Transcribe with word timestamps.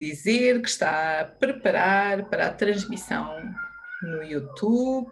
dizer 0.00 0.60
que 0.60 0.68
está 0.68 1.20
a 1.20 1.24
preparar 1.24 2.28
para 2.28 2.48
a 2.48 2.54
transmissão 2.54 3.36
no 4.02 4.22
YouTube. 4.22 5.10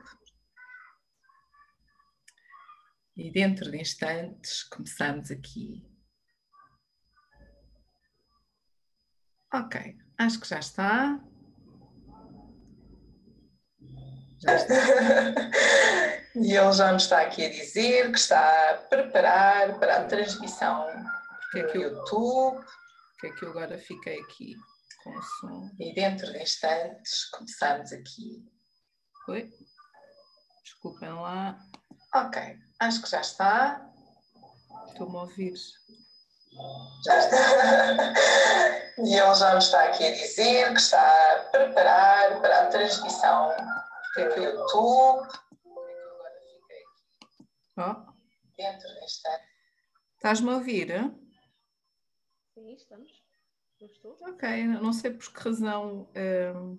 E 3.17 3.31
dentro 3.31 3.70
de 3.70 3.81
instantes 3.81 4.65
começamos 4.65 5.31
aqui. 5.31 5.86
Ok, 9.52 9.96
acho 10.18 10.41
que 10.41 10.48
já 10.48 10.59
está. 10.59 11.21
Já 14.41 14.55
está. 14.57 14.75
e 16.35 16.57
ele 16.57 16.73
já 16.73 16.91
me 16.91 16.96
está 16.96 17.21
aqui 17.23 17.45
a 17.45 17.51
dizer 17.51 18.11
que 18.11 18.19
está 18.19 18.71
a 18.73 18.79
preparar 18.79 19.79
para 19.79 20.01
a 20.01 20.05
transmissão 20.07 20.89
no 21.55 21.77
YouTube. 21.77 22.66
Que 23.21 23.29
é 23.29 23.32
que 23.32 23.45
eu 23.45 23.51
agora 23.51 23.79
fiquei 23.79 24.21
aqui 24.21 24.57
com 25.05 25.11
o 25.11 25.23
som. 25.23 25.71
E 25.79 25.95
dentro 25.95 26.32
de 26.32 26.43
instantes 26.43 27.27
começamos 27.27 27.92
aqui. 27.92 28.42
Oi? 29.29 29.52
Desculpem 30.65 31.12
lá. 31.12 31.59
Ok, 32.15 32.41
acho 32.80 33.02
que 33.02 33.10
já 33.10 33.20
está. 33.20 33.93
Estou-me 34.88 35.16
a 35.16 35.20
ouvir. 35.20 35.55
Já 37.05 37.19
está. 37.19 37.38
e 38.98 39.15
ele 39.15 39.34
já 39.34 39.52
me 39.52 39.59
está 39.59 39.84
aqui 39.84 40.06
a 40.06 40.12
dizer 40.12 40.73
que 40.73 40.80
está 40.80 41.37
a 41.37 41.38
preparar 41.51 42.41
para 42.41 42.62
a 42.62 42.66
transmissão 42.68 43.55
no 44.16 44.23
YouTube. 44.23 45.29
Oh. 47.77 48.12
Dentro 48.57 48.88
de 48.88 49.05
instantes. 49.05 49.48
Estás-me 50.16 50.51
a 50.51 50.55
ouvir? 50.55 50.88
Sim, 52.55 52.73
estamos. 52.73 53.13
Eu 53.80 53.87
estou. 53.88 54.16
Ok, 54.20 54.64
não 54.66 54.92
sei 54.92 55.10
por 55.10 55.33
que 55.33 55.41
razão 55.41 56.09
um, 56.56 56.78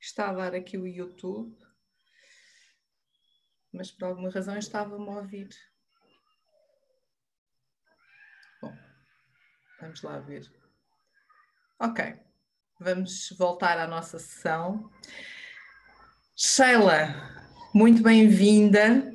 está 0.00 0.30
a 0.30 0.32
dar 0.32 0.54
aqui 0.54 0.78
o 0.78 0.86
YouTube, 0.86 1.54
mas 3.72 3.90
por 3.90 4.06
alguma 4.06 4.30
razão 4.30 4.56
estava-me 4.56 5.08
a 5.08 5.12
ouvir. 5.12 5.48
Bom, 8.62 8.74
vamos 9.80 10.02
lá 10.02 10.18
ver. 10.18 10.50
Ok, 11.78 12.18
vamos 12.80 13.30
voltar 13.38 13.78
à 13.78 13.86
nossa 13.86 14.18
sessão. 14.18 14.90
Sheila, 16.34 17.14
muito 17.74 18.02
bem-vinda. 18.02 19.12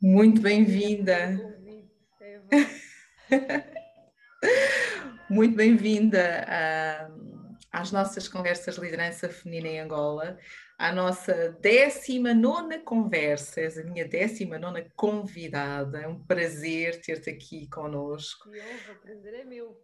Muito 0.00 0.40
bem-vinda. 0.40 1.38
Muito 5.28 5.56
bem-vinda 5.56 6.46
às 7.72 7.90
nossas 7.90 8.28
conversas 8.28 8.76
de 8.76 8.80
liderança 8.80 9.28
feminina 9.28 9.68
em 9.68 9.80
Angola, 9.80 10.38
à 10.78 10.92
nossa 10.92 11.50
19 11.60 12.78
conversa, 12.84 13.60
és 13.60 13.76
a 13.76 13.82
minha 13.82 14.06
19 14.06 14.88
convidada. 14.94 15.98
É 16.00 16.06
um 16.06 16.22
prazer 16.24 17.00
ter-te 17.00 17.28
aqui 17.30 17.68
conosco. 17.68 18.48
Honra, 18.48 18.92
o 18.92 19.00
prazer 19.00 19.34
é 19.34 19.44
meu. 19.44 19.76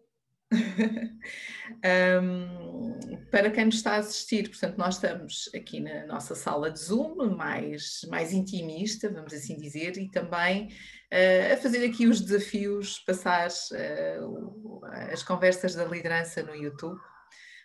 um, 2.23 3.17
para 3.31 3.51
quem 3.51 3.65
nos 3.65 3.77
está 3.77 3.93
a 3.93 3.99
assistir, 3.99 4.49
portanto, 4.49 4.77
nós 4.77 4.97
estamos 4.97 5.51
aqui 5.55 5.81
na 5.81 6.07
nossa 6.07 6.35
sala 6.35 6.71
de 6.71 6.79
Zoom, 6.79 7.35
mais, 7.37 8.03
mais 8.09 8.33
intimista, 8.33 9.09
vamos 9.11 9.33
assim 9.33 9.57
dizer, 9.57 9.97
e 9.97 10.11
também 10.11 10.67
uh, 10.67 11.55
a 11.55 11.57
fazer 11.57 11.85
aqui 11.87 12.07
os 12.07 12.21
desafios, 12.21 12.99
passar 13.01 13.49
uh, 13.49 14.81
as 15.13 15.23
conversas 15.23 15.75
da 15.75 15.85
liderança 15.85 16.43
no 16.43 16.55
YouTube. 16.55 17.01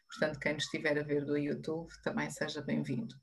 Portanto, 0.08 0.40
quem 0.40 0.54
nos 0.54 0.66
estiver 0.66 1.00
a 1.00 1.04
ver 1.04 1.24
do 1.24 1.38
YouTube, 1.38 1.90
também 2.04 2.30
seja 2.30 2.62
bem-vindo. 2.62 3.16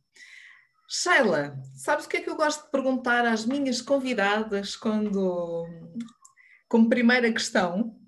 Sheila, 0.89 1.56
sabes 1.75 2.06
o 2.06 2.08
que 2.08 2.19
é 2.19 2.22
que 2.22 2.30
eu 2.30 2.36
gosto 2.36 2.64
de 2.64 2.70
perguntar 2.70 3.27
às 3.27 3.45
minhas 3.45 3.80
convidadas 3.80 4.77
quando, 4.77 5.67
como 6.68 6.89
primeira 6.89 7.33
questão? 7.33 7.98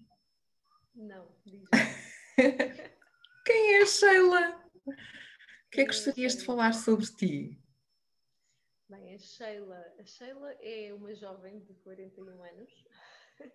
Não. 0.95 1.35
Quem 3.45 3.77
é 3.77 3.87
Sheila? 3.87 4.63
O 4.87 4.93
que 5.71 5.81
é 5.81 5.85
que 5.85 5.87
gostarias 5.87 6.37
de 6.37 6.45
falar 6.45 6.73
sobre 6.73 7.07
ti? 7.07 7.61
Bem, 8.89 9.15
a 9.15 9.19
Sheila, 9.19 9.85
a 9.99 10.05
Sheila 10.05 10.53
é 10.61 10.95
uma 10.95 11.15
jovem 11.15 11.61
de 11.61 11.75
41 11.75 12.43
anos 12.43 12.85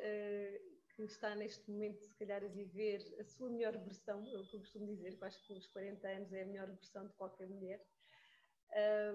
eh, 0.00 0.60
está 1.04 1.34
neste 1.34 1.70
momento, 1.70 2.00
se 2.00 2.14
calhar, 2.14 2.42
a 2.44 2.48
viver 2.48 3.16
a 3.20 3.24
sua 3.24 3.50
melhor 3.50 3.76
versão, 3.78 4.26
é 4.26 4.38
o 4.38 4.46
que 4.46 4.56
eu 4.56 4.60
costumo 4.60 4.86
dizer, 4.86 5.16
que 5.16 5.24
acho 5.24 5.46
que 5.46 5.52
os 5.52 5.66
40 5.68 6.08
anos 6.08 6.32
é 6.32 6.42
a 6.42 6.46
melhor 6.46 6.68
versão 6.68 7.06
de 7.06 7.14
qualquer 7.14 7.48
mulher. 7.48 7.84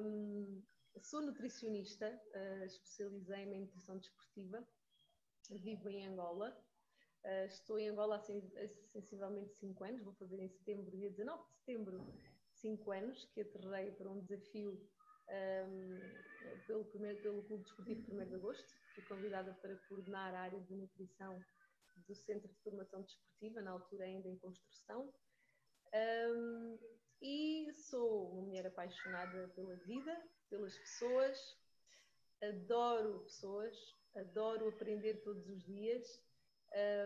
Um, 0.01 0.63
sou 1.01 1.21
nutricionista, 1.21 2.07
uh, 2.09 2.65
especializei-me 2.65 3.55
em 3.55 3.61
nutrição 3.61 3.97
desportiva, 3.97 4.67
vivo 5.49 5.89
em 5.89 6.07
Angola. 6.07 6.57
Uh, 7.23 7.45
estou 7.47 7.79
em 7.79 7.89
Angola 7.89 8.17
há 8.17 8.19
sensivelmente 8.91 9.53
5 9.53 9.83
anos, 9.83 10.03
vou 10.03 10.13
fazer 10.13 10.39
em 10.39 10.49
setembro, 10.49 10.97
dia 10.97 11.09
19 11.09 11.43
de 11.43 11.53
setembro, 11.53 12.05
5 12.51 12.91
anos, 12.91 13.25
que 13.25 13.41
aterrei 13.41 13.91
para 13.91 14.09
um 14.09 14.19
desafio 14.21 14.79
um, 15.29 15.99
pelo, 16.67 16.85
primeiro, 16.85 17.21
pelo 17.21 17.43
Clube 17.43 17.63
Desportivo 17.63 18.21
1 18.21 18.25
de 18.25 18.35
Agosto. 18.35 18.73
Fui 18.93 19.03
convidada 19.05 19.53
para 19.61 19.75
coordenar 19.87 20.33
a 20.33 20.41
área 20.41 20.59
de 20.59 20.75
nutrição 20.75 21.43
do 22.07 22.15
Centro 22.15 22.47
de 22.47 22.59
Formação 22.61 23.01
Desportiva, 23.01 23.61
na 23.61 23.71
altura 23.71 24.05
ainda 24.05 24.27
em 24.27 24.37
construção. 24.37 25.13
Um, 25.93 26.79
e 27.21 27.71
sou 27.73 28.31
uma 28.31 28.41
mulher 28.41 28.67
apaixonada 28.67 29.47
pela 29.49 29.75
vida, 29.77 30.21
pelas 30.49 30.77
pessoas, 30.77 31.57
adoro 32.41 33.21
pessoas, 33.23 33.77
adoro 34.15 34.67
aprender 34.67 35.21
todos 35.23 35.47
os 35.47 35.63
dias, 35.63 36.21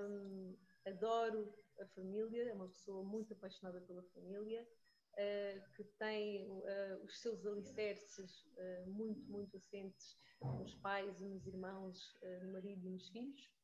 um, 0.02 0.58
adoro 0.86 1.54
a 1.80 1.86
família, 1.88 2.50
é 2.50 2.54
uma 2.54 2.70
pessoa 2.70 3.04
muito 3.04 3.34
apaixonada 3.34 3.82
pela 3.82 4.02
família, 4.14 4.68
uh, 5.14 5.74
que 5.76 5.84
tem 6.00 6.50
uh, 6.50 7.04
os 7.04 7.22
seus 7.22 7.46
alicerces 7.46 8.46
uh, 8.58 8.90
muito, 8.90 9.22
muito 9.30 9.58
assentes 9.58 10.18
nos 10.42 10.76
pais 10.76 11.20
nos 11.20 11.48
irmãos, 11.48 12.16
no 12.44 12.54
marido 12.54 12.86
e 12.86 12.90
nos 12.92 13.10
filhos 13.10 13.57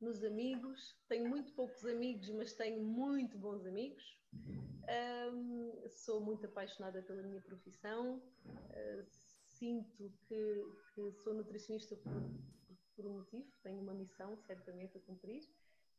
nos 0.00 0.22
amigos. 0.24 0.96
Tenho 1.08 1.28
muito 1.28 1.52
poucos 1.52 1.84
amigos, 1.84 2.28
mas 2.30 2.52
tenho 2.52 2.82
muito 2.82 3.38
bons 3.38 3.64
amigos. 3.66 4.04
Um, 5.32 5.88
sou 5.88 6.20
muito 6.20 6.46
apaixonada 6.46 7.02
pela 7.02 7.22
minha 7.22 7.40
profissão. 7.40 8.22
Uh, 8.44 9.04
sinto 9.58 10.12
que, 10.28 10.64
que, 10.94 11.12
sou 11.22 11.34
nutricionista 11.34 11.96
por, 11.96 12.12
por, 12.94 13.06
um 13.06 13.14
motivo, 13.14 13.50
tenho 13.62 13.80
uma 13.80 13.94
missão 13.94 14.36
certamente 14.46 14.98
a 14.98 15.00
cumprir 15.00 15.42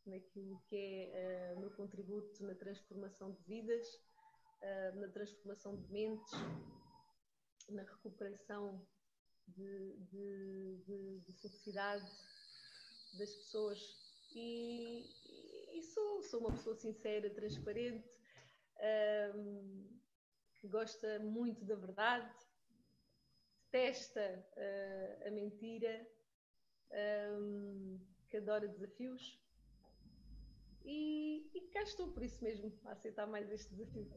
naquilo 0.06 0.62
que 0.68 0.76
é 0.76 1.54
uh, 1.56 1.60
meu 1.60 1.72
contributo 1.72 2.46
na 2.46 2.56
transformação 2.56 3.32
de 3.34 3.44
vidas, 3.44 3.86
uh, 4.62 5.00
na 5.00 5.10
transformação 5.10 5.76
de 5.76 5.92
mentes, 5.92 6.32
na 7.70 7.82
recuperação 7.82 8.88
de, 9.48 9.98
de, 10.12 10.78
de, 10.86 11.20
de 11.20 11.34
sociedade 11.34 12.10
das 13.18 13.34
pessoas 13.34 13.80
e, 14.34 15.06
e 15.74 15.82
sou, 15.82 16.24
sou, 16.24 16.40
uma 16.42 16.52
pessoa 16.52 16.76
sincera, 16.76 17.30
transparente, 17.30 18.08
um, 19.36 20.00
que 20.56 20.68
gosta 20.68 21.20
muito 21.20 21.66
da 21.66 21.76
verdade, 21.76 22.32
detesta 23.72 24.46
uh, 24.56 25.28
a 25.28 25.32
mentira, 25.32 26.08
um, 27.40 28.00
que 28.30 28.38
adora 28.38 28.68
desafios. 28.68 29.40
E, 30.88 31.46
e 31.54 31.62
cá 31.74 31.84
estou 31.84 32.08
por 32.08 32.24
isso 32.24 32.42
mesmo, 32.42 32.72
a 32.86 32.94
aceitar 32.94 33.28
mais 33.28 33.52
este 33.52 33.76
desafio. 33.76 34.08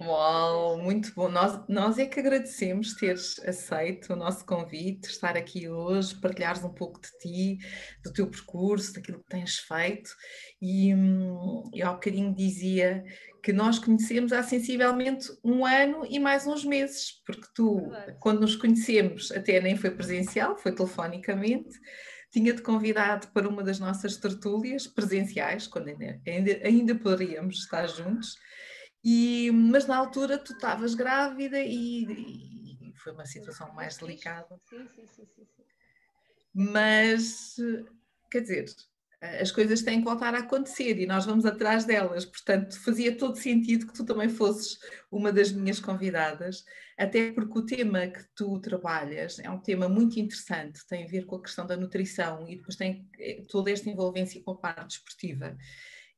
Uau, 0.00 0.78
muito 0.78 1.12
bom. 1.14 1.28
Nós, 1.28 1.66
nós 1.68 1.98
é 1.98 2.06
que 2.06 2.20
agradecemos 2.20 2.94
teres 2.94 3.38
aceito 3.40 4.12
o 4.12 4.16
nosso 4.16 4.44
convite, 4.44 5.08
estar 5.08 5.36
aqui 5.36 5.68
hoje, 5.68 6.20
partilhares 6.20 6.62
um 6.62 6.72
pouco 6.72 7.00
de 7.00 7.08
ti, 7.18 7.58
do 8.04 8.12
teu 8.12 8.30
percurso, 8.30 8.92
daquilo 8.92 9.18
que 9.20 9.28
tens 9.30 9.56
feito. 9.56 10.10
E 10.62 10.94
hum, 10.94 11.62
eu 11.74 11.88
há 11.88 11.92
bocadinho 11.94 12.34
dizia 12.34 13.02
que 13.42 13.52
nós 13.52 13.78
conhecemos 13.78 14.32
há 14.32 14.42
sensivelmente 14.42 15.28
um 15.42 15.64
ano 15.64 16.04
e 16.06 16.18
mais 16.18 16.46
uns 16.46 16.64
meses, 16.64 17.22
porque 17.24 17.46
tu, 17.54 17.76
Verdade. 17.76 18.18
quando 18.20 18.40
nos 18.42 18.54
conhecemos, 18.54 19.32
até 19.32 19.60
nem 19.60 19.76
foi 19.76 19.90
presencial, 19.90 20.56
foi 20.58 20.74
telefonicamente 20.74 21.70
tinha-te 22.30 22.62
convidado 22.62 23.28
para 23.28 23.48
uma 23.48 23.62
das 23.62 23.78
nossas 23.78 24.16
tertúlias 24.16 24.86
presenciais, 24.86 25.66
quando 25.66 25.88
ainda, 25.88 26.60
ainda, 26.64 26.94
poderíamos 26.94 27.58
estar 27.58 27.86
juntos, 27.86 28.36
e, 29.02 29.50
mas 29.52 29.86
na 29.86 29.96
altura 29.96 30.36
tu 30.36 30.52
estavas 30.52 30.94
grávida 30.94 31.60
e, 31.60 32.04
e, 32.04 32.92
foi 32.96 33.12
uma 33.12 33.26
situação 33.26 33.72
mais 33.72 33.96
delicada. 33.96 34.60
Sim, 34.68 34.88
sim, 34.94 35.06
sim, 35.06 35.26
sim, 35.34 35.64
Mas, 36.52 37.56
quer 38.30 38.40
dizer, 38.40 38.66
as 39.20 39.50
coisas 39.50 39.82
têm 39.82 40.00
que 40.00 40.04
voltar 40.04 40.34
a 40.34 40.40
acontecer 40.40 40.98
e 40.98 41.06
nós 41.06 41.24
vamos 41.24 41.46
atrás 41.46 41.84
delas. 41.84 42.24
Portanto, 42.24 42.78
fazia 42.82 43.16
todo 43.16 43.36
sentido 43.36 43.86
que 43.86 43.94
tu 43.94 44.04
também 44.04 44.28
fosses 44.28 44.78
uma 45.10 45.32
das 45.32 45.52
minhas 45.52 45.80
convidadas, 45.80 46.64
até 46.96 47.30
porque 47.32 47.58
o 47.58 47.66
tema 47.66 48.06
que 48.06 48.24
tu 48.34 48.58
trabalhas 48.60 49.38
é 49.38 49.50
um 49.50 49.60
tema 49.60 49.88
muito 49.88 50.18
interessante, 50.18 50.86
tem 50.88 51.04
a 51.04 51.08
ver 51.08 51.26
com 51.26 51.36
a 51.36 51.42
questão 51.42 51.66
da 51.66 51.76
nutrição 51.76 52.48
e 52.48 52.56
depois 52.56 52.76
tem 52.76 53.06
eh, 53.18 53.42
toda 53.48 53.70
esta 53.70 53.90
envolvência 53.90 54.42
com 54.42 54.52
a 54.52 54.56
parte 54.56 54.88
desportiva. 54.88 55.56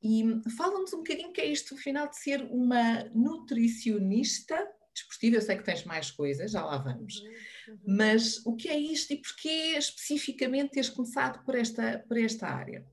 E 0.01 0.25
fala-nos 0.57 0.93
um 0.93 0.99
bocadinho 0.99 1.33
que 1.33 1.41
é 1.41 1.47
isto, 1.47 1.75
afinal, 1.75 2.09
de 2.09 2.17
ser 2.17 2.43
uma 2.43 3.05
nutricionista 3.13 4.57
desportiva. 4.95 5.37
Eu 5.37 5.43
sei 5.43 5.57
que 5.57 5.65
tens 5.65 5.85
mais 5.85 6.11
coisas, 6.13 6.53
já 6.53 6.65
lá 6.65 6.79
vamos. 6.79 7.19
Uhum, 7.19 7.29
uhum. 7.75 7.79
Mas 7.85 8.47
o 8.47 8.55
que 8.55 8.69
é 8.69 8.79
isto 8.79 9.13
e 9.13 9.17
porquê 9.17 9.77
especificamente 9.77 10.73
teres 10.73 10.91
começado 10.91 11.45
por 11.45 11.57
esta, 11.57 12.05
por 12.07 12.17
esta 12.17 12.47
área? 12.47 12.87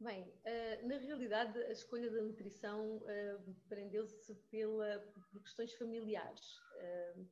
Bem, 0.00 0.22
uh, 0.22 0.88
na 0.88 0.96
realidade 0.96 1.62
a 1.64 1.72
escolha 1.72 2.10
da 2.10 2.22
nutrição 2.22 2.96
uh, 2.96 3.54
prendeu-se 3.68 4.34
por 5.30 5.42
questões 5.42 5.74
familiares. 5.74 6.56
Uh, 6.76 7.28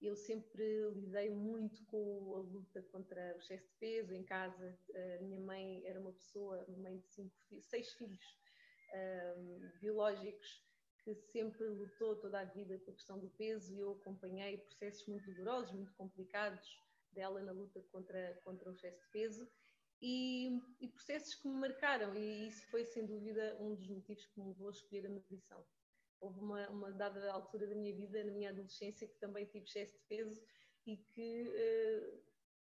eu 0.00 0.16
sempre 0.16 0.64
lidei 0.94 1.28
muito 1.28 1.84
com 1.84 2.34
a 2.34 2.38
luta 2.38 2.82
contra 2.90 3.34
o 3.36 3.38
excesso 3.38 3.68
de 3.68 3.74
peso 3.78 4.14
em 4.14 4.24
casa. 4.24 4.78
A 5.18 5.22
minha 5.24 5.40
mãe 5.40 5.82
era 5.84 6.00
uma 6.00 6.12
pessoa, 6.12 6.64
mãe 6.78 6.98
de 6.98 7.06
cinco, 7.06 7.34
seis 7.60 7.92
filhos 7.92 8.38
biológicos, 9.80 10.64
que 11.04 11.14
sempre 11.14 11.66
lutou 11.66 12.16
toda 12.16 12.40
a 12.40 12.44
vida 12.44 12.78
com 12.78 12.90
a 12.92 12.94
questão 12.94 13.18
do 13.18 13.28
peso 13.30 13.74
e 13.74 13.80
eu 13.80 13.92
acompanhei 13.92 14.58
processos 14.58 15.06
muito 15.06 15.34
dolorosos, 15.34 15.72
muito 15.72 15.94
complicados 15.94 16.66
dela 17.12 17.42
na 17.42 17.52
luta 17.52 17.82
contra, 17.90 18.40
contra 18.44 18.70
o 18.70 18.72
excesso 18.72 19.00
de 19.02 19.10
peso 19.10 19.50
e, 20.00 20.60
e, 20.80 20.88
processos 20.88 21.34
que 21.34 21.48
me 21.48 21.54
marcaram 21.54 22.14
e 22.14 22.48
isso 22.48 22.66
foi 22.70 22.84
sem 22.84 23.06
dúvida 23.06 23.56
um 23.60 23.74
dos 23.74 23.88
motivos 23.88 24.26
que 24.26 24.40
me 24.40 24.48
levou 24.48 24.68
a 24.68 24.72
escolher 24.72 25.06
a 25.06 25.10
nutrição. 25.10 25.64
Houve 26.20 26.40
uma, 26.40 26.68
uma 26.68 26.92
dada 26.92 27.32
altura 27.32 27.66
da 27.66 27.74
minha 27.74 27.94
vida, 27.94 28.22
na 28.24 28.32
minha 28.32 28.50
adolescência, 28.50 29.06
que 29.06 29.18
também 29.18 29.46
tive 29.46 29.64
excesso 29.64 29.92
de 29.92 30.04
peso 30.08 30.42
e 30.86 30.96
que 30.96 31.42
uh, 31.48 32.22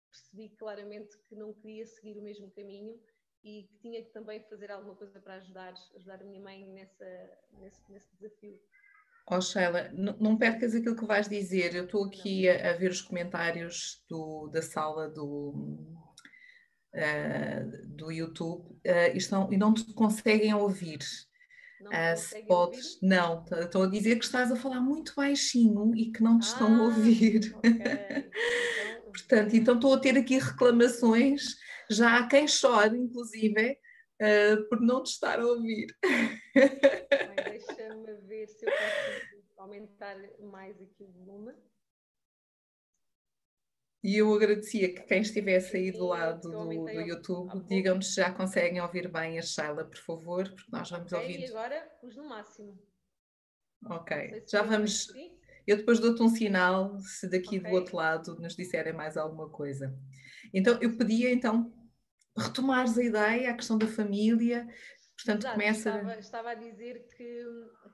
percebi 0.10 0.50
claramente 0.58 1.18
que 1.28 1.36
não 1.36 1.54
queria 1.54 1.86
seguir 1.86 2.18
o 2.18 2.24
mesmo 2.24 2.52
caminho 2.52 3.00
e 3.44 3.64
que 3.64 3.78
tinha 3.80 4.04
que 4.04 4.12
também 4.12 4.40
fazer 4.44 4.72
alguma 4.72 4.96
coisa 4.96 5.20
para 5.20 5.36
ajudar, 5.36 5.74
ajudar 5.96 6.22
a 6.22 6.26
minha 6.26 6.42
mãe 6.42 6.68
nessa, 6.68 7.06
nesse, 7.60 7.92
nesse 7.92 8.16
desafio. 8.16 8.60
Oh 9.30 9.40
Sheila, 9.40 9.90
não, 9.94 10.38
percas 10.38 10.76
aquilo 10.76 10.96
que 10.96 11.06
vais 11.06 11.30
dizer. 11.30 11.76
Eu 11.76 11.86
estou 11.86 12.06
aqui 12.06 12.50
a, 12.50 12.72
a, 12.72 12.74
ver 12.74 12.92
os 12.92 13.02
comentários 13.02 14.04
do, 14.10 14.48
da 14.48 14.62
sala 14.62 15.08
do, 15.10 15.54
uh, 16.96 17.88
do 17.88 18.12
YouTube 18.12 18.64
uh, 18.70 19.14
e, 19.14 19.18
estão, 19.18 19.52
e 19.52 19.58
não 19.58 19.74
te 19.74 19.86
conseguem 19.94 20.54
ouvir. 20.54 21.00
Não 21.82 21.92
uh, 21.92 22.18
se 22.18 22.44
podes, 22.44 22.96
ouvir? 22.96 23.08
não, 23.08 23.46
estou 23.52 23.84
a 23.84 23.88
dizer 23.88 24.18
que 24.18 24.26
estás 24.26 24.52
a 24.52 24.56
falar 24.56 24.82
muito 24.82 25.14
baixinho 25.16 25.96
e 25.96 26.12
que 26.12 26.22
não 26.22 26.40
te 26.40 26.44
ah, 26.44 26.52
estão 26.52 26.76
a 26.76 26.78
ah, 26.78 26.84
ouvir. 26.84 27.56
Okay. 27.56 28.32
Então, 29.12 29.12
Portanto, 29.12 29.56
então 29.56 29.76
estou 29.76 29.94
a 29.94 30.00
ter 30.00 30.18
aqui 30.18 30.38
reclamações 30.38 31.58
já 31.90 32.18
há 32.18 32.28
quem 32.28 32.48
chore, 32.48 32.98
inclusive, 32.98 33.72
uh, 34.22 34.70
por 34.70 34.80
não 34.80 35.04
te 35.04 35.08
estar 35.08 35.40
a 35.40 35.46
ouvir. 35.46 35.88
Deixa-me 36.56 38.14
ver 38.28 38.48
se 38.48 38.66
eu 38.66 38.72
posso 38.72 39.62
aumentar 39.62 40.16
mais 40.40 40.76
aqui 40.82 41.04
o 41.04 41.12
volume. 41.12 41.54
E 44.04 44.18
eu 44.18 44.34
agradecia 44.34 44.94
que 44.94 45.02
quem 45.04 45.22
estivesse 45.22 45.78
aí 45.78 45.92
do 45.92 46.08
lado 46.08 46.50
do, 46.50 46.66
do 46.66 47.02
YouTube, 47.02 47.64
digam-nos 47.68 48.08
se 48.08 48.16
já 48.16 48.34
conseguem 48.34 48.82
ouvir 48.82 49.08
bem 49.08 49.38
a 49.38 49.44
Sheila, 49.44 49.86
por 49.86 50.00
favor, 50.00 50.50
porque 50.50 50.72
nós 50.72 50.90
vamos 50.90 51.14
okay, 51.14 51.20
ouvindo. 51.20 51.42
E 51.42 51.50
agora 51.50 51.82
pus 52.02 52.16
no 52.16 52.28
máximo. 52.28 52.80
Ok, 53.86 54.44
já 54.50 54.64
vamos. 54.64 55.08
Eu 55.68 55.78
depois 55.78 56.00
dou-te 56.00 56.22
um 56.24 56.30
sinal 56.30 57.00
se 57.00 57.30
daqui 57.30 57.60
okay. 57.60 57.70
do 57.70 57.76
outro 57.76 57.98
lado 57.98 58.36
nos 58.40 58.56
disserem 58.56 58.94
mais 58.94 59.18
alguma 59.18 59.50
coisa. 59.50 59.96
Então, 60.52 60.80
eu 60.82 60.98
pedia 60.98 61.32
então 61.32 61.72
retomares 62.38 62.98
a 62.98 63.04
ideia, 63.04 63.52
a 63.52 63.56
questão 63.56 63.78
da 63.78 63.88
família, 63.88 64.68
portanto 65.16 65.42
Exato, 65.42 65.54
começa... 65.54 65.90
Estava, 65.90 66.20
estava, 66.20 66.52
a 66.52 66.56
dizer 66.56 67.06
que, 67.16 67.46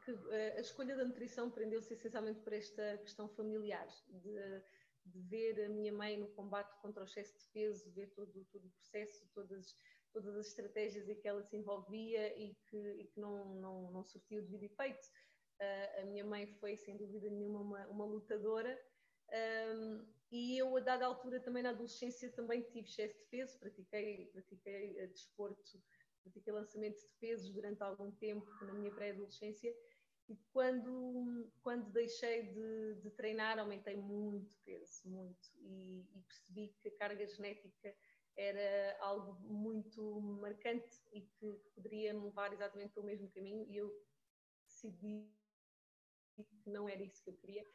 que, 0.05 0.11
eh, 0.31 0.55
a 0.57 0.61
escolha 0.61 0.95
da 0.95 1.03
nutrição 1.03 1.51
prendeu-se 1.51 1.93
essencialmente 1.93 2.39
por 2.41 2.53
esta 2.53 2.97
questão 2.99 3.27
familiar, 3.29 3.87
de, 4.09 4.61
de, 5.07 5.19
ver 5.21 5.65
a 5.65 5.69
minha 5.69 5.91
mãe 5.91 6.17
no 6.17 6.27
combate 6.29 6.75
contra 6.81 7.03
o 7.03 7.05
excesso 7.05 7.37
de 7.37 7.45
peso, 7.53 7.91
ver 7.91 8.07
todo, 8.11 8.45
todo 8.51 8.65
o 8.65 8.71
processo, 8.71 9.27
todas, 9.33 9.75
todas 10.11 10.35
as 10.35 10.47
estratégias 10.47 11.07
em 11.07 11.15
que 11.15 11.27
ela 11.27 11.43
se 11.43 11.55
envolvia 11.55 12.37
e 12.37 12.55
que, 12.69 12.77
e 12.77 13.07
que 13.07 13.19
não, 13.19 13.55
não, 13.55 13.91
não 13.91 14.03
surtiu 14.03 14.41
devido 14.41 14.63
efeito. 14.63 15.07
Uh, 15.59 16.01
a 16.01 16.05
minha 16.05 16.25
mãe 16.25 16.47
foi, 16.59 16.77
sem 16.77 16.95
dúvida 16.97 17.29
nenhuma, 17.29 17.61
uma, 17.61 17.87
uma 17.87 18.05
lutadora, 18.05 18.79
um, 19.31 20.05
e 20.31 20.57
eu, 20.57 20.75
a 20.75 20.79
dada 20.79 21.05
altura, 21.05 21.39
também 21.39 21.63
na 21.63 21.69
adolescência, 21.69 22.31
também 22.31 22.61
tive 22.61 22.87
excesso 22.87 23.17
de 23.17 23.25
peso, 23.25 23.57
pratiquei, 23.59 24.27
pratiquei 24.27 25.03
uh, 25.03 25.07
desporto, 25.07 25.81
pratiquei 26.21 26.53
lançamento 26.53 26.97
de 26.97 27.13
pesos 27.19 27.49
durante 27.51 27.81
algum 27.81 28.11
tempo 28.11 28.45
na 28.65 28.73
minha 28.73 28.93
pré-adolescência. 28.93 29.73
E 30.29 30.35
quando, 30.51 31.49
quando 31.61 31.89
deixei 31.91 32.43
de, 32.43 32.95
de, 33.01 33.09
treinar, 33.11 33.57
aumentei 33.59 33.95
muito 33.95 34.57
peso, 34.65 35.07
muito. 35.07 35.49
E, 35.59 36.05
e, 36.13 36.21
percebi 36.21 36.75
que 36.81 36.89
a 36.89 36.97
carga 36.97 37.25
genética 37.25 37.95
era 38.35 38.97
algo 38.99 39.39
muito 39.41 40.21
marcante 40.21 41.01
e 41.13 41.21
que 41.21 41.53
poderia 41.73 42.13
me 42.13 42.25
levar 42.25 42.51
exatamente 42.51 42.93
pelo 42.93 43.05
mesmo 43.05 43.29
caminho. 43.31 43.65
E 43.69 43.77
eu 43.77 43.89
decidi 44.65 45.31
que 46.35 46.69
não 46.69 46.89
era 46.89 47.01
isso 47.01 47.23
que 47.23 47.29
eu 47.29 47.37
queria 47.37 47.65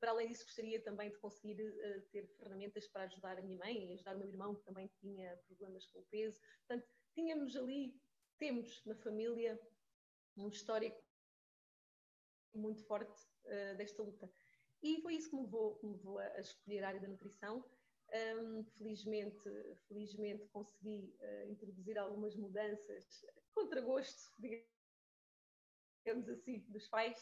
para 0.00 0.12
além 0.12 0.28
disso, 0.28 0.44
gostaria 0.44 0.80
também 0.82 1.10
de 1.10 1.18
conseguir 1.18 1.60
uh, 1.60 2.00
ter 2.10 2.26
ferramentas 2.38 2.88
para 2.88 3.04
ajudar 3.04 3.38
a 3.38 3.42
minha 3.42 3.58
mãe 3.58 3.90
e 3.90 3.92
ajudar 3.92 4.16
o 4.16 4.18
meu 4.18 4.28
irmão, 4.28 4.54
que 4.54 4.64
também 4.64 4.90
tinha 4.98 5.36
problemas 5.46 5.86
com 5.86 6.00
o 6.00 6.06
peso. 6.06 6.40
Portanto, 6.66 6.88
tínhamos 7.12 7.54
ali, 7.54 7.94
temos 8.38 8.82
na 8.86 8.94
família 8.96 9.60
um 10.36 10.48
histórico 10.48 11.04
muito 12.58 12.82
forte 12.84 13.18
uh, 13.46 13.76
desta 13.76 14.02
luta. 14.02 14.30
E 14.82 15.00
foi 15.02 15.14
isso 15.14 15.30
que 15.30 15.36
me 15.36 15.42
levou, 15.42 15.78
me 15.82 15.92
levou 15.92 16.18
a, 16.18 16.40
escolher 16.40 16.84
a 16.84 16.88
área 16.88 17.00
da 17.00 17.08
nutrição. 17.08 17.64
Um, 18.12 18.64
felizmente, 18.76 19.38
felizmente 19.86 20.48
consegui 20.48 21.14
uh, 21.20 21.50
introduzir 21.50 21.96
algumas 21.96 22.34
mudanças 22.34 23.24
contra 23.54 23.80
gosto, 23.80 24.32
digamos 26.04 26.28
assim, 26.28 26.58
dos 26.68 26.88
pais, 26.88 27.16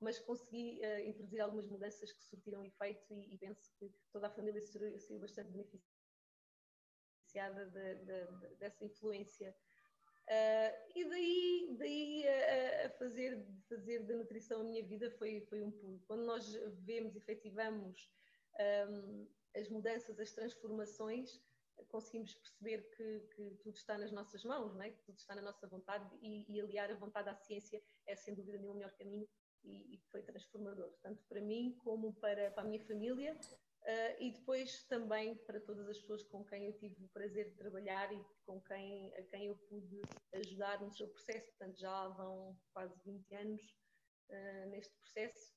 mas 0.00 0.18
consegui 0.18 0.80
uh, 0.80 1.06
introduzir 1.06 1.40
algumas 1.40 1.66
mudanças 1.66 2.10
que 2.12 2.24
surtiram 2.24 2.64
efeito 2.64 3.12
e, 3.12 3.34
e 3.34 3.38
penso 3.38 3.70
que 3.78 3.92
toda 4.12 4.28
a 4.28 4.30
família 4.30 4.62
saiu 4.62 5.20
bastante 5.20 5.50
beneficiada 5.50 5.84
de, 7.66 7.94
de, 7.96 8.26
de, 8.26 8.56
dessa 8.56 8.84
influência. 8.84 9.54
Uh, 10.30 10.72
e 10.94 11.04
daí, 11.08 11.76
daí 11.76 12.24
a, 12.28 12.86
a, 12.86 12.90
fazer, 12.90 13.44
fazer 13.68 14.04
da 14.04 14.14
nutrição 14.14 14.60
a 14.60 14.64
minha 14.64 14.84
vida 14.84 15.10
foi, 15.18 15.40
foi 15.48 15.60
um 15.60 15.72
pulo. 15.72 16.00
Quando 16.06 16.24
nós 16.24 16.54
vemos, 16.84 17.16
efetivamos 17.16 18.08
um, 18.88 19.28
as 19.56 19.68
mudanças, 19.68 20.20
as 20.20 20.30
transformações, 20.30 21.42
conseguimos 21.88 22.32
perceber 22.34 22.82
que, 22.96 23.20
que, 23.34 23.50
tudo 23.62 23.74
está 23.74 23.98
nas 23.98 24.12
nossas 24.12 24.44
mãos, 24.44 24.72
não 24.74 24.82
é? 24.82 24.90
que 24.90 25.02
tudo 25.02 25.18
está 25.18 25.34
na 25.34 25.42
nossa 25.42 25.66
vontade 25.66 26.08
e, 26.22 26.44
e 26.48 26.60
aliar 26.60 26.90
a 26.92 26.94
vontade 26.94 27.28
à 27.28 27.34
ciência 27.34 27.82
é 28.06 28.14
sem 28.14 28.34
dúvida 28.34 28.58
nenhuma 28.58 28.74
o 28.74 28.78
melhor 28.78 28.92
caminho 28.92 29.28
e, 29.64 29.94
e 29.94 29.98
foi 30.10 30.22
transformador, 30.22 30.92
tanto 31.02 31.24
para 31.24 31.40
mim 31.40 31.76
como 31.82 32.14
para, 32.14 32.50
para 32.52 32.62
a 32.62 32.66
minha 32.66 32.80
família 32.84 33.36
uh, 33.82 34.16
e 34.22 34.32
depois 34.32 34.84
também 34.84 35.36
para 35.46 35.60
todas 35.60 35.88
as 35.88 35.98
pessoas 35.98 36.22
com 36.24 36.44
quem 36.44 36.66
eu 36.66 36.72
tive 36.78 37.04
o 37.04 37.08
prazer 37.08 37.50
de 37.50 37.56
trabalhar 37.56 38.12
e 38.12 38.24
com 38.44 38.60
quem, 38.62 39.14
a 39.16 39.22
quem 39.22 39.46
eu 39.46 39.56
pude 39.68 40.00
ajudar 40.34 40.80
no 40.80 40.92
seu 40.92 41.08
processo. 41.08 41.46
Portanto, 41.50 41.78
já 41.78 42.08
vão 42.08 42.58
quase 42.72 42.98
20 43.04 43.34
anos 43.34 43.62
uh, 44.30 44.70
neste 44.70 44.94
processo. 44.96 45.52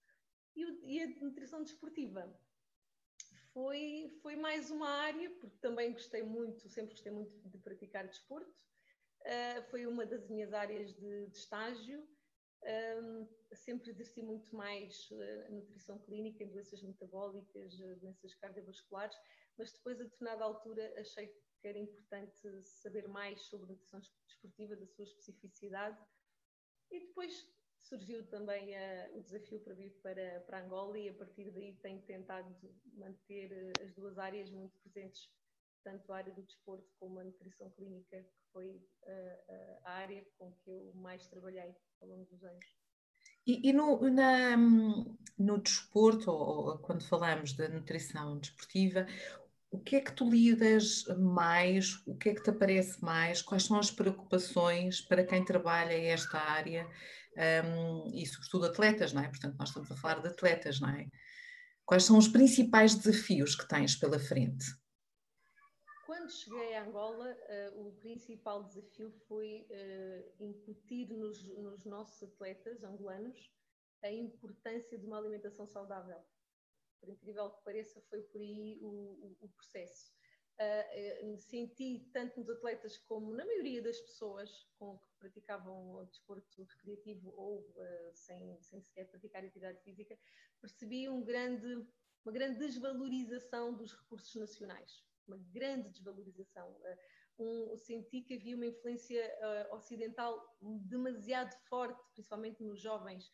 E, 0.55 0.65
o, 0.65 0.83
e, 0.83 1.01
a 1.01 1.07
nutrição 1.23 1.63
desportiva 1.63 2.31
foi, 3.53 4.09
foi 4.21 4.35
mais 4.35 4.69
uma 4.69 4.89
área, 4.89 5.29
porque 5.39 5.57
também 5.57 5.93
gostei 5.93 6.23
muito, 6.23 6.69
sempre 6.69 6.91
gostei 6.93 7.11
muito 7.11 7.49
de 7.49 7.57
praticar 7.57 8.07
desporto. 8.07 8.51
Uh, 9.21 9.63
foi 9.69 9.87
uma 9.87 10.05
das 10.05 10.27
minhas 10.27 10.53
áreas 10.53 10.93
de, 10.93 11.27
de 11.27 11.37
estágio 11.37 12.07
sempre 13.53 13.89
exerci 13.89 14.21
muito 14.23 14.55
mais 14.55 15.09
a 15.47 15.51
nutrição 15.51 16.03
clínica 16.03 16.43
em 16.43 16.51
doenças 16.51 16.81
metabólicas, 16.83 17.73
uh, 17.79 17.99
doenças 17.99 18.33
cardiovasculares, 18.35 19.15
mas 19.57 19.73
depois, 19.73 19.99
a 19.99 20.03
determinada 20.05 20.43
altura, 20.43 20.99
achei 20.99 21.27
que 21.27 21.67
era 21.67 21.77
importante 21.77 22.39
saber 22.63 23.07
mais 23.07 23.41
sobre 23.41 23.67
a 23.67 23.69
nutrição 23.73 23.99
desportiva, 23.99 24.75
da 24.75 24.87
sua 24.87 25.03
especificidade, 25.03 25.97
e 26.91 27.07
depois 27.07 27.45
surgiu 27.77 28.27
também 28.29 28.75
uh, 28.75 29.17
o 29.17 29.21
desafio 29.21 29.63
para 29.63 29.73
vir 29.75 29.99
para, 30.01 30.41
para 30.41 30.65
Angola 30.65 30.97
e 30.97 31.09
a 31.09 31.17
partir 31.17 31.51
daí 31.51 31.79
tenho 31.81 32.05
tentado 32.05 32.57
manter 32.85 33.81
as 33.81 33.93
duas 33.93 34.17
áreas 34.17 34.49
muito 34.51 34.77
presentes 34.81 35.42
tanto 35.83 36.11
a 36.11 36.17
área 36.17 36.33
do 36.33 36.43
desporto 36.43 36.87
como 36.99 37.19
a 37.19 37.23
nutrição 37.23 37.69
clínica, 37.71 38.21
que 38.21 38.51
foi 38.51 38.67
uh, 38.67 39.79
a 39.85 39.91
área 39.91 40.25
com 40.37 40.51
que 40.63 40.69
eu 40.69 40.91
mais 40.95 41.27
trabalhei 41.27 41.75
ao 42.01 42.07
longo 42.07 42.25
dos 42.25 42.43
anos. 42.43 42.65
E, 43.45 43.69
e 43.69 43.73
no, 43.73 43.99
na, 44.09 44.55
no 45.37 45.57
desporto, 45.57 46.31
ou, 46.31 46.67
ou, 46.67 46.77
quando 46.79 47.03
falamos 47.03 47.53
da 47.53 47.67
nutrição 47.67 48.39
desportiva, 48.39 49.05
o 49.69 49.79
que 49.79 49.97
é 49.97 50.01
que 50.01 50.13
tu 50.13 50.29
lidas 50.29 51.03
mais? 51.17 51.95
O 52.05 52.15
que 52.15 52.29
é 52.29 52.35
que 52.35 52.43
te 52.43 52.51
aparece 52.51 53.03
mais? 53.03 53.41
Quais 53.41 53.63
são 53.63 53.77
as 53.77 53.91
preocupações 53.91 55.01
para 55.01 55.25
quem 55.25 55.43
trabalha 55.43 55.93
esta 55.93 56.37
área? 56.37 56.87
Um, 57.65 58.11
e 58.13 58.25
sobretudo 58.27 58.67
atletas, 58.67 59.11
não 59.11 59.23
é? 59.23 59.27
Portanto, 59.27 59.55
nós 59.57 59.69
estamos 59.69 59.91
a 59.91 59.95
falar 59.95 60.21
de 60.21 60.27
atletas, 60.27 60.79
não 60.79 60.89
é? 60.89 61.07
Quais 61.85 62.03
são 62.03 62.17
os 62.17 62.27
principais 62.27 62.95
desafios 62.95 63.55
que 63.55 63.67
tens 63.67 63.95
pela 63.95 64.19
frente? 64.19 64.65
Quando 66.05 66.29
cheguei 66.29 66.75
a 66.75 66.83
Angola, 66.83 67.33
uh, 67.75 67.87
o 67.87 67.93
principal 67.93 68.63
desafio 68.63 69.09
foi 69.25 69.65
uh, 69.69 70.43
incutir 70.43 71.09
nos, 71.09 71.41
nos 71.57 71.85
nossos 71.85 72.21
atletas 72.23 72.83
angolanos 72.83 73.49
a 74.01 74.11
importância 74.11 74.97
de 74.97 75.05
uma 75.05 75.17
alimentação 75.17 75.65
saudável 75.65 76.21
por 76.99 77.09
incrível 77.09 77.49
que 77.51 77.63
pareça, 77.63 78.01
foi 78.09 78.21
por 78.21 78.41
aí 78.41 78.77
o, 78.81 78.87
o, 78.87 79.37
o 79.41 79.49
processo. 79.49 80.13
Uh, 80.59 81.37
senti 81.37 82.09
tanto 82.13 82.39
nos 82.39 82.49
atletas 82.49 82.97
como 82.97 83.33
na 83.33 83.45
maioria 83.45 83.81
das 83.81 83.99
pessoas 83.99 84.67
com 84.77 84.97
que 84.99 85.09
praticavam 85.19 85.95
o 85.95 86.05
desporto 86.05 86.63
recreativo 86.63 87.33
ou 87.35 87.65
sem, 88.13 88.61
sem 88.61 88.81
sequer 88.81 89.09
praticar 89.09 89.43
atividade 89.43 89.81
física, 89.81 90.17
percebi 90.61 91.09
um 91.09 91.23
grande, 91.23 91.87
uma 92.25 92.31
grande 92.31 92.59
desvalorização 92.59 93.73
dos 93.73 93.93
recursos 93.93 94.35
nacionais, 94.35 95.03
uma 95.27 95.37
grande 95.51 95.89
desvalorização. 95.89 96.69
Uh, 96.71 97.73
um, 97.73 97.77
senti 97.77 98.21
que 98.21 98.35
havia 98.35 98.55
uma 98.55 98.67
influência 98.67 99.21
ocidental 99.71 100.39
demasiado 100.61 101.51
forte, 101.67 101.99
principalmente 102.13 102.63
nos 102.63 102.79
jovens, 102.79 103.31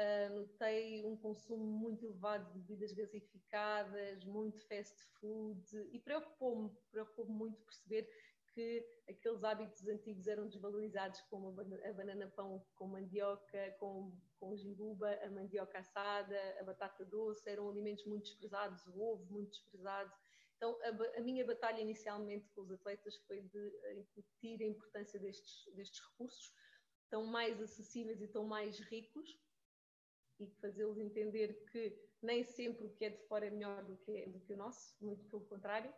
Uh, 0.00 0.34
notei 0.34 1.04
um 1.04 1.16
consumo 1.16 1.62
muito 1.62 2.06
elevado 2.06 2.50
de 2.52 2.58
bebidas 2.60 2.92
gasificadas, 2.92 4.24
muito 4.24 4.66
fast 4.66 4.96
food 5.18 5.62
e 5.92 5.98
preocupou-me, 5.98 6.70
preocupou-me 6.90 7.32
muito 7.32 7.60
perceber 7.62 8.08
que 8.54 8.86
aqueles 9.08 9.44
hábitos 9.44 9.86
antigos 9.88 10.26
eram 10.26 10.46
desvalorizados, 10.46 11.20
como 11.22 11.48
a 11.48 11.92
banana 11.92 12.26
pão 12.34 12.64
com 12.76 12.86
mandioca, 12.86 13.76
com, 13.78 14.16
com 14.38 14.56
jinguba, 14.56 15.12
a 15.22 15.30
mandioca 15.30 15.78
assada, 15.78 16.38
a 16.58 16.64
batata 16.64 17.04
doce, 17.04 17.48
eram 17.48 17.68
alimentos 17.68 18.06
muito 18.06 18.24
desprezados, 18.24 18.86
o 18.86 19.00
ovo 19.00 19.26
muito 19.30 19.50
desprezado. 19.50 20.12
Então, 20.60 20.78
a, 20.82 21.18
a 21.18 21.22
minha 21.22 21.42
batalha 21.42 21.80
inicialmente 21.80 22.46
com 22.50 22.60
os 22.60 22.70
atletas 22.70 23.16
foi 23.26 23.40
de 23.40 23.72
incutir 23.96 24.62
a 24.62 24.66
importância 24.66 25.18
destes, 25.18 25.64
destes 25.74 26.06
recursos, 26.10 26.52
tão 27.08 27.24
mais 27.24 27.62
acessíveis 27.62 28.20
e 28.20 28.28
tão 28.28 28.44
mais 28.44 28.78
ricos, 28.78 29.40
e 30.38 30.46
fazê-los 30.60 30.98
entender 30.98 31.64
que 31.72 31.98
nem 32.20 32.44
sempre 32.44 32.86
o 32.86 32.90
que 32.90 33.06
é 33.06 33.08
de 33.08 33.26
fora 33.26 33.46
é 33.46 33.50
melhor 33.50 33.82
do 33.84 33.96
que, 33.96 34.26
do 34.26 34.38
que 34.40 34.52
o 34.52 34.56
nosso, 34.58 34.94
muito 35.00 35.24
pelo 35.30 35.46
contrário. 35.46 35.94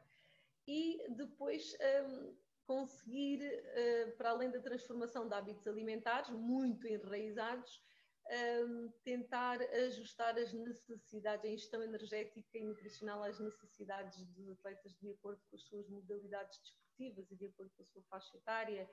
E 0.64 1.09
depois 1.16 1.76
um, 2.07 2.37
conseguir, 2.64 3.42
uh, 3.42 4.16
para 4.16 4.31
além 4.31 4.49
da 4.49 4.61
transformação 4.61 5.28
de 5.28 5.35
hábitos 5.35 5.66
alimentares, 5.66 6.31
muito 6.31 6.87
enraizados, 6.87 7.83
um, 8.32 8.88
tentar 9.04 9.60
ajustar 9.60 10.38
as 10.38 10.52
necessidades, 10.52 11.44
a 11.44 11.48
ingestão 11.52 11.82
energética 11.82 12.58
e 12.58 12.64
nutricional 12.64 13.22
às 13.22 13.38
necessidades 13.38 14.24
dos 14.28 14.48
atletas 14.48 14.94
de 14.98 15.10
acordo 15.10 15.40
com 15.50 15.56
as 15.56 15.62
suas 15.62 15.88
modalidades 15.88 16.58
desportivas 16.60 17.30
e 17.30 17.36
de 17.36 17.46
acordo 17.46 17.70
com 17.76 17.82
a 17.82 17.86
sua 17.86 18.02
faixa 18.04 18.36
etária. 18.36 18.90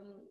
Um, 0.00 0.28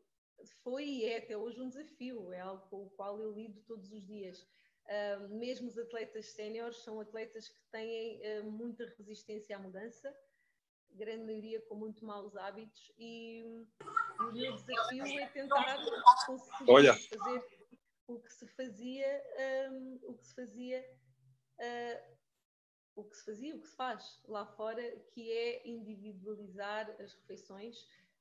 foi 0.63 0.85
e 0.85 1.05
é 1.05 1.17
até 1.17 1.37
hoje 1.37 1.61
um 1.61 1.69
desafio, 1.69 2.31
é 2.31 2.39
algo 2.39 2.65
com 2.69 2.83
o 2.83 2.89
qual 2.91 3.19
eu 3.19 3.31
lido 3.33 3.61
todos 3.61 3.91
os 3.91 4.05
dias. 4.05 4.41
Uh, 4.85 5.29
mesmo 5.37 5.67
os 5.67 5.77
atletas 5.77 6.27
séniores 6.33 6.77
são 6.83 6.99
atletas 6.99 7.47
que 7.47 7.61
têm 7.71 8.21
uh, 8.39 8.51
muita 8.51 8.85
resistência 8.97 9.55
à 9.55 9.59
mudança, 9.59 10.13
grande 10.91 11.23
maioria 11.23 11.61
com 11.61 11.75
muito 11.75 12.05
maus 12.05 12.35
hábitos, 12.35 12.91
e, 12.97 13.39
e 13.39 14.23
o 14.23 14.31
meu 14.33 14.53
desafio 14.53 15.05
é 15.19 15.27
tentar 15.27 15.77
conseguir 16.25 16.71
Olha. 16.71 16.93
fazer 16.93 17.62
o 18.07 18.19
que 18.19 18.31
se 18.31 18.47
fazia, 18.47 19.23
um, 19.71 19.99
o 20.03 20.17
que 20.17 20.27
se 20.27 20.35
fazia, 20.35 20.97
uh, 21.59 22.13
o 22.95 23.03
que 23.05 23.15
se 23.15 23.25
fazia, 23.25 23.55
o 23.55 23.61
que 23.61 23.67
se 23.67 23.75
faz 23.75 24.21
lá 24.25 24.45
fora, 24.45 24.81
que 25.13 25.31
é 25.31 25.67
individualizar 25.67 26.89
as 27.01 27.13
refeições 27.13 27.77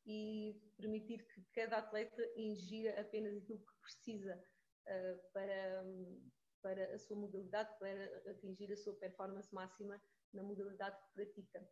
e 0.06 0.60
permitir 0.76 1.24
que 1.26 1.42
cada 1.54 1.78
atleta 1.78 2.22
ingira 2.36 3.00
apenas 3.00 3.36
aquilo 3.36 3.58
que 3.58 3.80
precisa 3.80 4.42
uh, 4.86 5.32
para, 5.32 5.84
para 6.62 6.94
a 6.94 6.98
sua 6.98 7.16
modalidade, 7.16 7.76
para 7.78 8.30
atingir 8.30 8.72
a 8.72 8.76
sua 8.76 8.94
performance 8.94 9.52
máxima 9.54 10.00
na 10.32 10.42
modalidade 10.42 10.96
que 10.96 11.12
pratica. 11.12 11.68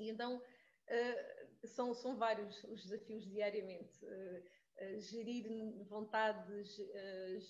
E 0.00 0.10
então 0.10 0.38
uh, 0.38 1.66
são, 1.68 1.94
são 1.94 2.16
vários 2.16 2.64
os 2.64 2.82
desafios 2.82 3.24
diariamente. 3.24 4.04
Uh, 4.82 5.00
gerir 5.00 5.46
vontades, 5.84 6.76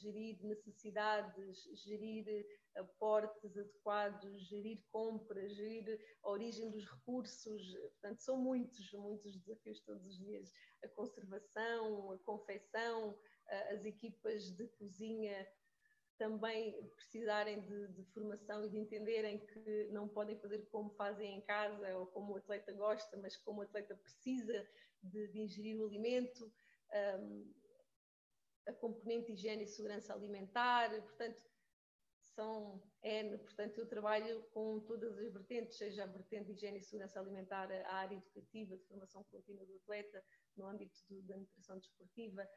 gerir 0.01 0.39
necessidades, 0.45 1.65
gerir 1.85 2.47
aportes 2.77 3.57
adequados, 3.57 4.49
gerir 4.49 4.83
compras, 4.91 5.55
gerir 5.55 5.99
a 6.23 6.31
origem 6.31 6.71
dos 6.71 6.85
recursos. 6.85 7.75
Portanto, 7.75 8.21
são 8.21 8.37
muitos, 8.37 8.93
muitos 8.93 9.37
desafios 9.37 9.81
todos 9.81 10.07
os 10.07 10.19
dias. 10.19 10.53
A 10.85 10.89
conservação, 10.89 12.13
a 12.13 12.19
confecção, 12.19 13.19
as 13.71 13.85
equipas 13.85 14.51
de 14.57 14.67
cozinha 14.79 15.47
também 16.19 16.89
precisarem 16.95 17.61
de, 17.61 17.89
de, 17.89 18.05
formação 18.13 18.65
e 18.65 18.69
de 18.69 18.79
entenderem 18.79 19.45
que 19.45 19.89
não 19.91 20.09
podem 20.09 20.39
fazer 20.39 20.65
como 20.71 20.91
fazem 20.91 21.35
em 21.37 21.41
casa 21.41 21.99
ou 21.99 22.07
como 22.07 22.33
o 22.33 22.37
atleta 22.37 22.73
gosta, 22.73 23.17
mas 23.17 23.37
como 23.37 23.59
o 23.59 23.63
atleta 23.63 23.97
precisa 23.97 24.67
de, 25.03 25.29
de 25.29 25.41
ingerir 25.41 25.81
o 25.81 25.87
alimento. 25.87 26.53
Um, 26.93 27.53
a 28.67 28.73
componente 28.75 29.33
higiene 29.33 29.65
e 29.65 29.67
segurança 29.67 30.15
alimentar, 30.15 30.91
portanto, 31.03 31.43
são 32.35 32.83
N, 33.03 33.39
portanto 33.39 33.79
eu 33.79 33.87
trabalho 33.87 34.43
com 34.53 34.81
todas 34.81 35.19
as 35.19 35.33
vertentes, 35.33 35.77
seja 35.77 36.05
a 36.05 36.07
vertente 36.07 36.47
de 36.47 36.53
higiene 36.53 36.79
e 36.79 36.83
segurança 36.83 37.21
alimentar, 37.21 37.71
a 37.71 37.95
área 37.95 38.17
educativa, 38.17 38.77
de 38.77 38.85
formação 38.85 39.25
contínua 39.25 39.67
do 39.67 39.77
atleta, 39.77 40.25
no 40.57 40.67
âmbito 40.67 40.99
do, 41.09 41.23
da 41.23 41.37
nutrição 41.37 41.79
desportiva, 41.79 42.49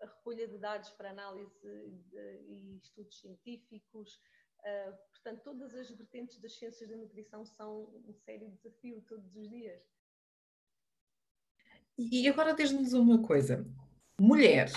a 0.00 0.06
recolha 0.06 0.46
de 0.46 0.58
dados 0.58 0.90
para 0.90 1.10
análise 1.10 1.58
de, 1.60 2.18
e 2.48 2.76
estudos 2.76 3.18
científicos, 3.18 4.20
uh, 4.60 4.96
portanto 5.10 5.42
todas 5.42 5.74
as 5.74 5.90
vertentes 5.90 6.38
das 6.38 6.56
ciências 6.56 6.88
da 6.88 6.96
nutrição 6.96 7.44
são 7.44 8.02
um 8.06 8.12
sério 8.12 8.50
desafio 8.50 9.02
todos 9.02 9.34
os 9.34 9.48
dias. 9.48 9.82
E 11.96 12.28
agora 12.28 12.54
diz-nos 12.54 12.92
uma 12.92 13.24
coisa, 13.24 13.64
mulher, 14.20 14.70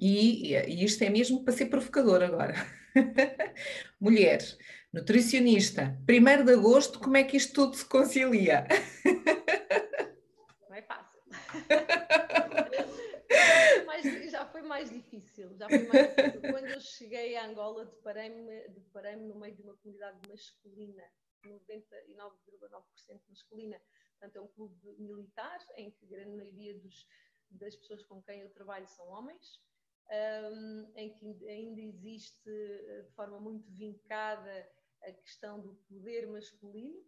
e, 0.00 0.54
e 0.54 0.84
isto 0.84 1.02
é 1.02 1.10
mesmo 1.10 1.44
para 1.44 1.52
ser 1.52 1.66
provocador 1.66 2.22
agora. 2.22 2.54
Mulher, 4.00 4.38
nutricionista, 4.92 5.98
1 6.08 6.44
de 6.44 6.52
agosto, 6.52 7.00
como 7.00 7.16
é 7.16 7.24
que 7.24 7.36
isto 7.36 7.54
tudo 7.54 7.76
se 7.76 7.84
concilia? 7.84 8.66
Não 10.68 10.76
é 10.76 10.82
fácil. 10.82 11.20
Mas 13.86 14.30
já 14.30 14.46
foi 14.46 14.62
mais 14.62 14.90
difícil, 14.90 15.54
já 15.56 15.68
foi 15.68 15.86
mais 15.88 16.14
difícil. 16.14 16.40
Quando 16.40 16.66
eu 16.66 16.80
cheguei 16.80 17.36
a 17.36 17.46
Angola, 17.46 17.86
deparei-me 17.86 18.68
deparei 18.68 19.16
no 19.16 19.36
meio 19.36 19.54
de 19.54 19.62
uma 19.62 19.74
comunidade 19.76 20.18
masculina, 20.28 21.02
99,9% 21.44 23.20
masculina. 23.28 23.80
Portanto, 24.18 24.36
é 24.36 24.40
um 24.40 24.48
clube 24.48 24.76
militar 24.98 25.58
em 25.76 25.90
que 25.90 26.04
a 26.04 26.08
grande 26.08 26.36
maioria 26.36 26.78
dos, 26.78 27.06
das 27.58 27.76
pessoas 27.76 28.02
com 28.04 28.22
quem 28.22 28.40
eu 28.40 28.50
trabalho 28.50 28.88
são 28.88 29.06
homens 29.08 29.60
um, 30.10 30.92
em 30.96 31.14
que 31.14 31.48
ainda 31.48 31.80
existe 31.80 32.50
eh, 32.50 33.02
de 33.02 33.12
forma 33.12 33.38
muito 33.40 33.70
vincada 33.72 34.68
a 35.04 35.12
questão 35.12 35.60
do 35.60 35.74
poder 35.88 36.26
masculino 36.26 36.98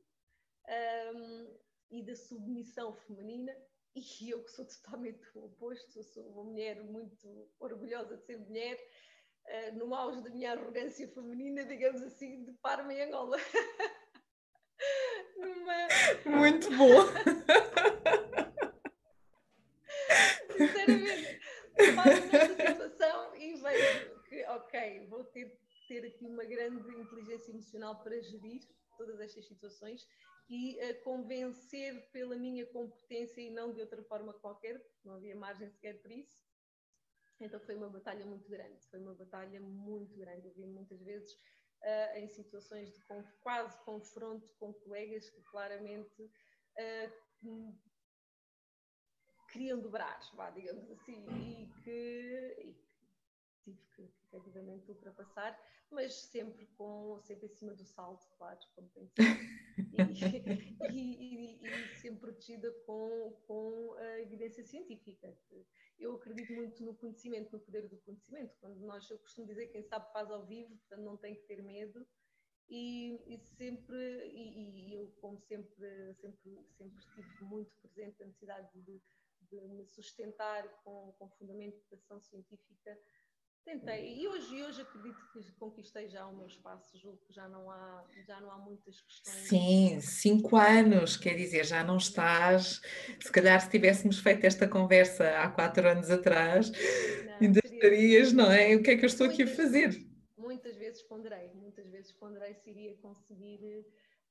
um, 1.14 1.58
e 1.90 2.02
da 2.02 2.16
submissão 2.16 2.94
feminina. 2.94 3.54
E 3.94 4.30
eu 4.30 4.42
que 4.42 4.50
sou 4.50 4.66
totalmente 4.66 5.20
o 5.34 5.44
oposto, 5.44 6.02
sou 6.02 6.26
uma 6.30 6.44
mulher 6.44 6.82
muito 6.82 7.52
orgulhosa 7.60 8.16
de 8.16 8.24
ser 8.24 8.38
mulher, 8.38 8.76
uh, 9.46 9.78
no 9.78 9.94
auge 9.94 10.22
da 10.22 10.30
minha 10.30 10.52
arrogância 10.52 11.06
feminina, 11.08 11.64
digamos 11.64 12.02
assim, 12.02 12.44
de 12.44 12.52
Parma 12.54 12.92
em 12.92 13.02
Angola. 13.02 13.36
Numa... 15.36 16.38
Muito 16.38 16.68
bom! 16.76 18.24
situação 22.04 23.36
e 23.36 23.54
vejo 23.54 24.20
que, 24.28 24.44
ok, 24.46 25.06
vou 25.08 25.24
ter, 25.24 25.58
ter 25.88 26.04
aqui 26.06 26.26
uma 26.26 26.44
grande 26.44 26.88
inteligência 26.96 27.50
emocional 27.50 28.02
para 28.02 28.20
gerir 28.20 28.62
todas 28.96 29.20
estas 29.20 29.46
situações 29.46 30.06
e 30.48 30.78
uh, 30.78 31.02
convencer 31.02 32.10
pela 32.10 32.36
minha 32.36 32.66
competência 32.66 33.40
e 33.40 33.50
não 33.50 33.72
de 33.72 33.80
outra 33.80 34.02
forma 34.04 34.32
qualquer, 34.34 34.84
não 35.04 35.14
havia 35.14 35.34
margem 35.34 35.68
sequer 35.68 36.00
para 36.00 36.12
isso. 36.12 36.44
Então 37.40 37.58
foi 37.60 37.74
uma 37.74 37.88
batalha 37.88 38.24
muito 38.24 38.48
grande, 38.48 38.86
foi 38.88 39.00
uma 39.00 39.14
batalha 39.14 39.60
muito 39.60 40.16
grande. 40.16 40.46
Eu 40.46 40.54
vi 40.54 40.66
muitas 40.66 41.00
vezes 41.02 41.32
uh, 41.82 42.18
em 42.18 42.28
situações 42.28 42.92
de 42.92 43.00
quase 43.42 43.76
confronto 43.84 44.48
com 44.58 44.72
colegas 44.72 45.28
que 45.30 45.42
claramente 45.42 46.22
uh, 46.22 47.74
queriam 49.54 49.80
dobrar, 49.80 50.20
vá, 50.34 50.50
digamos 50.50 50.90
assim, 50.90 51.24
e 51.30 51.70
que, 51.84 52.56
e 52.58 52.74
que 52.74 52.84
tive 53.62 53.78
que 53.94 54.02
efetivamente 54.24 54.90
ultrapassar, 54.90 55.56
mas 55.92 56.12
sempre 56.12 56.66
com 56.76 57.20
sempre 57.20 57.46
em 57.46 57.54
cima 57.54 57.72
do 57.72 57.84
salto, 57.84 58.26
claro, 58.36 58.58
como 58.74 58.88
tem 58.88 59.06
que 59.06 59.14
e, 60.90 60.98
e, 60.98 61.66
e, 61.66 61.96
sempre 62.00 62.18
protegida 62.18 62.68
com, 62.84 63.30
com 63.46 63.94
a 63.96 64.20
evidência 64.20 64.64
científica. 64.64 65.32
Eu 66.00 66.16
acredito 66.16 66.52
muito 66.52 66.82
no 66.82 66.96
conhecimento, 66.96 67.52
no 67.52 67.60
poder 67.60 67.88
do 67.88 67.96
conhecimento. 67.98 68.56
Quando 68.60 68.80
nós, 68.80 69.08
eu 69.08 69.18
costumo 69.20 69.46
dizer, 69.46 69.68
quem 69.68 69.84
sabe 69.84 70.12
faz 70.12 70.28
ao 70.32 70.44
vivo, 70.44 70.76
portanto 70.76 71.04
não 71.04 71.16
tem 71.16 71.36
que 71.36 71.42
ter 71.42 71.62
medo. 71.62 72.04
E, 72.68 73.22
e 73.32 73.38
sempre, 73.38 73.96
e, 74.26 74.90
e, 74.90 74.94
eu 74.94 75.06
como 75.20 75.38
sempre, 75.42 76.14
sempre, 76.14 76.66
sempre 76.76 76.98
estive 76.98 77.44
muito 77.44 77.70
presente 77.82 78.20
a 78.20 78.26
necessidade 78.26 78.68
de 78.82 79.00
de 79.50 79.60
me 79.60 79.84
sustentar 79.86 80.68
com, 80.82 81.14
com 81.18 81.28
fundamentação 81.30 82.20
científica, 82.20 82.98
tentei. 83.64 84.20
E 84.20 84.28
hoje, 84.28 84.62
hoje 84.62 84.82
acredito 84.82 85.18
que 85.32 85.52
conquistei 85.52 86.08
já 86.08 86.26
o 86.26 86.36
meu 86.36 86.46
espaço, 86.46 86.98
julgo 86.98 87.18
que 87.26 87.32
já 87.32 87.48
não 87.48 87.70
há, 87.70 88.04
já 88.26 88.40
não 88.40 88.50
há 88.50 88.58
muitas 88.58 89.00
questões. 89.00 89.48
Sim, 89.48 90.00
cinco 90.00 90.56
anos, 90.56 91.16
quer 91.16 91.34
dizer, 91.34 91.64
já 91.64 91.82
não 91.82 91.96
estás. 91.96 92.80
Se 93.20 93.32
calhar 93.32 93.60
se 93.60 93.70
tivéssemos 93.70 94.18
feito 94.18 94.44
esta 94.44 94.68
conversa 94.68 95.38
há 95.38 95.50
quatro 95.50 95.88
anos 95.88 96.10
atrás, 96.10 96.70
não, 96.70 97.38
ainda 97.40 97.60
estarias, 97.64 98.32
não 98.32 98.50
é? 98.52 98.76
O 98.76 98.82
que 98.82 98.90
é 98.90 98.96
que 98.96 99.04
eu 99.04 99.08
estou 99.08 99.26
muitas, 99.26 99.44
aqui 99.44 99.52
a 99.52 99.56
fazer? 99.56 100.06
Muitas 100.36 100.76
vezes 100.76 101.02
ponderei, 101.02 101.52
muitas 101.54 101.88
vezes 101.88 102.12
ponderei 102.12 102.54
se 102.54 102.70
iria 102.70 102.94
conseguir 102.98 103.86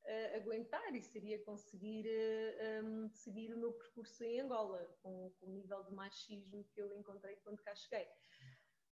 uh, 0.05 0.38
aguentar 0.38 0.95
e 0.95 1.01
seria 1.01 1.39
conseguir 1.43 2.05
uh, 2.05 2.86
um, 2.86 3.10
seguir 3.10 3.53
o 3.53 3.57
meu 3.57 3.74
percurso 3.74 4.24
em 4.24 4.41
Angola, 4.41 4.86
com, 5.01 5.31
com, 5.39 5.48
o 5.48 5.50
nível 5.50 5.83
de 5.83 5.93
machismo 5.93 6.65
que 6.74 6.81
eu 6.81 6.93
encontrei 6.98 7.36
quando 7.38 7.62
cá 7.62 7.74
cheguei. 7.75 8.07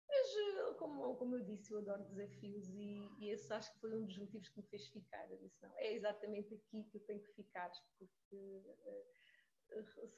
Mas, 0.07 0.27
uh, 0.27 0.75
como, 0.75 1.15
como 1.15 1.35
eu 1.35 1.43
disse, 1.43 1.71
eu 1.71 1.79
adoro 1.79 2.03
desafios 2.03 2.67
e, 2.69 3.09
e, 3.19 3.29
esse 3.29 3.51
acho 3.53 3.71
que 3.73 3.79
foi 3.79 3.95
um 3.95 4.05
dos 4.05 4.17
motivos 4.17 4.49
que 4.49 4.59
me 4.59 4.67
fez 4.67 4.87
ficar. 4.87 5.29
Eu 5.31 5.37
disse, 5.37 5.61
não, 5.61 5.71
é 5.77 5.93
exatamente 5.93 6.53
aqui 6.53 6.83
que 6.83 6.97
eu 6.97 7.01
tenho 7.01 7.21
que 7.21 7.33
ficar, 7.33 7.71
porque 7.97 8.59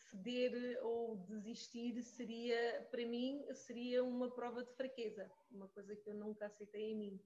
ceder 0.09 0.79
ou 0.81 1.17
desistir 1.17 2.01
seria, 2.01 2.87
para 2.89 3.05
mim, 3.05 3.45
seria 3.53 4.01
uma 4.01 4.33
prova 4.33 4.63
de 4.63 4.73
fraqueza, 4.75 5.29
uma 5.51 5.67
coisa 5.67 5.93
que 5.95 6.09
eu 6.09 6.15
nunca 6.15 6.45
aceitei 6.45 6.91
em 6.91 6.95
mim. 6.95 7.21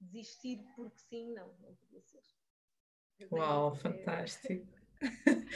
Desistir 0.00 0.64
porque 0.74 0.98
sim, 0.98 1.32
não, 1.32 1.46
não 1.60 1.74
podia 1.76 2.02
ser. 2.02 2.20
Uau, 3.30 3.74
fantástico. 3.74 4.66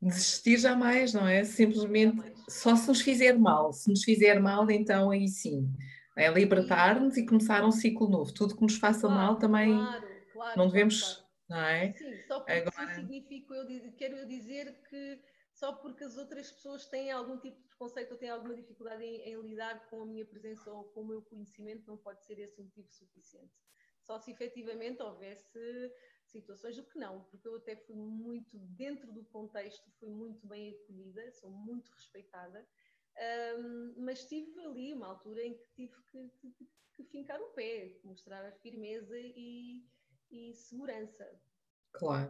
Desistir 0.00 0.58
jamais, 0.58 1.14
não 1.14 1.26
é? 1.26 1.44
Simplesmente 1.44 2.34
só 2.48 2.76
se 2.76 2.88
nos 2.88 3.00
fizer 3.00 3.38
mal. 3.38 3.72
Se 3.72 3.88
nos 3.88 4.04
fizer 4.04 4.38
mal, 4.40 4.70
então 4.70 5.10
aí 5.10 5.28
sim. 5.28 5.68
É 6.16 6.30
libertar-nos 6.30 7.16
e 7.16 7.26
começar 7.26 7.64
um 7.64 7.72
ciclo 7.72 8.08
novo. 8.08 8.32
Tudo 8.32 8.54
que 8.54 8.62
nos 8.62 8.76
faça 8.76 9.08
claro, 9.08 9.14
mal 9.14 9.36
também 9.36 9.74
claro, 9.74 10.06
claro, 10.32 10.58
não 10.58 10.68
devemos, 10.68 11.24
não 11.48 11.60
é? 11.60 11.92
Sim, 11.92 12.22
só 12.28 12.40
porque 12.40 12.52
Agora... 12.52 12.94
significa, 12.94 13.54
eu 13.54 13.92
quero 13.96 14.16
eu 14.16 14.26
dizer 14.26 14.80
que 14.88 15.20
só 15.52 15.72
porque 15.72 16.04
as 16.04 16.16
outras 16.16 16.50
pessoas 16.52 16.86
têm 16.86 17.10
algum 17.10 17.38
tipo 17.38 17.60
de 17.60 17.68
preconceito 17.68 18.12
ou 18.12 18.18
têm 18.18 18.28
alguma 18.28 18.54
dificuldade 18.54 19.02
em, 19.02 19.22
em 19.22 19.40
lidar 19.40 19.88
com 19.88 20.02
a 20.02 20.06
minha 20.06 20.24
presença 20.24 20.70
ou 20.70 20.84
com 20.84 21.00
o 21.00 21.06
meu 21.06 21.22
conhecimento, 21.22 21.86
não 21.86 21.96
pode 21.96 22.24
ser 22.24 22.38
esse 22.38 22.60
um 22.60 22.64
motivo 22.64 22.90
suficiente. 22.92 23.52
Só 24.02 24.18
se 24.18 24.30
efetivamente 24.30 25.02
houvesse 25.02 25.58
situações, 26.40 26.78
o 26.78 26.84
que 26.84 26.98
não, 26.98 27.24
porque 27.24 27.46
eu 27.46 27.56
até 27.56 27.76
fui 27.76 27.96
muito, 27.96 28.58
dentro 28.76 29.12
do 29.12 29.24
contexto, 29.26 29.90
fui 29.98 30.08
muito 30.08 30.46
bem 30.46 30.70
acolhida, 30.70 31.30
sou 31.32 31.50
muito 31.50 31.90
respeitada, 31.92 32.66
um, 33.58 33.94
mas 34.04 34.26
tive 34.26 34.60
ali 34.60 34.92
uma 34.92 35.06
altura 35.06 35.42
em 35.42 35.54
que 35.54 35.68
tive 35.74 35.94
que, 36.10 36.28
que, 36.40 36.68
que 36.94 37.04
fincar 37.04 37.40
o 37.40 37.52
pé, 37.52 38.00
mostrar 38.02 38.52
firmeza 38.60 39.16
e, 39.18 39.84
e 40.30 40.52
segurança. 40.54 41.24
Claro. 41.94 42.28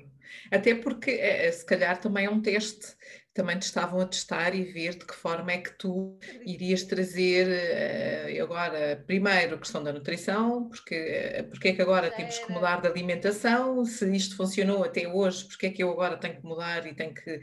Até 0.51 0.75
porque, 0.75 1.11
é, 1.11 1.51
se 1.51 1.65
calhar, 1.65 2.01
também 2.01 2.27
é 2.27 2.31
um 2.31 2.41
teste 2.41 2.97
também 3.35 3.59
te 3.59 3.65
estavam 3.65 4.01
a 4.01 4.07
testar 4.07 4.55
e 4.55 4.63
ver 4.63 4.95
de 4.97 5.05
que 5.05 5.15
forma 5.15 5.51
é 5.51 5.59
que 5.59 5.77
tu 5.77 6.17
irias 6.47 6.85
trazer 6.85 7.49
uh, 7.49 8.43
agora, 8.45 9.03
primeiro, 9.05 9.57
a 9.57 9.59
questão 9.59 9.83
da 9.83 9.93
nutrição, 9.93 10.69
porque, 10.69 11.45
porque 11.51 11.69
é 11.69 11.73
que 11.75 11.83
agora 11.83 12.13
temos 12.13 12.39
que 12.39 12.53
mudar 12.53 12.81
de 12.81 12.87
alimentação, 12.87 13.85
se 13.85 14.09
isto 14.15 14.37
funcionou 14.37 14.85
até 14.85 15.09
hoje, 15.09 15.47
porque 15.49 15.67
é 15.67 15.71
que 15.71 15.83
eu 15.83 15.91
agora 15.91 16.17
tenho 16.17 16.37
que 16.37 16.47
mudar 16.47 16.87
e 16.87 16.95
tenho 16.95 17.13
que 17.13 17.41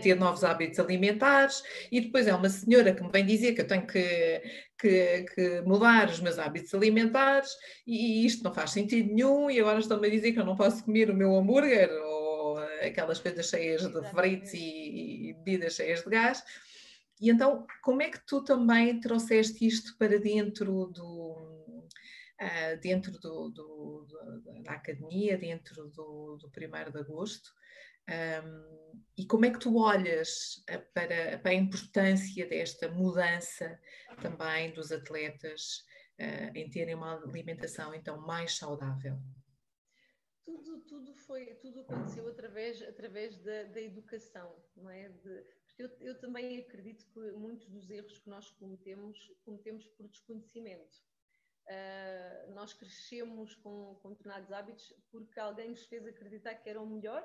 ter 0.00 0.14
novos 0.16 0.42
hábitos 0.44 0.78
alimentares, 0.78 1.62
e 1.92 2.00
depois 2.00 2.26
é 2.26 2.34
uma 2.34 2.48
senhora 2.48 2.94
que 2.94 3.02
me 3.02 3.10
vem 3.12 3.26
dizer 3.26 3.52
que 3.52 3.60
eu 3.60 3.66
tenho 3.66 3.86
que, 3.86 4.42
que, 4.78 5.22
que 5.34 5.60
mudar 5.62 6.08
os 6.08 6.20
meus 6.20 6.38
hábitos 6.38 6.74
alimentares, 6.74 7.50
e, 7.86 8.22
e 8.22 8.26
isto 8.26 8.42
não 8.44 8.52
faz 8.52 8.70
sentido 8.70 9.12
nenhum, 9.12 9.50
e 9.50 9.60
agora 9.60 9.78
estão-me 9.78 10.06
a 10.06 10.10
dizer 10.10 10.32
que 10.32 10.40
eu 10.40 10.44
não 10.44 10.56
posso 10.56 10.84
comer 10.84 11.10
o 11.10 11.14
meu 11.14 11.34
hambúrguer, 11.36 11.90
ou 11.90 12.58
aquelas 12.58 13.18
coisas 13.18 13.48
cheias 13.48 13.86
de 13.86 14.10
fritos 14.10 14.52
e, 14.54 15.34
bebidas 15.38 15.74
cheias 15.74 16.02
de 16.02 16.10
gás. 16.10 16.42
E 17.20 17.30
então, 17.30 17.66
como 17.82 18.02
é 18.02 18.10
que 18.10 18.24
tu 18.26 18.42
também 18.42 19.00
trouxeste 19.00 19.66
isto 19.66 19.96
para 19.98 20.18
dentro 20.18 20.86
do, 20.86 21.54
Uh, 22.34 22.76
dentro 22.80 23.12
do, 23.12 23.48
do, 23.48 24.06
do, 24.08 24.62
da 24.64 24.72
academia, 24.72 25.38
dentro 25.38 25.86
do, 25.90 26.36
do 26.36 26.48
1 26.48 26.90
de 26.90 26.98
agosto, 26.98 27.54
um, 28.08 28.74
e 29.16 29.26
como 29.26 29.44
é 29.44 29.50
que 29.50 29.60
tu 29.60 29.76
olhas 29.78 30.62
ah, 30.68 30.78
para, 30.92 31.38
para, 31.38 31.50
a 31.50 31.54
importância 31.54 32.46
desta 32.48 32.88
mudança 32.88 33.80
também 34.20 34.72
dos 34.72 34.90
atletas 34.90 35.84
uh, 36.20 36.56
em 36.56 36.68
terem 36.68 36.94
uma 36.94 37.14
alimentação 37.14 37.94
então 37.94 38.20
mais 38.20 38.56
saudável? 38.56 39.16
tudo, 40.44 40.80
tudo 40.82 41.14
foi, 41.14 41.54
tudo 41.56 41.80
aconteceu 41.80 42.28
através, 42.28 42.82
através 42.82 43.36
da, 43.38 43.64
da 43.64 43.80
educação, 43.80 44.54
não 44.76 44.90
é? 44.90 45.08
De, 45.08 45.46
eu, 45.78 45.88
eu, 46.00 46.18
também 46.20 46.58
acredito 46.58 47.06
que 47.12 47.32
muitos 47.32 47.68
dos 47.68 47.90
erros 47.90 48.18
que 48.18 48.28
nós 48.28 48.50
cometemos, 48.50 49.18
cometemos 49.44 49.86
por 49.86 50.08
desconhecimento. 50.08 51.02
Uh, 51.66 52.52
nós 52.52 52.74
crescemos 52.74 53.54
com, 53.56 53.98
com 54.02 54.10
determinados 54.10 54.52
hábitos 54.52 54.92
porque 55.10 55.40
alguém 55.40 55.70
nos 55.70 55.86
fez 55.86 56.06
acreditar 56.06 56.54
que 56.56 56.68
era 56.68 56.80
o 56.80 56.86
melhor 56.86 57.22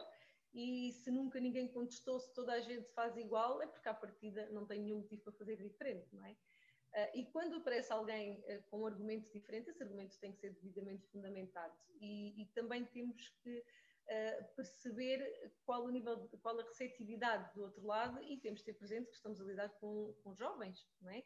e 0.53 0.91
se 0.91 1.12
nunca 1.12 1.39
ninguém 1.39 1.67
contestou, 1.67 2.19
se 2.19 2.33
toda 2.33 2.53
a 2.53 2.59
gente 2.59 2.89
faz 2.93 3.15
igual, 3.17 3.62
é 3.62 3.67
porque 3.67 3.88
à 3.88 3.93
partida 3.93 4.49
não 4.49 4.65
tem 4.65 4.81
nenhum 4.81 4.97
motivo 4.97 5.23
para 5.23 5.33
fazer 5.33 5.57
diferente, 5.57 6.07
não 6.13 6.25
é? 6.25 6.31
Uh, 6.31 7.19
e 7.19 7.25
quando 7.27 7.57
aparece 7.57 7.93
alguém 7.93 8.39
uh, 8.39 8.63
com 8.69 8.81
um 8.81 8.88
argumento 8.88 9.31
diferente, 9.31 9.69
esse 9.69 9.83
argumento 9.83 10.17
tem 10.19 10.31
que 10.31 10.39
ser 10.39 10.53
devidamente 10.55 11.05
fundamentado. 11.07 11.75
E, 12.01 12.41
e 12.41 12.45
também 12.47 12.83
temos 12.85 13.29
que 13.43 13.59
uh, 13.59 14.55
perceber 14.55 15.53
qual 15.65 15.85
o 15.85 15.89
nível, 15.89 16.15
de, 16.15 16.38
qual 16.38 16.59
a 16.59 16.63
receptividade 16.63 17.53
do 17.53 17.62
outro 17.62 17.85
lado 17.85 18.23
e 18.23 18.38
temos 18.39 18.62
de 18.62 18.65
ter 18.65 18.73
presente 18.73 19.07
que 19.09 19.15
estamos 19.15 19.39
a 19.39 19.43
lidar 19.43 19.69
com, 19.79 20.15
com 20.23 20.33
jovens, 20.33 20.88
não 20.99 21.12
é? 21.12 21.23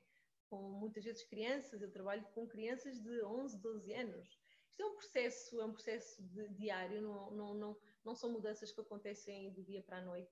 com 0.53 0.69
muitas 0.69 1.03
vezes 1.03 1.23
crianças. 1.23 1.81
Eu 1.81 1.91
trabalho 1.91 2.23
com 2.35 2.47
crianças 2.47 3.01
de 3.01 3.23
11, 3.23 3.57
12 3.59 3.93
anos. 3.93 4.39
Isto 4.69 4.83
é 4.83 4.85
um 4.85 4.95
processo, 4.95 5.61
é 5.61 5.65
um 5.65 5.71
processo 5.71 6.23
de, 6.23 6.49
diário, 6.49 7.01
não, 7.01 7.31
não, 7.31 7.53
não, 7.53 7.77
não 8.03 8.15
são 8.15 8.31
mudanças 8.31 8.71
que 8.71 8.81
acontecem 8.81 9.51
do 9.53 9.63
dia 9.63 9.81
para 9.81 9.97
a 9.97 10.01
noite. 10.01 10.31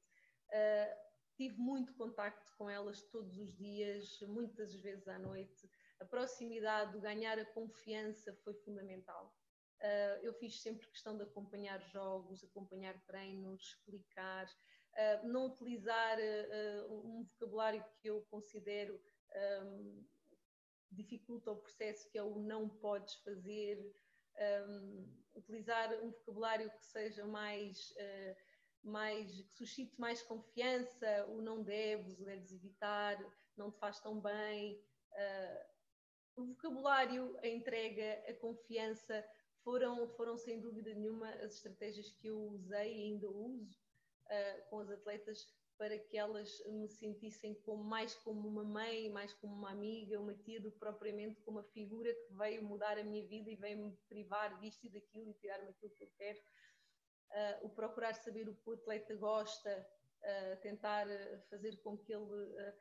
Uh, 0.49 1.11
tive 1.35 1.57
muito 1.57 1.93
contacto 1.93 2.51
com 2.57 2.69
elas 2.69 3.01
todos 3.03 3.37
os 3.37 3.55
dias, 3.55 4.19
muitas 4.21 4.73
vezes 4.75 5.07
à 5.07 5.17
noite. 5.17 5.69
A 5.99 6.05
proximidade, 6.05 6.97
o 6.97 7.01
ganhar 7.01 7.39
a 7.39 7.45
confiança 7.45 8.33
foi 8.43 8.53
fundamental. 8.53 9.33
Uh, 9.79 10.23
eu 10.23 10.33
fiz 10.33 10.61
sempre 10.61 10.87
questão 10.87 11.17
de 11.17 11.23
acompanhar 11.23 11.81
jogos, 11.89 12.43
acompanhar 12.43 12.99
treinos, 13.05 13.61
explicar, 13.61 14.45
uh, 14.45 15.27
não 15.27 15.47
utilizar 15.47 16.17
um 16.89 17.23
vocabulário 17.23 17.83
que 17.99 18.07
eu 18.09 18.21
considero 18.29 19.01
um, 19.63 20.05
dificulta 20.91 21.51
o 21.51 21.57
processo, 21.57 22.09
que 22.09 22.17
é 22.17 22.23
o 22.23 22.39
não 22.39 22.67
podes 22.67 23.15
fazer, 23.23 23.79
um, 24.67 25.07
utilizar 25.35 25.93
um 26.03 26.11
vocabulário 26.11 26.69
que 26.71 26.85
seja 26.85 27.25
mais 27.25 27.93
mais, 28.83 29.31
que 29.41 29.53
suscite 29.53 29.99
mais 29.99 30.21
confiança, 30.21 31.25
o 31.29 31.41
não 31.41 31.63
deves, 31.63 32.19
o 32.19 32.25
deves 32.25 32.51
evitar, 32.51 33.17
não 33.55 33.71
te 33.71 33.77
faz 33.79 33.99
tão 33.99 34.19
bem. 34.19 34.81
Uh, 35.11 36.41
o 36.41 36.45
vocabulário, 36.45 37.37
a 37.43 37.47
entrega, 37.47 38.23
a 38.27 38.33
confiança 38.33 39.23
foram, 39.63 40.07
foram 40.09 40.37
sem 40.37 40.59
dúvida 40.59 40.93
nenhuma 40.93 41.29
as 41.35 41.55
estratégias 41.55 42.09
que 42.11 42.27
eu 42.27 42.39
usei 42.53 42.97
e 42.97 43.01
ainda 43.03 43.29
uso 43.29 43.79
uh, 44.25 44.69
com 44.69 44.79
as 44.79 44.89
atletas 44.89 45.47
para 45.81 45.97
que 45.97 46.15
elas 46.15 46.63
me 46.67 46.87
sentissem 46.87 47.55
como, 47.65 47.83
mais 47.83 48.13
como 48.13 48.47
uma 48.47 48.63
mãe, 48.63 49.09
mais 49.09 49.33
como 49.33 49.55
uma 49.55 49.71
amiga, 49.71 50.19
uma 50.19 50.35
tia, 50.35 50.61
do 50.61 50.71
que 50.71 50.77
propriamente 50.77 51.41
como 51.41 51.57
uma 51.57 51.67
figura 51.69 52.13
que 52.13 52.35
veio 52.35 52.63
mudar 52.63 52.99
a 52.99 53.03
minha 53.03 53.25
vida 53.27 53.49
e 53.49 53.55
veio 53.55 53.87
me 53.87 53.97
privar 54.07 54.59
disto 54.59 54.85
e 54.85 54.91
daquilo 54.91 55.31
e 55.31 55.33
tirar-me 55.33 55.69
aquilo 55.71 55.91
que 55.95 56.03
eu 56.03 56.11
quero. 56.19 56.39
Uh, 57.31 57.65
o 57.65 57.69
procurar 57.71 58.13
saber 58.13 58.47
o 58.47 58.53
que 58.53 58.69
o 58.69 58.73
atleta 58.73 59.15
gosta, 59.15 59.89
uh, 60.21 60.61
tentar 60.61 61.07
fazer 61.49 61.75
com 61.81 61.97
que 61.97 62.13
ele 62.13 62.25
uh, 62.25 62.73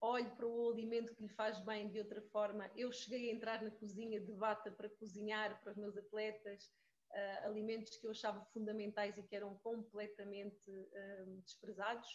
olhe 0.00 0.30
para 0.36 0.46
o 0.46 0.70
alimento 0.70 1.16
que 1.16 1.22
lhe 1.24 1.34
faz 1.34 1.58
bem 1.64 1.90
de 1.90 1.98
outra 1.98 2.22
forma. 2.30 2.70
Eu 2.76 2.92
cheguei 2.92 3.30
a 3.30 3.34
entrar 3.34 3.64
na 3.64 3.72
cozinha 3.72 4.20
de 4.20 4.32
bata 4.32 4.70
para 4.70 4.88
cozinhar 4.90 5.60
para 5.60 5.72
os 5.72 5.76
meus 5.76 5.96
atletas. 5.96 6.70
Uh, 7.10 7.46
alimentos 7.46 7.96
que 7.96 8.06
eu 8.06 8.10
achava 8.10 8.44
fundamentais 8.52 9.16
e 9.16 9.22
que 9.22 9.34
eram 9.34 9.56
completamente 9.58 10.70
uh, 10.70 11.40
desprezados, 11.40 12.06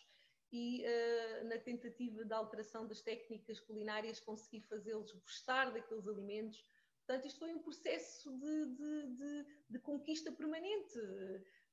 e 0.51 0.85
uh, 0.85 1.47
na 1.47 1.57
tentativa 1.57 2.23
de 2.23 2.31
alteração 2.31 2.85
das 2.85 3.01
técnicas 3.01 3.59
culinárias 3.59 4.19
consegui 4.19 4.61
fazê-los 4.61 5.11
gostar 5.11 5.73
daqueles 5.73 6.07
alimentos. 6.07 6.63
Portanto, 6.99 7.25
isto 7.25 7.39
foi 7.39 7.53
um 7.53 7.59
processo 7.59 8.31
de, 8.37 8.65
de, 8.67 9.15
de, 9.15 9.45
de 9.71 9.79
conquista 9.79 10.31
permanente, 10.31 10.99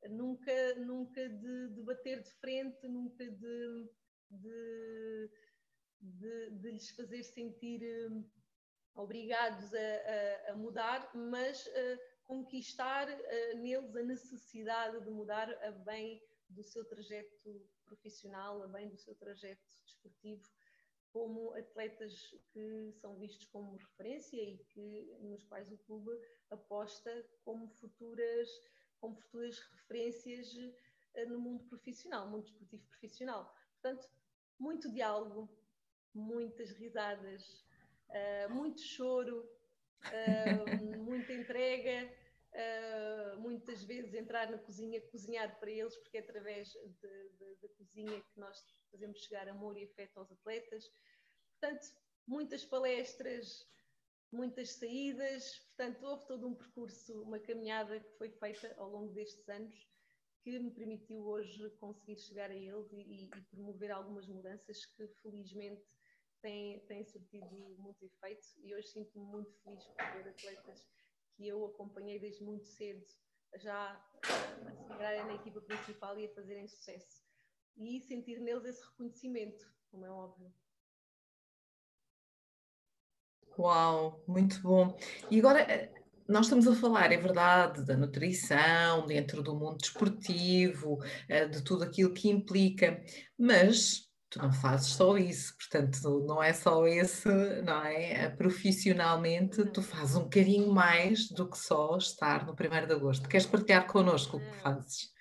nunca, 0.08 0.74
nunca 0.76 1.28
de, 1.28 1.82
bater 1.82 2.22
de 2.22 2.32
frente, 2.40 2.88
nunca 2.88 3.30
de, 3.30 3.90
de, 6.00 6.70
lhes 6.70 6.90
fazer 6.90 7.22
sentir 7.22 7.82
obrigados 8.94 9.72
a, 9.74 9.78
a, 9.78 10.52
a, 10.52 10.56
mudar, 10.56 11.10
mas 11.14 11.68
conquistar 12.30 13.08
uh, 13.08 13.58
neles 13.58 13.96
a 13.96 14.02
necessidade 14.04 15.00
de 15.04 15.10
mudar 15.10 15.50
a 15.64 15.72
bem 15.72 16.22
do 16.48 16.62
seu 16.62 16.84
trajeto 16.84 17.68
profissional, 17.84 18.62
a 18.62 18.68
bem 18.68 18.88
do 18.88 18.96
seu 18.96 19.16
trajeto 19.16 19.60
desportivo, 19.84 20.48
como 21.12 21.52
atletas 21.54 22.32
que 22.52 22.92
são 23.00 23.16
vistos 23.16 23.46
como 23.46 23.76
referência 23.76 24.40
e 24.40 24.58
que, 24.58 25.12
nos 25.22 25.42
quais 25.42 25.72
o 25.72 25.78
clube 25.78 26.12
aposta 26.52 27.10
como 27.44 27.66
futuras, 27.66 28.48
como 29.00 29.16
futuras 29.16 29.58
referências 29.58 30.54
uh, 30.54 31.28
no 31.28 31.40
mundo 31.40 31.64
profissional, 31.64 32.30
mundo 32.30 32.44
desportivo 32.44 32.86
profissional. 32.90 33.52
Portanto, 33.72 34.08
muito 34.56 34.88
diálogo, 34.92 35.50
muitas 36.14 36.70
risadas, 36.70 37.66
uh, 38.08 38.54
muito 38.54 38.80
choro, 38.80 39.50
uh, 40.04 41.00
muita 41.02 41.32
entrega, 41.32 42.19
Uh, 42.52 43.38
muitas 43.38 43.84
vezes 43.84 44.12
entrar 44.12 44.50
na 44.50 44.58
cozinha, 44.58 45.00
cozinhar 45.02 45.58
para 45.60 45.70
eles, 45.70 45.96
porque 45.98 46.18
é 46.18 46.20
através 46.20 46.72
da 47.62 47.68
cozinha 47.76 48.20
que 48.20 48.40
nós 48.40 48.58
fazemos 48.90 49.20
chegar 49.20 49.48
amor 49.48 49.78
e 49.78 49.84
afeto 49.84 50.18
aos 50.18 50.32
atletas. 50.32 50.84
Portanto, 51.52 51.86
muitas 52.26 52.64
palestras, 52.64 53.64
muitas 54.32 54.72
saídas, 54.72 55.58
portanto, 55.58 56.04
houve 56.04 56.26
todo 56.26 56.48
um 56.48 56.54
percurso, 56.54 57.22
uma 57.22 57.38
caminhada 57.38 58.00
que 58.00 58.18
foi 58.18 58.30
feita 58.30 58.74
ao 58.78 58.90
longo 58.90 59.12
destes 59.12 59.48
anos 59.48 59.88
que 60.42 60.58
me 60.58 60.70
permitiu 60.70 61.26
hoje 61.26 61.70
conseguir 61.78 62.16
chegar 62.16 62.50
a 62.50 62.54
eles 62.54 62.90
e, 62.92 63.24
e 63.24 63.30
promover 63.50 63.90
algumas 63.90 64.26
mudanças 64.26 64.86
que 64.86 65.06
felizmente 65.22 65.84
têm, 66.40 66.80
têm 66.86 67.04
surtido 67.04 67.54
muito 67.78 68.02
efeito 68.04 68.46
e 68.62 68.74
hoje 68.74 68.88
sinto-me 68.88 69.24
muito 69.24 69.52
feliz 69.62 69.84
por 69.86 70.12
ver 70.12 70.28
atletas 70.28 70.88
que 71.40 71.48
eu 71.48 71.64
acompanhei 71.64 72.18
desde 72.18 72.44
muito 72.44 72.68
cedo 72.68 73.02
já 73.56 73.98
a 74.24 74.72
integrarem 74.84 75.24
na 75.24 75.34
equipa 75.36 75.62
principal 75.62 76.18
e 76.18 76.26
a 76.26 76.34
fazerem 76.34 76.68
sucesso. 76.68 77.24
E 77.78 77.98
sentir 78.02 78.38
neles 78.40 78.66
esse 78.66 78.84
reconhecimento, 78.84 79.66
como 79.90 80.04
é 80.04 80.10
óbvio. 80.10 80.52
Uau, 83.58 84.22
muito 84.28 84.60
bom. 84.60 84.94
E 85.30 85.38
agora 85.38 85.60
eh, 85.62 85.90
nós 86.28 86.44
estamos 86.44 86.68
a 86.68 86.74
falar, 86.74 87.10
é 87.10 87.16
verdade, 87.16 87.86
da 87.86 87.96
nutrição, 87.96 89.06
dentro 89.06 89.42
do 89.42 89.54
mundo 89.54 89.78
desportivo, 89.78 90.98
eh, 91.26 91.48
de 91.48 91.64
tudo 91.64 91.84
aquilo 91.84 92.12
que 92.12 92.28
implica, 92.28 93.02
mas 93.38 94.09
tu 94.30 94.38
não 94.38 94.52
fazes 94.52 94.92
só 94.92 95.18
isso, 95.18 95.56
portanto, 95.56 96.20
não 96.20 96.40
é 96.40 96.52
só 96.52 96.86
esse, 96.86 97.28
não 97.62 97.82
é? 97.84 98.12
Eh, 98.12 98.30
profissionalmente, 98.30 99.64
tu 99.72 99.82
fazes 99.82 100.14
um 100.14 100.22
bocadinho 100.22 100.72
mais 100.72 101.28
do 101.28 101.50
que 101.50 101.58
só 101.58 101.96
estar 101.96 102.46
no 102.46 102.52
1 102.52 102.86
de 102.86 102.92
agosto. 102.92 103.28
Queres 103.28 103.46
partilhar 103.46 103.90
connosco 103.90 104.36
o 104.36 104.40
que 104.40 104.60
fazes? 104.60 105.12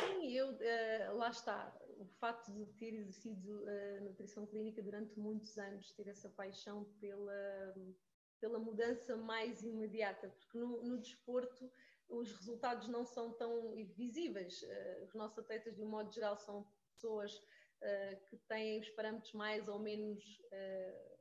Sim, 0.00 0.32
eu, 0.32 0.52
uh, 0.52 1.16
lá 1.16 1.28
está. 1.28 1.70
O 1.98 2.06
facto 2.18 2.50
de 2.52 2.64
ter 2.78 2.94
exercido 2.94 3.62
uh, 3.62 4.04
nutrição 4.04 4.46
clínica 4.46 4.82
durante 4.82 5.18
muitos 5.18 5.58
anos, 5.58 5.92
ter 5.92 6.08
essa 6.08 6.30
paixão 6.30 6.84
pela, 6.98 7.74
pela 8.40 8.58
mudança 8.58 9.16
mais 9.18 9.62
imediata, 9.62 10.28
porque 10.28 10.58
no, 10.58 10.82
no 10.82 10.98
desporto 10.98 11.70
os 12.08 12.32
resultados 12.32 12.88
não 12.88 13.04
são 13.04 13.32
tão 13.32 13.74
visíveis. 13.96 14.62
Uh, 14.62 15.04
os 15.04 15.14
nossos 15.14 15.38
atletas, 15.38 15.76
de 15.76 15.82
um 15.82 15.90
modo 15.90 16.10
geral, 16.10 16.38
são 16.38 16.66
pessoas 16.94 17.38
uh, 17.86 18.24
que 18.26 18.36
têm 18.48 18.80
os 18.80 18.90
parâmetros 18.90 19.32
mais 19.32 19.68
ou 19.68 19.78
menos 19.78 20.22
uh, 20.52 21.16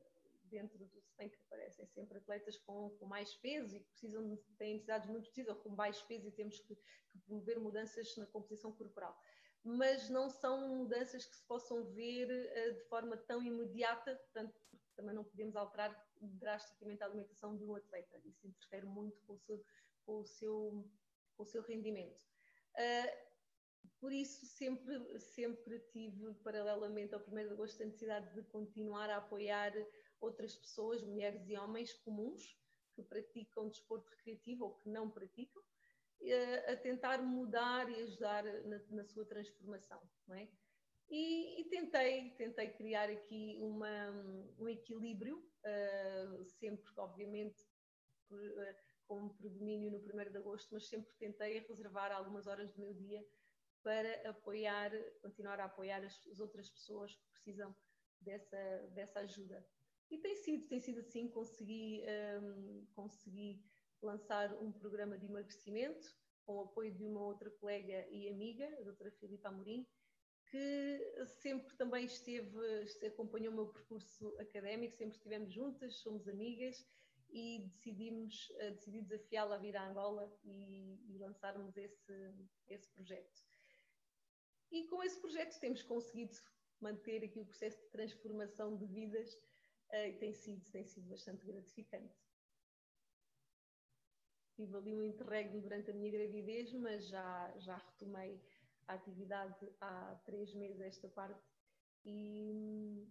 dentro 0.46 0.78
do. 0.78 0.86
Se 1.06 1.18
bem 1.18 1.30
que 1.30 1.38
aparecem 1.46 1.86
sempre 1.88 2.18
atletas 2.18 2.58
com, 2.58 2.90
com 2.98 3.06
mais 3.06 3.34
peso 3.36 3.78
e 3.78 3.80
que 3.80 3.90
precisam 3.92 4.28
de, 4.28 4.36
têm 4.58 4.74
necessidades 4.74 5.08
muito 5.08 5.28
precisas, 5.28 5.56
ou 5.56 5.62
com 5.62 5.74
baixo 5.74 6.06
peso 6.08 6.28
e 6.28 6.32
temos 6.32 6.60
que, 6.60 6.76
que 6.76 7.20
promover 7.26 7.58
mudanças 7.58 8.18
na 8.18 8.26
composição 8.26 8.74
corporal. 8.74 9.18
Mas 9.64 10.10
não 10.10 10.30
são 10.30 10.76
mudanças 10.76 11.26
que 11.26 11.36
se 11.36 11.44
possam 11.48 11.86
ver 11.94 12.28
uh, 12.28 12.74
de 12.74 12.84
forma 12.90 13.16
tão 13.16 13.42
imediata, 13.42 14.16
portanto, 14.16 14.54
também 14.96 15.16
não 15.16 15.24
podemos 15.24 15.56
alterar 15.56 15.96
drasticamente 16.20 17.04
a 17.04 17.06
alimentação 17.06 17.56
de 17.56 17.64
um 17.64 17.76
atleta. 17.76 18.20
Isso 18.26 18.48
interfere 18.48 18.86
muito 18.86 19.22
com 19.22 19.34
o 19.34 19.40
seu, 19.40 19.66
com 20.06 20.20
o 20.20 20.26
seu, 20.26 20.90
com 21.36 21.44
o 21.44 21.46
seu 21.46 21.62
rendimento. 21.62 22.26
Uh, 22.76 23.25
por 24.00 24.12
isso 24.12 24.46
sempre, 24.46 25.20
sempre 25.20 25.80
tive, 25.92 26.34
paralelamente 26.44 27.14
ao 27.14 27.22
1 27.22 27.24
de 27.34 27.50
agosto, 27.50 27.82
a 27.82 27.86
necessidade 27.86 28.34
de 28.34 28.44
continuar 28.44 29.10
a 29.10 29.18
apoiar 29.18 29.74
outras 30.20 30.56
pessoas, 30.56 31.04
mulheres 31.04 31.48
e 31.50 31.58
homens 31.58 31.94
comuns, 31.94 32.58
que 32.96 33.04
praticam 33.04 33.70
desporto 33.70 34.10
recreativo 34.12 34.66
ou 34.66 34.76
que 34.76 34.90
não 34.90 35.10
praticam, 35.10 35.62
eh, 36.22 36.72
a 36.72 36.78
tentar 36.78 37.22
mudar 37.22 37.90
e 37.90 38.02
ajudar 38.04 38.44
na, 38.44 38.80
na 38.90 39.04
sua 39.04 39.26
transformação, 39.26 40.02
é? 40.32 40.48
E, 41.10 41.62
e, 41.62 41.66
tentei, 41.66 42.32
tentei 42.32 42.70
criar 42.70 43.10
aqui 43.12 43.58
uma, 43.60 44.10
um 44.58 44.68
equilíbrio, 44.68 45.38
uh, 45.38 46.44
sempre, 46.46 46.92
obviamente, 46.98 47.64
por, 48.28 48.40
uh, 48.40 48.76
com 49.08 49.30
predomínio 49.30 49.92
no 49.92 50.00
1 50.00 50.32
de 50.32 50.38
agosto, 50.38 50.74
mas 50.74 50.88
sempre 50.88 51.14
tentei 51.20 51.60
reservar 51.60 52.12
algumas 52.12 52.48
horas 52.48 52.72
do 52.74 52.82
meu 52.82 52.94
dia 52.94 53.24
para 53.86 54.28
apoiar, 54.28 54.92
continuar 55.22 55.60
a 55.60 55.66
apoiar 55.66 56.04
as, 56.04 56.26
as 56.26 56.40
outras 56.40 56.68
pessoas 56.72 57.16
que 57.16 57.30
precisam 57.34 57.74
dessa, 58.20 58.58
dessa 58.96 59.20
ajuda. 59.20 59.64
E 60.10 60.18
tem 60.18 60.36
sido, 60.38 60.68
tem 60.68 60.80
sido 60.80 61.02
assim, 61.02 61.28
consegui, 61.28 62.04
um, 62.42 62.88
consegui 62.96 63.64
lançar 64.02 64.52
um 64.60 64.72
programa 64.72 65.20
de 65.20 65.28
emagrecimento 65.28 66.08
com 66.48 66.56
o 66.56 66.62
apoio 66.62 66.92
de 66.96 67.04
uma 67.04 67.22
outra 67.22 67.52
colega 67.52 68.08
e 68.10 68.28
amiga, 68.28 68.66
a 68.80 68.84
doutora 68.84 69.12
Filipa 69.12 69.50
Amorim, 69.50 69.88
que 70.48 71.26
sempre 71.42 71.76
também 71.78 72.06
esteve, 72.06 72.58
acompanhou 73.06 73.54
o 73.54 73.56
meu 73.56 73.68
percurso 73.68 74.36
académico, 74.40 74.96
sempre 74.96 75.16
estivemos 75.16 75.54
juntas, 75.54 75.98
somos 75.98 76.28
amigas 76.28 76.84
e 77.30 77.68
decidimos, 77.68 78.50
uh, 78.50 78.72
decidi 78.72 79.02
desafiá-la 79.02 79.56
a 79.56 79.60
vir 79.60 79.78
à 79.78 79.88
Angola 79.88 80.32
e, 80.44 81.00
e 81.08 81.18
lançarmos 81.20 81.78
esse, 81.78 82.34
esse 82.68 82.90
projeto. 82.90 83.55
E 84.72 84.88
com 84.88 85.04
esse 85.04 85.20
projeto 85.20 85.60
temos 85.60 85.82
conseguido 85.84 86.36
manter 86.82 87.24
aqui 87.24 87.40
o 87.40 87.46
processo 87.46 87.82
de 87.82 87.90
transformação 87.90 88.76
de 88.76 88.86
vidas 88.86 89.34
uh, 89.92 90.08
e 90.08 90.14
tem 90.14 90.34
sido, 90.34 90.64
tem 90.72 90.84
sido 90.84 91.08
bastante 91.10 91.46
gratificante. 91.46 92.14
Tive 94.56 94.78
ali 94.78 94.96
um 94.96 95.04
interregno 95.04 95.62
durante 95.62 95.92
a 95.92 95.94
minha 95.94 96.12
gravidez, 96.12 96.72
mas 96.74 97.08
já, 97.08 97.54
já 97.58 97.78
retomei 97.78 98.42
a 98.88 98.94
atividade 98.94 99.70
há 99.82 100.16
três 100.26 100.54
meses 100.54 100.80
esta 100.80 101.10
parte 101.10 101.44
e, 102.06 103.08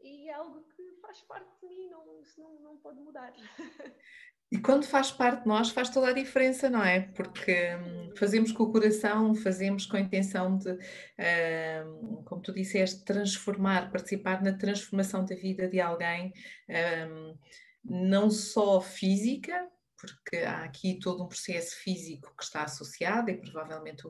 e 0.00 0.28
é 0.28 0.34
algo 0.34 0.62
que 0.68 0.92
faz 1.00 1.22
parte 1.22 1.58
de 1.60 1.66
mim, 1.68 1.88
não, 1.88 2.20
isso 2.20 2.40
não, 2.40 2.60
não 2.60 2.78
pode 2.78 3.00
mudar. 3.00 3.32
E 4.50 4.58
quando 4.58 4.84
faz 4.84 5.10
parte 5.10 5.42
de 5.42 5.48
nós, 5.48 5.70
faz 5.70 5.90
toda 5.90 6.08
a 6.08 6.12
diferença, 6.12 6.70
não 6.70 6.82
é? 6.82 7.00
Porque 7.00 7.74
hum, 7.74 8.12
fazemos 8.16 8.52
com 8.52 8.62
o 8.62 8.72
coração, 8.72 9.34
fazemos 9.34 9.86
com 9.86 9.96
a 9.96 10.00
intenção 10.00 10.56
de, 10.56 10.70
hum, 10.72 12.22
como 12.24 12.40
tu 12.40 12.52
disseste, 12.52 13.04
transformar, 13.04 13.90
participar 13.90 14.42
na 14.42 14.52
transformação 14.52 15.24
da 15.24 15.34
vida 15.34 15.68
de 15.68 15.80
alguém, 15.80 16.32
hum, 16.68 17.36
não 17.84 18.30
só 18.30 18.80
física, 18.80 19.68
porque 19.98 20.36
há 20.44 20.62
aqui 20.62 20.98
todo 21.00 21.24
um 21.24 21.28
processo 21.28 21.74
físico 21.76 22.32
que 22.36 22.44
está 22.44 22.62
associado 22.62 23.30
e 23.30 23.40
provavelmente. 23.40 24.02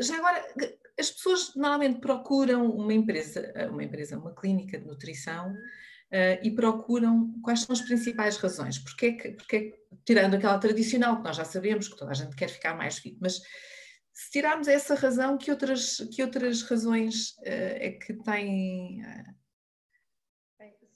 Já 0.00 0.16
agora, 0.16 0.42
as 0.98 1.10
pessoas 1.10 1.54
normalmente 1.54 2.00
procuram 2.00 2.70
uma 2.70 2.94
empresa, 2.94 3.52
uma 3.70 3.84
empresa, 3.84 4.18
uma 4.18 4.34
clínica 4.34 4.78
de 4.78 4.86
nutrição. 4.86 5.54
Uh, 6.12 6.36
e 6.42 6.50
procuram 6.50 7.32
quais 7.40 7.60
são 7.60 7.72
as 7.72 7.80
principais 7.80 8.36
razões. 8.36 8.78
Porque 8.78 9.06
é 9.06 9.12
que, 9.12 9.30
porque 9.32 9.56
é 9.56 9.60
que, 9.60 9.78
tirando 10.04 10.34
aquela 10.34 10.58
tradicional 10.58 11.16
que 11.16 11.22
nós 11.22 11.36
já 11.36 11.44
sabemos 11.44 11.88
que 11.88 11.96
toda 11.96 12.10
a 12.10 12.14
gente 12.14 12.36
quer 12.36 12.48
ficar 12.48 12.76
mais 12.76 12.98
fit, 12.98 13.16
mas 13.18 13.40
se 14.12 14.30
tirarmos 14.30 14.68
essa 14.68 14.94
razão, 14.94 15.38
que 15.38 15.50
outras, 15.50 15.96
que 16.14 16.22
outras 16.22 16.60
razões 16.64 17.30
uh, 17.38 17.76
é 17.80 17.92
que 17.92 18.12
têm 18.12 19.00
uh, 19.00 19.42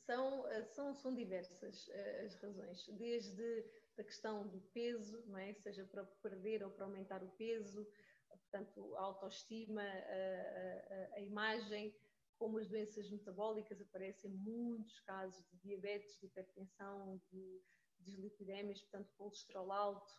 são, 0.06 0.48
eh, 0.48 0.64
são, 0.64 0.94
são 0.94 1.14
diversas 1.14 1.90
as 2.24 2.34
razões, 2.36 2.86
desde 2.92 3.64
a 3.98 4.04
questão 4.04 4.46
do 4.46 4.60
peso, 4.72 5.22
não 5.26 5.38
é? 5.38 5.52
seja 5.54 5.84
para 5.84 6.04
perder 6.22 6.62
ou 6.62 6.70
para 6.70 6.84
aumentar 6.84 7.22
o 7.22 7.28
peso, 7.30 7.86
portanto, 8.28 8.94
a 8.96 9.00
autoestima, 9.00 9.82
a, 9.82 11.14
a, 11.14 11.16
a 11.16 11.20
imagem, 11.20 11.94
como 12.38 12.58
as 12.58 12.68
doenças 12.68 13.10
metabólicas, 13.10 13.80
aparecem 13.80 14.30
muitos 14.30 15.00
casos 15.00 15.44
de 15.50 15.58
diabetes, 15.58 16.18
de 16.18 16.26
hipertensão, 16.26 17.20
de 17.30 17.62
dislipidemias, 18.00 18.80
portanto, 18.82 19.10
colesterol 19.16 19.72
alto. 19.72 20.12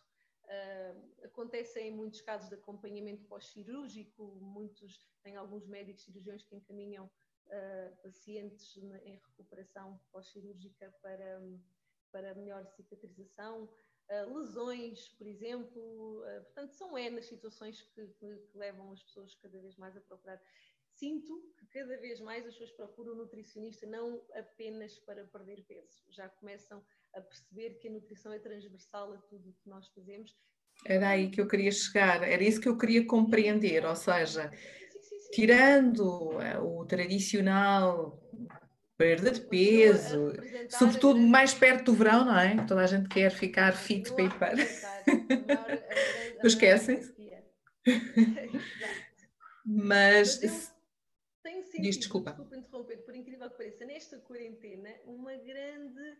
Uh, 0.44 1.24
acontecem 1.24 1.88
em 1.88 1.96
muitos 1.96 2.22
casos 2.22 2.48
de 2.48 2.54
acompanhamento 2.54 3.24
pós-cirúrgico, 3.24 4.38
muitos, 4.40 5.06
tem 5.22 5.36
alguns 5.36 5.66
médicos 5.66 6.04
cirurgiões 6.04 6.42
que 6.42 6.56
encaminham 6.56 7.04
uh, 7.06 7.96
pacientes 8.02 8.76
em 8.76 9.16
recuperação 9.16 10.00
pós-cirúrgica 10.10 10.94
para, 11.02 11.42
para 12.10 12.34
melhor 12.34 12.66
cicatrização, 12.66 13.68
uh, 14.10 14.38
lesões, 14.38 15.08
por 15.10 15.26
exemplo. 15.26 16.22
Uh, 16.22 16.44
portanto, 16.44 16.72
são 16.72 16.96
é 16.96 17.10
nas 17.10 17.26
situações 17.26 17.82
que, 17.82 18.06
que, 18.06 18.36
que, 18.36 18.58
levam 18.58 18.92
as 18.92 19.02
pessoas 19.02 19.34
cada 19.36 19.58
vez 19.60 19.76
mais 19.76 19.96
a 19.96 20.00
procurar. 20.00 20.40
Sinto 20.98 21.40
que 21.56 21.66
cada 21.66 21.96
vez 22.00 22.20
mais 22.20 22.44
as 22.44 22.54
pessoas 22.54 22.72
procuram 22.72 23.12
um 23.12 23.18
nutricionista 23.18 23.86
não 23.86 24.20
apenas 24.34 24.98
para 24.98 25.24
perder 25.26 25.62
peso, 25.62 26.02
já 26.10 26.28
começam 26.28 26.82
a 27.14 27.20
perceber 27.20 27.78
que 27.78 27.86
a 27.86 27.92
nutrição 27.92 28.32
é 28.32 28.38
transversal 28.40 29.12
a 29.12 29.18
tudo 29.18 29.50
o 29.50 29.52
que 29.52 29.68
nós 29.68 29.86
fazemos. 29.94 30.36
Era 30.84 31.10
aí 31.10 31.30
que 31.30 31.40
eu 31.40 31.46
queria 31.46 31.70
chegar, 31.70 32.24
era 32.24 32.42
isso 32.42 32.60
que 32.60 32.68
eu 32.68 32.76
queria 32.76 33.06
compreender, 33.06 33.86
ou 33.86 33.94
seja, 33.94 34.50
tirando 35.32 36.32
eh, 36.40 36.58
o 36.58 36.84
tradicional 36.84 38.20
perda 38.96 39.30
de 39.30 39.42
peso, 39.42 40.32
sobretudo 40.68 41.20
mais 41.20 41.54
perto 41.54 41.92
do 41.92 41.94
verão, 41.94 42.24
não 42.24 42.36
é? 42.36 42.56
Toda 42.66 42.80
a 42.82 42.86
gente 42.88 43.08
quer 43.08 43.30
ficar 43.30 43.72
fit 43.72 44.12
para 44.12 44.24
ir 44.24 44.36
para. 44.36 44.56
Esquecem-se. 46.42 47.14
Mas. 49.64 50.76
Sentido, 51.78 51.82
Diz, 51.82 51.98
desculpa. 51.98 52.30
desculpa 52.30 52.56
interromper, 52.56 53.04
por 53.04 53.14
incrível 53.14 53.50
que 53.50 53.56
pareça, 53.56 53.84
nesta 53.84 54.18
quarentena, 54.20 54.90
uma 55.04 55.36
grande 55.36 56.18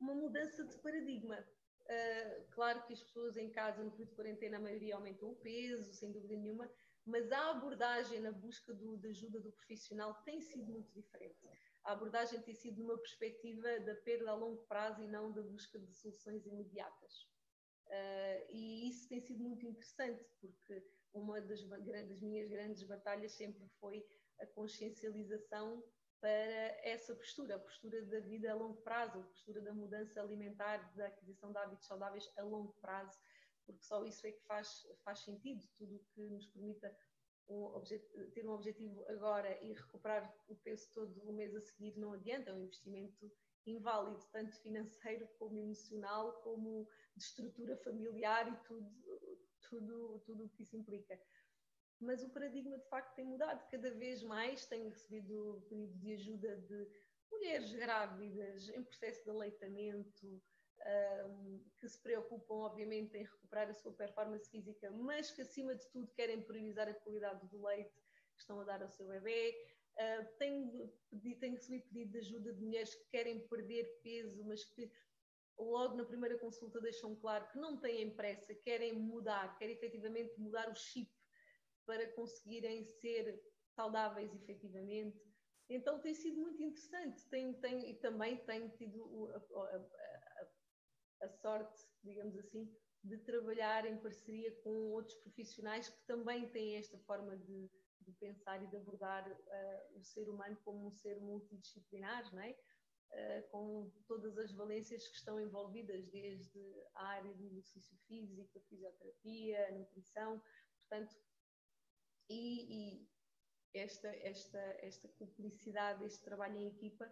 uma 0.00 0.14
mudança 0.14 0.64
de 0.64 0.76
paradigma. 0.78 1.38
Uh, 1.82 2.50
claro 2.50 2.84
que 2.86 2.92
as 2.92 3.02
pessoas 3.02 3.36
em 3.36 3.50
casa, 3.50 3.82
no 3.82 3.90
período 3.90 4.10
de 4.10 4.16
quarentena, 4.16 4.56
a 4.56 4.60
maioria 4.60 4.96
aumentou 4.96 5.32
o 5.32 5.36
peso, 5.36 5.92
sem 5.92 6.10
dúvida 6.12 6.36
nenhuma, 6.36 6.70
mas 7.04 7.30
a 7.30 7.50
abordagem 7.50 8.20
na 8.20 8.32
busca 8.32 8.74
do, 8.74 8.96
de 8.96 9.08
ajuda 9.08 9.40
do 9.40 9.52
profissional 9.52 10.14
tem 10.24 10.40
sido 10.40 10.64
muito 10.64 10.92
diferente. 10.92 11.38
A 11.84 11.92
abordagem 11.92 12.42
tem 12.42 12.54
sido 12.54 12.82
numa 12.82 12.98
perspectiva 12.98 13.78
da 13.80 13.94
perda 13.94 14.30
a 14.30 14.34
longo 14.34 14.66
prazo 14.66 15.02
e 15.02 15.06
não 15.06 15.32
da 15.32 15.42
busca 15.42 15.78
de 15.78 15.94
soluções 15.94 16.44
imediatas. 16.44 17.28
Uh, 17.86 18.50
e 18.50 18.88
isso 18.88 19.08
tem 19.08 19.20
sido 19.20 19.44
muito 19.44 19.64
interessante, 19.64 20.24
porque 20.40 20.84
uma 21.14 21.40
das, 21.40 21.62
das 21.62 22.20
minhas 22.20 22.48
grandes 22.48 22.82
batalhas 22.82 23.32
sempre 23.32 23.64
foi 23.78 24.04
a 24.40 24.46
consciencialização 24.46 25.82
para 26.20 26.30
essa 26.82 27.14
postura, 27.14 27.56
a 27.56 27.58
postura 27.58 28.02
da 28.06 28.20
vida 28.20 28.50
a 28.50 28.54
longo 28.54 28.80
prazo, 28.82 29.18
a 29.18 29.22
postura 29.22 29.60
da 29.60 29.72
mudança 29.72 30.20
alimentar, 30.20 30.78
da 30.94 31.06
aquisição 31.06 31.52
de 31.52 31.58
hábitos 31.58 31.86
saudáveis 31.86 32.28
a 32.36 32.42
longo 32.42 32.72
prazo, 32.80 33.18
porque 33.64 33.82
só 33.82 34.04
isso 34.04 34.26
é 34.26 34.32
que 34.32 34.42
faz, 34.44 34.86
faz 35.04 35.20
sentido, 35.20 35.62
tudo 35.76 35.96
o 35.96 36.04
que 36.14 36.26
nos 36.28 36.46
permita 36.46 36.96
um 37.48 37.80
ter 38.34 38.44
um 38.44 38.52
objetivo 38.52 39.04
agora 39.08 39.56
e 39.62 39.72
recuperar 39.72 40.34
o 40.48 40.56
peso 40.56 40.90
todo 40.92 41.22
o 41.22 41.32
mês 41.32 41.54
a 41.54 41.60
seguir 41.60 41.96
não 41.96 42.12
adianta, 42.12 42.50
é 42.50 42.54
um 42.54 42.64
investimento 42.64 43.30
inválido, 43.64 44.20
tanto 44.32 44.56
financeiro 44.60 45.28
como 45.38 45.58
emocional, 45.58 46.40
como 46.42 46.88
de 47.16 47.22
estrutura 47.22 47.76
familiar 47.78 48.52
e 48.52 48.56
tudo, 48.66 48.90
tudo, 49.68 50.22
tudo 50.24 50.44
o 50.44 50.48
que 50.48 50.62
isso 50.62 50.76
implica. 50.76 51.20
Mas 52.00 52.22
o 52.22 52.28
paradigma 52.28 52.78
de 52.78 52.88
facto 52.88 53.14
tem 53.14 53.24
mudado, 53.24 53.66
cada 53.70 53.90
vez 53.92 54.22
mais 54.22 54.66
tenho 54.66 54.90
recebido 54.90 55.64
pedidos 55.68 55.98
de 56.00 56.12
ajuda 56.12 56.56
de 56.56 56.86
mulheres 57.30 57.72
grávidas 57.72 58.68
em 58.68 58.82
processo 58.82 59.24
de 59.24 59.30
aleitamento, 59.30 60.42
um, 61.26 61.64
que 61.78 61.88
se 61.88 62.00
preocupam, 62.02 62.54
obviamente, 62.54 63.16
em 63.16 63.24
recuperar 63.24 63.68
a 63.68 63.74
sua 63.74 63.92
performance 63.92 64.50
física, 64.50 64.90
mas 64.90 65.30
que, 65.30 65.42
acima 65.42 65.74
de 65.74 65.88
tudo, 65.90 66.12
querem 66.12 66.42
priorizar 66.42 66.88
a 66.88 66.94
qualidade 66.94 67.46
do 67.48 67.64
leite 67.64 67.94
que 68.34 68.40
estão 68.40 68.60
a 68.60 68.64
dar 68.64 68.82
ao 68.82 68.90
seu 68.90 69.06
bebê. 69.08 69.56
Uh, 69.98 70.36
tenho, 70.38 70.92
tenho 71.40 71.54
recebido 71.54 71.88
pedido 71.88 72.12
de 72.12 72.18
ajuda 72.18 72.52
de 72.52 72.62
mulheres 72.62 72.94
que 72.94 73.08
querem 73.08 73.40
perder 73.48 73.84
peso, 74.02 74.44
mas 74.44 74.62
que 74.64 74.90
logo 75.58 75.96
na 75.96 76.04
primeira 76.04 76.38
consulta 76.38 76.78
deixam 76.80 77.16
claro 77.16 77.48
que 77.48 77.58
não 77.58 77.80
têm 77.80 78.14
pressa, 78.14 78.54
querem 78.54 78.92
mudar, 78.92 79.56
querem 79.56 79.74
efetivamente 79.74 80.38
mudar 80.38 80.68
o 80.68 80.74
chip 80.74 81.10
para 81.86 82.12
conseguirem 82.12 82.84
ser 82.84 83.40
saudáveis 83.74 84.34
efetivamente. 84.34 85.18
Então 85.68 86.00
tem 86.00 86.14
sido 86.14 86.40
muito 86.40 86.62
interessante 86.62 87.22
e 87.86 87.94
também 87.94 88.36
tenho 88.44 88.68
tido 88.70 89.30
a, 89.34 89.60
a, 89.60 91.26
a 91.26 91.28
sorte, 91.28 91.82
digamos 92.02 92.36
assim, 92.36 92.70
de 93.02 93.18
trabalhar 93.18 93.86
em 93.86 93.96
parceria 93.98 94.52
com 94.62 94.70
outros 94.70 95.16
profissionais 95.18 95.88
que 95.88 96.06
também 96.06 96.48
têm 96.50 96.76
esta 96.76 96.98
forma 97.00 97.36
de, 97.36 97.70
de 98.00 98.12
pensar 98.12 98.62
e 98.62 98.66
de 98.66 98.76
abordar 98.76 99.28
uh, 99.30 99.98
o 99.98 100.02
ser 100.02 100.28
humano 100.28 100.56
como 100.64 100.86
um 100.86 100.90
ser 100.90 101.20
multidisciplinar, 101.20 102.32
não 102.34 102.42
é? 102.42 102.56
Uh, 103.12 103.48
com 103.50 103.92
todas 104.08 104.36
as 104.36 104.52
valências 104.52 105.06
que 105.06 105.14
estão 105.14 105.40
envolvidas, 105.40 106.04
desde 106.08 106.60
a 106.96 107.06
área 107.06 107.32
do 107.34 107.44
exercício 107.44 107.96
físico, 108.08 108.58
a 108.58 108.62
fisioterapia, 108.62 109.68
a 109.68 109.72
nutrição, 109.72 110.42
portanto, 110.80 111.16
e, 112.28 112.94
e 112.94 113.08
esta, 113.74 114.08
esta, 114.22 114.58
esta 114.80 115.08
cumplicidade, 115.18 116.04
este 116.04 116.22
trabalho 116.22 116.56
em 116.56 116.68
equipa, 116.68 117.10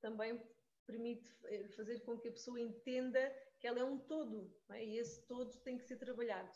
também 0.00 0.40
permite 0.86 1.28
eh, 1.46 1.68
fazer 1.76 2.00
com 2.00 2.18
que 2.18 2.28
a 2.28 2.32
pessoa 2.32 2.60
entenda 2.60 3.32
que 3.58 3.66
ela 3.66 3.80
é 3.80 3.84
um 3.84 3.98
todo, 3.98 4.54
é? 4.70 4.84
e 4.84 4.98
esse 4.98 5.26
todo 5.26 5.50
tem 5.60 5.78
que 5.78 5.84
ser 5.84 5.96
trabalhado, 5.96 6.50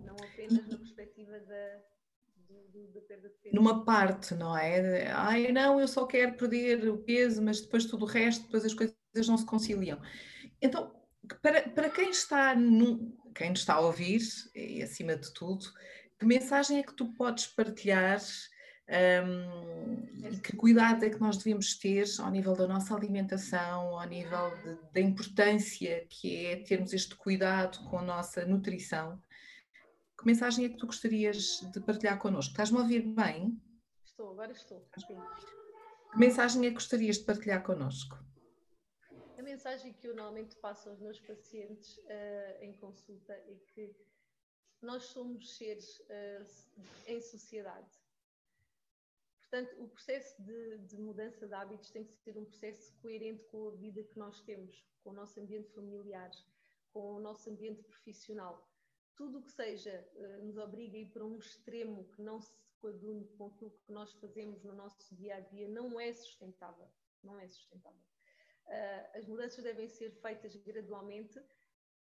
não 0.00 0.16
apenas 0.16 0.66
na 0.68 0.76
perspectiva 0.76 1.38
da. 1.40 1.82
Numa 3.52 3.84
parte, 3.84 4.34
não 4.34 4.56
é? 4.56 5.08
Ai, 5.08 5.52
não, 5.52 5.78
eu 5.78 5.86
só 5.86 6.06
quero 6.06 6.34
perder 6.34 6.88
o 6.88 6.96
peso, 6.96 7.42
mas 7.42 7.60
depois 7.60 7.84
tudo 7.84 8.04
o 8.04 8.08
resto, 8.08 8.44
depois 8.44 8.64
as 8.64 8.72
coisas 8.72 8.96
não 9.28 9.36
se 9.36 9.44
conciliam. 9.44 10.00
Então, 10.60 10.98
para, 11.42 11.68
para 11.68 11.90
quem 11.90 12.08
está 12.08 12.56
no, 12.56 13.14
quem 13.34 13.52
está 13.52 13.74
a 13.74 13.80
ouvir, 13.80 14.22
e 14.54 14.82
acima 14.82 15.14
de 15.14 15.32
tudo, 15.34 15.66
que 16.18 16.26
mensagem 16.26 16.78
é 16.78 16.82
que 16.82 16.94
tu 16.94 17.12
podes 17.14 17.46
partilhar 17.46 18.20
um, 18.88 20.28
e 20.28 20.40
que 20.40 20.56
cuidado 20.56 21.04
é 21.04 21.10
que 21.10 21.20
nós 21.20 21.36
devemos 21.36 21.76
ter 21.76 22.06
ao 22.20 22.30
nível 22.30 22.56
da 22.56 22.66
nossa 22.66 22.94
alimentação, 22.94 23.98
ao 23.98 24.08
nível 24.08 24.50
de, 24.62 24.92
da 24.92 25.00
importância 25.00 26.06
que 26.08 26.46
é 26.46 26.56
termos 26.56 26.92
este 26.92 27.14
cuidado 27.14 27.78
com 27.88 27.98
a 27.98 28.02
nossa 28.02 28.44
nutrição. 28.44 29.22
Que 30.18 30.26
mensagem 30.26 30.64
é 30.64 30.68
que 30.68 30.76
tu 30.76 30.86
gostarias 30.86 31.60
de 31.72 31.80
partilhar 31.80 32.18
connosco? 32.18 32.50
Estás-me 32.50 32.78
a 32.78 32.80
ouvir 32.80 33.02
bem? 33.02 33.60
Estou, 34.04 34.30
agora 34.32 34.50
estou. 34.50 34.80
Que 36.10 36.18
mensagem 36.18 36.64
é 36.64 36.68
que 36.68 36.74
gostarias 36.74 37.18
de 37.18 37.24
partilhar 37.24 37.62
connosco? 37.62 38.18
A 39.38 39.42
mensagem 39.42 39.92
que 39.92 40.08
eu 40.08 40.16
normalmente 40.16 40.56
passo 40.56 40.88
aos 40.88 40.98
meus 40.98 41.20
pacientes 41.20 41.98
uh, 41.98 42.62
em 42.64 42.72
consulta 42.72 43.32
é 43.32 43.54
que 43.72 43.94
nós 44.82 45.04
somos 45.04 45.56
seres 45.56 45.98
uh, 46.00 46.82
em 47.06 47.20
sociedade 47.20 47.90
Portanto, 49.50 49.82
o 49.82 49.88
processo 49.88 50.42
de, 50.42 50.78
de, 50.78 50.98
mudança 50.98 51.48
de 51.48 51.54
hábitos 51.54 51.90
tem 51.90 52.04
que 52.04 52.14
ser 52.18 52.36
um 52.36 52.44
processo 52.44 52.92
coerente 53.00 53.42
com 53.46 53.68
a 53.68 53.70
vida 53.76 54.04
que 54.04 54.18
nós 54.18 54.42
temos, 54.42 54.86
com 55.02 55.08
o 55.08 55.12
nosso 55.14 55.40
ambiente 55.40 55.70
familiar, 55.70 56.30
com 56.92 57.14
o 57.14 57.20
nosso 57.20 57.48
ambiente 57.48 57.82
profissional. 57.82 58.70
Tudo 59.16 59.38
o 59.38 59.42
que 59.42 59.50
seja 59.50 60.06
uh, 60.16 60.44
nos 60.44 60.58
obriga 60.58 60.98
a 60.98 61.00
ir 61.00 61.06
para 61.06 61.24
um 61.24 61.38
extremo 61.38 62.04
que 62.14 62.20
não 62.20 62.42
se 62.42 62.52
coadune 62.78 63.26
com 63.38 63.46
aquilo 63.46 63.70
que 63.70 63.90
nós 63.90 64.12
fazemos 64.12 64.62
no 64.62 64.74
nosso 64.74 65.14
dia 65.14 65.36
a 65.36 65.40
dia 65.40 65.66
não 65.66 65.98
é 65.98 66.12
sustentável. 66.12 66.86
Não 67.24 67.38
é 67.38 67.48
sustentável. 67.48 68.02
Uh, 68.66 69.18
as 69.18 69.26
mudanças 69.26 69.64
devem 69.64 69.88
ser 69.88 70.10
feitas 70.20 70.54
gradualmente, 70.56 71.40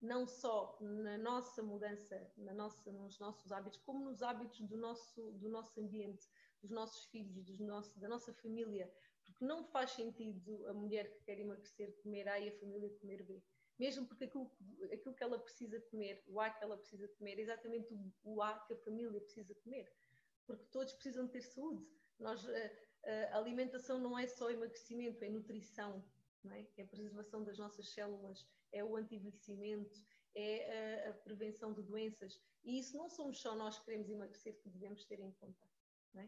não 0.01 0.27
só 0.27 0.77
na 0.81 1.17
nossa 1.19 1.63
mudança, 1.63 2.31
na 2.37 2.53
nossa, 2.53 2.93
nos 2.93 3.19
nossos 3.19 3.51
hábitos, 3.51 3.81
como 3.81 4.05
nos 4.05 4.23
hábitos 4.23 4.61
do 4.61 4.77
nosso, 4.77 5.33
do 5.33 5.49
nosso 5.49 5.81
ambiente, 5.81 6.29
dos 6.61 6.71
nossos 6.71 7.07
filhos, 7.07 7.45
dos 7.45 7.59
nosso, 7.59 7.99
da 7.99 8.09
nossa 8.09 8.33
família, 8.35 8.93
porque 9.25 9.45
não 9.45 9.65
faz 9.65 9.91
sentido 9.93 10.67
a 10.69 10.75
mulher 10.75 11.11
que 11.11 11.25
quer 11.25 11.39
emagrecer 11.39 11.97
comer 12.03 12.29
A 12.29 12.39
e 12.39 12.49
a 12.49 12.59
família 12.59 12.91
comer 13.01 13.23
B. 13.23 13.43
Mesmo 13.79 14.07
porque 14.07 14.25
aquilo, 14.25 14.51
aquilo 14.93 15.15
que 15.15 15.23
ela 15.23 15.39
precisa 15.39 15.81
comer, 15.91 16.23
o 16.27 16.41
A 16.41 16.51
que 16.51 16.65
ela 16.65 16.79
precisa 16.79 17.09
comer, 17.09 17.39
é 17.39 17.43
exatamente 17.43 17.93
o, 17.93 18.13
o 18.25 18.43
A 18.43 18.59
que 18.61 18.73
a 18.73 18.77
família 18.79 19.21
precisa 19.21 19.55
comer. 19.57 19.93
Porque 20.47 20.65
todos 20.67 20.93
precisam 20.95 21.27
ter 21.29 21.43
saúde. 21.43 21.85
Nós, 22.19 22.47
a, 22.49 23.11
a 23.33 23.39
alimentação 23.39 23.99
não 23.99 24.19
é 24.19 24.27
só 24.27 24.51
emagrecimento, 24.51 25.23
é 25.25 25.29
nutrição, 25.29 26.03
é? 26.53 26.67
é? 26.77 26.83
a 26.83 26.87
preservação 26.87 27.45
das 27.45 27.59
nossas 27.59 27.93
células, 27.93 28.47
é 28.73 28.85
o 28.85 28.97
anti-envelhecimento, 28.97 30.01
é 30.35 31.07
a, 31.07 31.11
a, 31.11 31.13
prevenção 31.15 31.73
de 31.73 31.83
doenças. 31.83 32.41
E 32.65 32.79
isso 32.79 32.97
não 32.97 33.09
somos 33.09 33.41
só 33.41 33.55
nós 33.55 33.79
que 33.79 33.87
queremos 33.87 34.11
emagrecer 34.11 34.61
que 34.61 34.69
devemos 34.69 35.05
ter 35.05 35.21
em 35.21 35.33
conta. 35.33 35.67
É? 36.17 36.25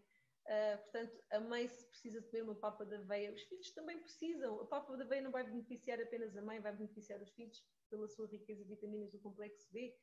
Uh, 0.49 0.79
portanto, 0.83 1.23
a 1.31 1.41
mãe 1.41 1.69
se 1.69 1.85
precisa 1.87 2.23
comer 2.23 2.43
uma 2.43 2.55
papa 2.55 2.85
de 2.87 2.95
aveia, 2.95 3.33
os 3.33 3.43
filhos 3.43 3.71
também 3.73 3.99
precisam. 3.99 4.61
A 4.61 4.67
papa 4.67 4.97
de 4.97 5.03
aveia 5.03 5.23
não 5.23 5.31
vai 5.31 5.45
beneficiar 5.45 6.01
apenas 6.01 6.35
a 6.37 6.43
mãe, 6.43 6.59
vai 6.59 6.75
beneficiar 6.75 7.21
os 7.21 7.31
filhos 7.33 7.63
pela 7.91 8.09
sua 8.09 8.27
riqueza 8.27 8.63
de 8.65 8.71
vitaminas 8.71 9.11
do 9.13 9.19
complexo 9.19 9.71
B. 9.71 9.95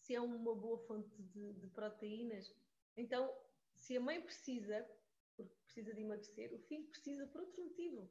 Se 0.00 0.14
é 0.14 0.20
uma 0.20 0.54
boa 0.54 0.78
fonte 0.86 1.10
de, 1.22 1.52
de 1.54 1.66
proteínas. 1.68 2.50
Então, 2.96 3.34
se 3.74 3.96
a 3.96 4.00
mãe 4.00 4.20
precisa, 4.22 4.88
porque 5.36 5.52
precisa 5.64 5.92
de 5.92 6.00
emagrecer, 6.00 6.54
o 6.54 6.58
filho 6.60 6.86
precisa 6.88 7.26
por 7.26 7.42
outro 7.42 7.64
motivo. 7.64 8.10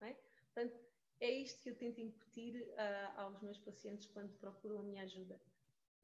É? 0.00 0.12
Portanto, 0.52 0.78
é 1.20 1.30
isto 1.30 1.60
que 1.62 1.70
eu 1.70 1.76
tento 1.76 2.00
incutir 2.00 2.62
uh, 2.62 3.20
aos 3.20 3.40
meus 3.40 3.58
pacientes 3.58 4.06
quando 4.06 4.36
procuram 4.38 4.80
a 4.80 4.82
minha 4.82 5.02
ajuda 5.02 5.40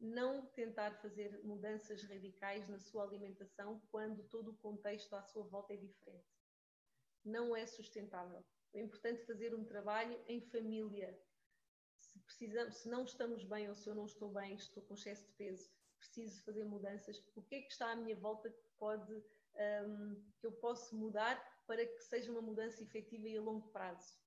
não 0.00 0.46
tentar 0.46 0.94
fazer 1.02 1.44
mudanças 1.44 2.02
radicais 2.04 2.66
na 2.68 2.78
sua 2.80 3.04
alimentação 3.04 3.80
quando 3.90 4.24
todo 4.24 4.52
o 4.52 4.56
contexto 4.56 5.14
à 5.14 5.22
sua 5.22 5.44
volta 5.44 5.74
é 5.74 5.76
diferente. 5.76 6.24
Não 7.22 7.54
é 7.54 7.66
sustentável. 7.66 8.42
É 8.72 8.80
importante 8.80 9.26
fazer 9.26 9.54
um 9.54 9.64
trabalho 9.64 10.18
em 10.26 10.40
família. 10.40 11.20
Se, 11.98 12.18
precisamos, 12.20 12.76
se 12.78 12.88
não 12.88 13.04
estamos 13.04 13.44
bem 13.44 13.68
ou 13.68 13.74
se 13.74 13.90
eu 13.90 13.94
não 13.94 14.06
estou 14.06 14.32
bem, 14.32 14.54
estou 14.54 14.82
com 14.84 14.94
excesso 14.94 15.26
de 15.26 15.32
peso, 15.32 15.70
preciso 15.98 16.42
fazer 16.44 16.64
mudanças. 16.64 17.22
O 17.34 17.42
que 17.42 17.56
é 17.56 17.60
que 17.60 17.72
está 17.72 17.90
à 17.90 17.96
minha 17.96 18.16
volta 18.16 18.48
que 18.48 18.64
pode 18.78 19.12
um, 19.84 20.14
que 20.38 20.46
eu 20.46 20.52
posso 20.52 20.96
mudar 20.96 21.36
para 21.70 21.86
que 21.86 22.02
seja 22.02 22.32
uma 22.32 22.42
mudança 22.42 22.82
efetiva 22.82 23.28
e 23.28 23.36
a 23.36 23.40
longo 23.40 23.68
prazo? 23.68 24.18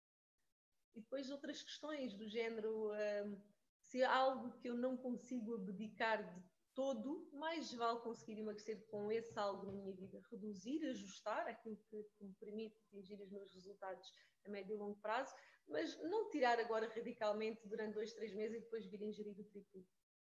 E 0.96 1.02
depois 1.02 1.30
outras 1.30 1.62
questões 1.62 2.14
do 2.14 2.26
género 2.26 2.94
um, 2.94 3.42
se 3.82 4.02
há 4.02 4.16
algo 4.16 4.58
que 4.60 4.70
eu 4.70 4.76
não 4.76 4.96
consigo 4.96 5.56
abdicar 5.56 6.24
de 6.24 6.42
todo, 6.74 7.30
mais 7.34 7.74
vale 7.74 8.00
conseguir 8.00 8.40
emagrecer 8.40 8.86
com 8.88 9.12
esse 9.12 9.38
algo 9.38 9.66
na 9.66 9.74
minha 9.74 9.94
vida. 9.94 10.22
Reduzir, 10.32 10.86
ajustar 10.86 11.46
aquilo 11.46 11.76
que, 11.90 11.98
me 12.22 12.34
permite 12.36 12.80
atingir 12.88 13.22
os 13.22 13.30
meus 13.30 13.54
resultados 13.54 14.10
a 14.46 14.50
médio 14.50 14.76
e 14.76 14.78
longo 14.78 14.96
prazo, 15.02 15.36
mas 15.68 16.02
não 16.04 16.30
tirar 16.30 16.58
agora 16.62 16.90
radicalmente 16.96 17.68
durante 17.68 17.96
dois, 17.96 18.14
três 18.14 18.34
meses 18.34 18.56
e 18.56 18.62
depois 18.62 18.86
vir 18.86 19.02
ingerir 19.02 19.38
o 19.38 19.44
triplo. 19.44 19.86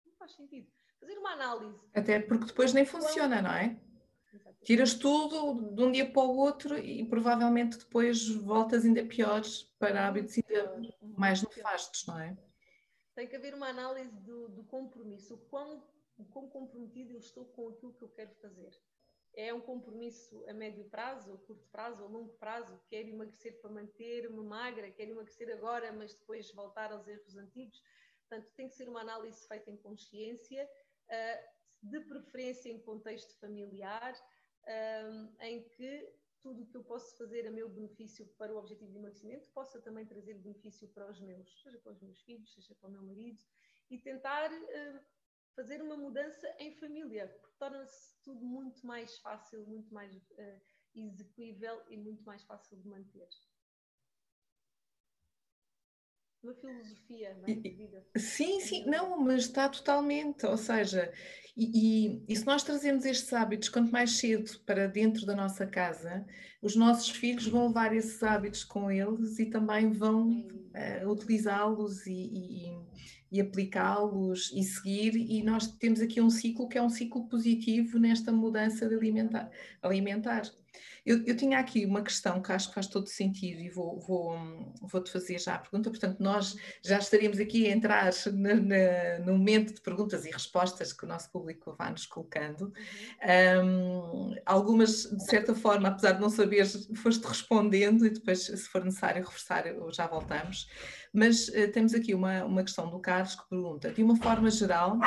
Não 0.04 0.12
faz 0.16 0.34
sentido. 0.34 0.70
Fazer 1.00 1.16
uma 1.16 1.32
análise. 1.32 1.80
Até 1.94 2.20
porque 2.20 2.44
depois 2.44 2.74
nem 2.74 2.84
funciona, 2.84 3.40
não 3.40 3.52
é? 3.52 3.80
Tiras 4.62 4.94
tudo 4.94 5.74
de 5.74 5.82
um 5.82 5.90
dia 5.90 6.10
para 6.10 6.22
o 6.22 6.36
outro 6.36 6.76
e 6.78 7.04
provavelmente 7.04 7.78
depois 7.78 8.28
voltas 8.28 8.84
ainda 8.84 9.04
piores 9.04 9.62
para 9.78 10.06
hábitos 10.06 10.36
ainda 10.38 10.80
mais 11.16 11.42
nefastos, 11.42 12.06
não 12.06 12.18
é? 12.18 12.36
tem 13.18 13.26
que 13.26 13.34
haver 13.34 13.52
uma 13.52 13.66
análise 13.66 14.16
do, 14.20 14.48
do 14.48 14.62
compromisso, 14.62 15.34
o 15.34 15.38
quão, 15.38 15.84
o 16.16 16.24
quão 16.26 16.48
comprometido 16.48 17.14
eu 17.14 17.18
estou 17.18 17.44
com 17.46 17.68
aquilo 17.68 17.92
que 17.92 18.02
eu 18.02 18.08
quero 18.10 18.32
fazer. 18.36 18.70
É 19.34 19.52
um 19.52 19.60
compromisso 19.60 20.44
a 20.48 20.52
médio 20.52 20.84
prazo, 20.84 21.32
a 21.32 21.38
curto 21.38 21.66
prazo, 21.72 22.04
a 22.04 22.06
longo 22.06 22.32
prazo? 22.34 22.80
Quero 22.88 23.08
emagrecer 23.08 23.60
para 23.60 23.72
manter-me 23.72 24.40
magra, 24.44 24.88
quero 24.92 25.10
emagrecer 25.10 25.52
agora, 25.52 25.92
mas 25.92 26.14
depois 26.14 26.52
voltar 26.52 26.92
aos 26.92 27.08
erros 27.08 27.36
antigos? 27.36 27.82
Portanto, 28.20 28.52
tem 28.54 28.68
que 28.68 28.76
ser 28.76 28.88
uma 28.88 29.00
análise 29.00 29.48
feita 29.48 29.68
em 29.68 29.76
consciência, 29.76 30.70
ah, 31.10 31.40
de 31.82 32.00
preferência 32.00 32.70
em 32.70 32.78
contexto 32.80 33.38
familiar, 33.38 34.14
em 35.40 35.62
que 35.70 36.12
tudo 36.40 36.62
o 36.62 36.66
que 36.66 36.76
eu 36.76 36.84
posso 36.84 37.16
fazer 37.16 37.46
a 37.46 37.50
meu 37.50 37.68
benefício 37.68 38.26
para 38.38 38.52
o 38.52 38.58
objetivo 38.58 38.90
de 38.92 38.98
emagrecimento 38.98 39.48
possa 39.50 39.80
também 39.80 40.06
trazer 40.06 40.34
benefício 40.34 40.88
para 40.88 41.10
os 41.10 41.20
meus, 41.20 41.62
seja 41.62 41.78
para 41.78 41.92
os 41.92 42.00
meus 42.00 42.20
filhos, 42.22 42.52
seja 42.52 42.74
para 42.74 42.88
o 42.88 42.92
meu 42.92 43.02
marido, 43.02 43.42
e 43.90 43.98
tentar 43.98 44.50
fazer 45.58 45.82
uma 45.82 45.96
mudança 45.96 46.46
em 46.60 46.72
família, 46.76 47.26
porque 47.40 47.56
torna-se 47.58 48.14
tudo 48.22 48.44
muito 48.44 48.86
mais 48.86 49.18
fácil, 49.18 49.66
muito 49.66 49.92
mais 49.92 50.14
uh, 50.14 50.60
execuível 50.94 51.82
e 51.88 51.96
muito 51.96 52.22
mais 52.22 52.44
fácil 52.44 52.76
de 52.76 52.86
manter 52.88 53.28
uma 56.48 56.54
filosofia 56.54 57.36
é? 57.46 57.54
de 57.54 57.70
vida. 57.70 58.06
Sim, 58.16 58.60
sim, 58.60 58.84
não, 58.86 59.20
mas 59.20 59.44
está 59.44 59.68
totalmente, 59.68 60.46
ou 60.46 60.56
seja, 60.56 61.12
e, 61.56 62.06
e, 62.06 62.24
e, 62.28 62.36
se 62.36 62.46
nós 62.46 62.62
trazemos 62.62 63.04
estes 63.04 63.32
hábitos 63.32 63.68
quanto 63.68 63.90
mais 63.90 64.12
cedo 64.12 64.58
para 64.64 64.86
dentro 64.86 65.26
da 65.26 65.34
nossa 65.34 65.66
casa, 65.66 66.24
os 66.62 66.74
nossos 66.74 67.10
filhos 67.10 67.46
vão 67.46 67.68
levar 67.68 67.94
esses 67.94 68.22
hábitos 68.22 68.64
com 68.64 68.90
eles 68.90 69.38
e 69.38 69.46
também 69.46 69.90
vão 69.90 70.30
uh, 70.30 71.10
utilizá-los 71.10 72.06
e, 72.06 72.72
e 73.30 73.40
aplicá-los 73.40 74.50
e 74.54 74.62
seguir, 74.62 75.14
e 75.16 75.42
nós 75.42 75.66
temos 75.66 76.00
aqui 76.00 76.20
um 76.20 76.30
ciclo 76.30 76.68
que 76.68 76.78
é 76.78 76.82
um 76.82 76.88
ciclo 76.88 77.28
positivo 77.28 77.98
nesta 77.98 78.32
mudança 78.32 78.88
de 78.88 78.94
alimentar. 78.94 79.50
alimentar. 79.82 80.42
Eu, 81.08 81.24
eu, 81.24 81.34
tinha 81.34 81.58
aqui 81.58 81.86
uma 81.86 82.02
questão 82.02 82.42
que 82.42 82.52
acho 82.52 82.68
que 82.68 82.74
faz 82.74 82.86
todo 82.86 83.08
sentido 83.08 83.60
e 83.62 83.70
vou, 83.70 83.98
vou, 83.98 84.36
vou-te 84.82 85.10
fazer 85.10 85.38
já 85.38 85.54
a 85.54 85.58
pergunta. 85.58 85.88
Portanto, 85.88 86.20
nós 86.20 86.54
já 86.84 86.98
estaríamos 86.98 87.38
aqui 87.40 87.66
a 87.66 87.70
entrar 87.70 88.10
na, 88.34 88.54
na, 88.54 89.18
no 89.24 89.38
momento 89.38 89.72
de 89.72 89.80
perguntas 89.80 90.26
e 90.26 90.30
respostas 90.30 90.92
que 90.92 91.04
o 91.04 91.08
nosso 91.08 91.30
público 91.30 91.74
vai 91.78 91.90
nos 91.90 92.04
colocando. 92.04 92.72
Um, 93.64 94.34
algumas, 94.44 95.04
de 95.04 95.24
certa 95.24 95.54
forma, 95.54 95.88
apesar 95.88 96.12
de 96.12 96.20
não 96.20 96.28
saberes, 96.28 96.86
foste 96.96 97.24
respondendo 97.26 98.04
e 98.04 98.10
depois, 98.10 98.44
se 98.44 98.68
for 98.68 98.84
necessário 98.84 99.24
reforçar, 99.24 99.64
já 99.90 100.06
voltamos. 100.06 100.68
Mas 101.10 101.48
uh, 101.48 101.72
temos 101.72 101.94
aqui 101.94 102.14
uma, 102.14 102.44
uma 102.44 102.62
questão 102.62 102.90
do 102.90 103.00
Carlos 103.00 103.34
que 103.34 103.48
pergunta: 103.48 103.92
de 103.92 104.02
uma 104.02 104.16
forma 104.16 104.50
geral, 104.50 104.98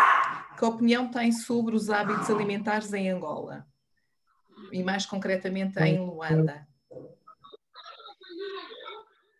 que 0.58 0.65
opinião 0.65 1.12
tem 1.12 1.32
sobre 1.32 1.76
os 1.76 1.91
hábitos 1.91 2.28
alimentares 2.30 2.91
em 2.91 3.12
Angola? 3.12 3.70
E 4.71 4.84
mais 4.84 5.06
concretamente 5.06 5.80
em 5.80 6.00
Luanda? 6.00 6.67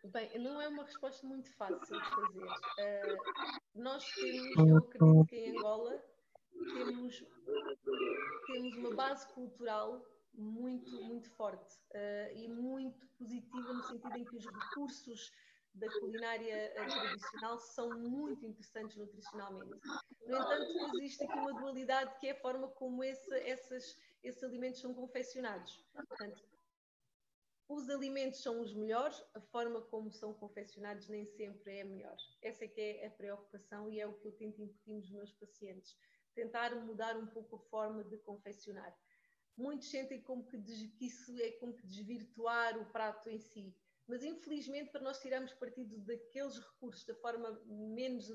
Bem, 0.04 0.38
não 0.38 0.60
é 0.60 0.68
uma 0.68 0.84
resposta 0.84 1.26
muito 1.26 1.50
fácil 1.54 1.78
de 1.98 2.10
fazer. 2.10 2.44
Uh, 2.44 3.18
nós 3.74 4.04
temos, 4.14 4.68
eu 4.68 4.76
acredito 4.76 5.24
que 5.26 5.36
em 5.36 5.56
Angola 5.56 6.02
temos, 6.74 7.24
temos 8.46 8.76
uma 8.76 8.94
base 8.94 9.26
cultural 9.32 10.04
muito, 10.34 10.90
muito 11.04 11.30
forte 11.30 11.76
uh, 11.94 12.36
e 12.36 12.46
muito 12.48 13.06
positiva 13.18 13.72
no 13.72 13.82
sentido 13.84 14.16
em 14.16 14.24
que 14.24 14.36
os 14.36 14.44
recursos 14.44 15.32
da 15.74 15.88
culinária 16.00 16.72
tradicional 16.74 17.58
são 17.58 17.88
muito 17.90 18.44
interessantes 18.44 18.96
nutricionalmente. 18.96 19.80
No 20.26 20.36
entanto, 20.36 20.96
existe 20.96 21.24
aqui 21.24 21.38
uma 21.38 21.54
dualidade 21.54 22.14
que 22.20 22.28
é 22.28 22.32
a 22.32 22.40
forma 22.40 22.68
como 22.68 23.02
esse, 23.02 23.32
essas, 23.40 23.96
esses 24.22 24.42
alimentos 24.42 24.80
são 24.80 24.94
confeccionados. 24.94 25.84
Portanto, 25.92 26.42
os 27.68 27.88
alimentos 27.88 28.42
são 28.42 28.60
os 28.60 28.74
melhores, 28.74 29.22
a 29.34 29.40
forma 29.40 29.80
como 29.82 30.10
são 30.12 30.34
confeccionados 30.34 31.08
nem 31.08 31.24
sempre 31.24 31.78
é 31.78 31.82
a 31.82 31.84
melhor. 31.84 32.16
Essa 32.42 32.64
é 32.64 32.68
que 32.68 32.80
é 32.80 33.06
a 33.06 33.10
preocupação 33.10 33.90
e 33.90 34.00
é 34.00 34.06
o 34.06 34.14
que 34.14 34.28
eu 34.28 34.32
tento 34.32 34.60
incutir 34.60 34.94
nos 34.94 35.10
meus 35.10 35.32
pacientes. 35.32 35.96
Tentar 36.34 36.74
mudar 36.74 37.16
um 37.16 37.26
pouco 37.26 37.56
a 37.56 37.60
forma 37.70 38.04
de 38.04 38.18
confeccionar. 38.18 38.96
Muitos 39.56 39.90
sentem 39.90 40.20
como 40.22 40.46
que, 40.46 40.58
que 40.58 41.06
isso 41.06 41.38
é 41.40 41.52
como 41.52 41.74
que 41.74 41.86
desvirtuar 41.86 42.78
o 42.78 42.86
prato 42.90 43.28
em 43.28 43.38
si 43.38 43.74
mas 44.06 44.22
infelizmente 44.24 44.90
para 44.90 45.00
nós 45.00 45.20
tirarmos 45.20 45.54
partido 45.54 45.98
daqueles 46.00 46.58
recursos 46.58 47.04
da 47.04 47.14
forma 47.14 47.50
menos 47.66 48.28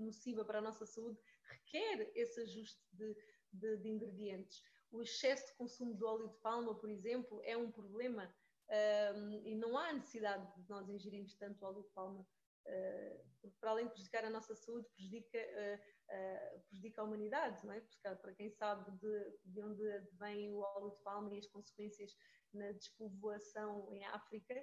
nociva 0.00 0.44
para 0.44 0.58
a 0.58 0.62
nossa 0.62 0.86
saúde, 0.86 1.18
requer 1.44 2.10
esse 2.14 2.40
ajuste 2.40 2.82
de, 2.92 3.16
de, 3.52 3.76
de 3.76 3.88
ingredientes. 3.88 4.62
O 4.90 5.02
excesso 5.02 5.46
de 5.46 5.54
consumo 5.54 5.94
de 5.94 6.04
óleo 6.04 6.28
de 6.28 6.38
palma, 6.38 6.74
por 6.74 6.90
exemplo, 6.90 7.40
é 7.44 7.56
um 7.56 7.70
problema 7.70 8.32
um, 8.70 9.32
e 9.44 9.54
não 9.54 9.76
há 9.76 9.92
necessidade 9.92 10.46
de 10.56 10.68
nós 10.68 10.88
ingerirmos 10.88 11.34
tanto 11.34 11.64
óleo 11.64 11.82
de 11.82 11.90
palma, 11.90 12.20
uh, 12.20 13.50
para 13.60 13.70
além 13.70 13.86
de 13.86 13.90
prejudicar 13.92 14.24
a 14.24 14.30
nossa 14.30 14.54
saúde, 14.54 14.88
prejudica, 14.94 15.38
uh, 15.38 16.56
uh, 16.56 16.60
prejudica 16.68 17.00
a 17.00 17.04
humanidade, 17.04 17.66
não 17.66 17.72
é? 17.72 17.80
Porque, 17.80 17.98
para 18.22 18.34
quem 18.34 18.48
sabe 18.50 18.90
de, 18.98 19.38
de 19.44 19.60
onde 19.60 19.82
vem 20.12 20.52
o 20.52 20.60
óleo 20.60 20.90
de 20.90 21.02
palma 21.02 21.34
e 21.34 21.38
as 21.38 21.46
consequências 21.48 22.14
na 22.52 22.70
despovoação 22.72 23.92
em 23.92 24.04
África, 24.06 24.54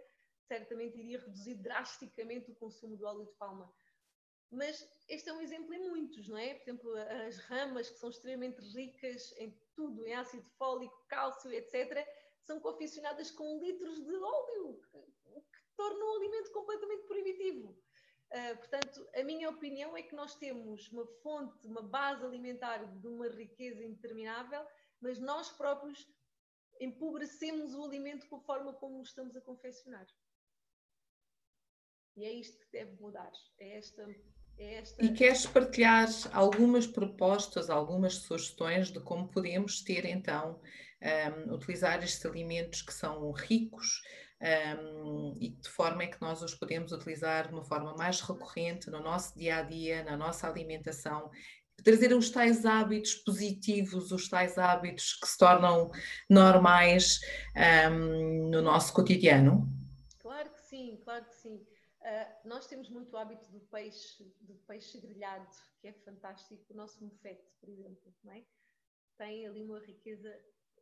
certamente 0.48 0.98
iria 0.98 1.20
reduzir 1.20 1.56
drasticamente 1.56 2.50
o 2.50 2.56
consumo 2.56 2.96
do 2.96 3.06
óleo 3.06 3.26
de 3.26 3.34
palma. 3.34 3.74
Mas 4.50 4.88
este 5.10 5.30
é 5.30 5.34
um 5.34 5.42
exemplo 5.42 5.74
em 5.74 5.90
muitos, 5.90 6.28
não 6.28 6.38
é? 6.38 6.54
Por 6.54 6.64
exemplo, 6.64 6.96
as 7.28 7.38
ramas, 7.40 7.90
que 7.90 8.00
são 8.00 8.10
extremamente 8.10 8.62
ricas 8.62 9.34
em 9.38 9.52
tudo, 9.76 10.06
em 10.06 10.14
ácido 10.14 10.48
fólico, 10.58 11.06
cálcio, 11.08 11.52
etc., 11.52 12.08
são 12.42 12.60
confeccionadas 12.62 13.30
com 13.30 13.60
litros 13.60 14.02
de 14.06 14.16
óleo, 14.16 14.82
o 15.26 15.42
que 15.42 15.60
torna 15.76 16.06
o 16.06 16.16
alimento 16.16 16.52
completamente 16.52 17.04
proibitivo. 17.04 17.78
Uh, 18.32 18.58
portanto, 18.58 19.10
a 19.16 19.24
minha 19.24 19.50
opinião 19.50 19.96
é 19.96 20.04
que 20.04 20.16
nós 20.16 20.36
temos 20.36 20.90
uma 20.92 21.06
fonte, 21.22 21.66
uma 21.68 21.82
base 21.82 22.26
alimentar 22.26 22.86
de 23.00 23.08
uma 23.08 23.28
riqueza 23.28 23.84
interminável, 23.84 24.66
mas 25.00 25.20
nós 25.20 25.50
próprios 25.52 26.08
empobrecemos 26.80 27.74
o 27.74 27.84
alimento 27.84 28.28
com 28.28 28.38
a 28.38 28.42
forma 28.42 28.74
como 28.74 29.02
estamos 29.02 29.36
a 29.36 29.42
confeccionar. 29.42 30.08
E 32.16 32.26
é 32.26 32.32
isto 32.32 32.58
que 32.60 32.72
deve 32.72 33.00
mudar. 33.00 33.32
É 33.60 33.78
esta, 33.78 34.04
esta... 34.58 35.04
E 35.04 35.14
queres 35.14 35.46
partilhar 35.46 36.08
algumas 36.34 36.88
propostas, 36.88 37.70
algumas 37.70 38.16
sugestões 38.16 38.92
de 38.92 39.00
como 39.00 39.28
podemos 39.28 39.82
ter 39.82 40.06
então 40.06 40.60
um, 41.48 41.54
utilizar 41.54 42.04
estes 42.04 42.26
alimentos 42.26 42.82
que 42.82 42.94
são 42.94 43.32
ricos 43.32 44.02
um, 44.40 45.36
e 45.40 45.50
de 45.50 45.70
forma 45.70 46.04
é 46.04 46.08
que 46.08 46.22
nós 46.22 46.42
os 46.42 46.54
podemos 46.54 46.92
utilizar 46.92 47.48
de 47.48 47.54
uma 47.54 47.64
forma 47.64 47.96
mais 47.96 48.22
recorrente 48.22 48.90
no 48.90 49.02
nosso 49.02 49.38
dia 49.38 49.58
a 49.58 49.62
dia, 49.64 50.04
na 50.04 50.16
nossa 50.16 50.48
alimentação, 50.48 51.32
trazer 51.84 52.14
os 52.14 52.30
tais 52.30 52.66
hábitos 52.66 53.16
positivos, 53.16 54.12
os 54.12 54.30
tais 54.30 54.58
hábitos 54.58 55.14
que 55.14 55.28
se 55.28 55.38
tornam 55.38 55.92
normais 56.30 57.20
um, 57.92 58.50
no 58.50 58.62
nosso 58.62 58.94
cotidiano? 58.94 59.68
Claro 60.20 60.50
que 60.52 60.62
sim, 60.62 61.00
claro 61.04 61.26
que 61.26 61.36
sim. 61.36 61.60
Uh, 62.08 62.48
nós 62.48 62.66
temos 62.68 62.90
muito 62.90 63.18
hábito 63.18 63.52
do 63.52 63.60
peixe, 63.60 64.24
do 64.40 64.56
peixe 64.66 64.98
grelhado, 64.98 65.46
que 65.82 65.90
é 65.90 65.94
fantástico. 65.94 66.64
O 66.72 66.74
nosso 66.74 67.04
mofete, 67.04 67.52
por 67.60 67.68
exemplo, 67.68 68.14
é? 68.30 68.46
tem 69.18 69.46
ali 69.46 69.62
uma 69.62 69.80
riqueza 69.82 70.34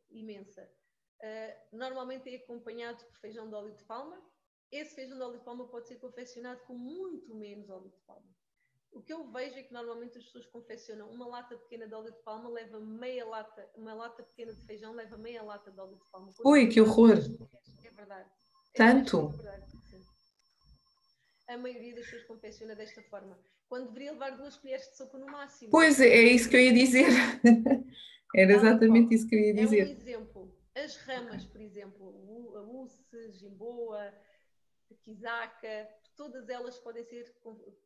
imensa. 0.08 0.70
Uh, 1.20 1.76
normalmente 1.76 2.32
é 2.32 2.36
acompanhado 2.36 3.04
por 3.06 3.16
feijão 3.16 3.48
de 3.48 3.56
óleo 3.56 3.74
de 3.74 3.82
palma. 3.82 4.22
Esse 4.70 4.94
feijão 4.94 5.16
de 5.16 5.22
óleo 5.24 5.38
de 5.38 5.44
palma 5.44 5.66
pode 5.66 5.88
ser 5.88 5.96
confeccionado 5.96 6.60
com 6.60 6.74
muito 6.74 7.34
menos 7.34 7.68
óleo 7.70 7.90
de 7.90 7.98
palma. 8.06 8.36
O 8.92 9.02
que 9.02 9.12
eu 9.12 9.28
vejo 9.32 9.56
é 9.56 9.64
que 9.64 9.72
normalmente 9.72 10.16
as 10.18 10.24
pessoas 10.24 10.46
confeccionam 10.46 11.10
uma 11.10 11.26
lata 11.26 11.58
pequena 11.58 11.88
de 11.88 11.94
óleo 11.94 12.12
de 12.12 12.22
palma, 12.22 12.48
leva 12.48 12.78
meia 12.78 13.26
lata, 13.26 13.68
uma 13.74 13.94
lata 13.94 14.22
pequena 14.22 14.54
de 14.54 14.64
feijão 14.64 14.94
leva 14.94 15.18
meia 15.18 15.42
lata 15.42 15.72
de 15.72 15.80
óleo 15.80 15.96
de 15.96 16.10
palma. 16.10 16.32
Ui, 16.44 16.68
que 16.68 16.80
horror! 16.80 17.18
É 17.84 17.90
verdade. 17.90 18.30
É 18.74 18.76
Tanto? 18.76 19.28
verdade, 19.28 19.75
a 21.48 21.56
maioria 21.56 21.94
das 21.94 22.04
pessoas 22.04 22.24
confecciona 22.24 22.74
desta 22.74 23.02
forma. 23.02 23.38
Quando 23.68 23.88
deveria 23.88 24.12
levar 24.12 24.36
duas 24.36 24.56
colheres 24.56 24.88
de 24.88 24.96
sopa 24.96 25.18
no 25.18 25.26
máximo. 25.26 25.70
Pois, 25.70 26.00
é, 26.00 26.08
é 26.08 26.22
isso 26.22 26.48
que 26.48 26.56
eu 26.56 26.60
ia 26.60 26.72
dizer. 26.72 27.06
Era 28.34 28.52
exatamente 28.52 29.14
isso 29.14 29.26
que 29.26 29.34
eu 29.34 29.40
ia 29.40 29.54
dizer. 29.54 29.80
É 29.80 29.84
um 29.86 29.92
exemplo. 29.92 30.56
As 30.74 30.96
ramas, 30.98 31.44
por 31.44 31.60
exemplo, 31.60 32.54
a 32.56 32.62
uce, 32.62 33.32
jimboa, 33.32 34.12
a 34.90 34.94
quizaca, 35.02 35.88
todas 36.16 36.48
elas 36.48 36.78
podem 36.78 37.04
ser, 37.04 37.34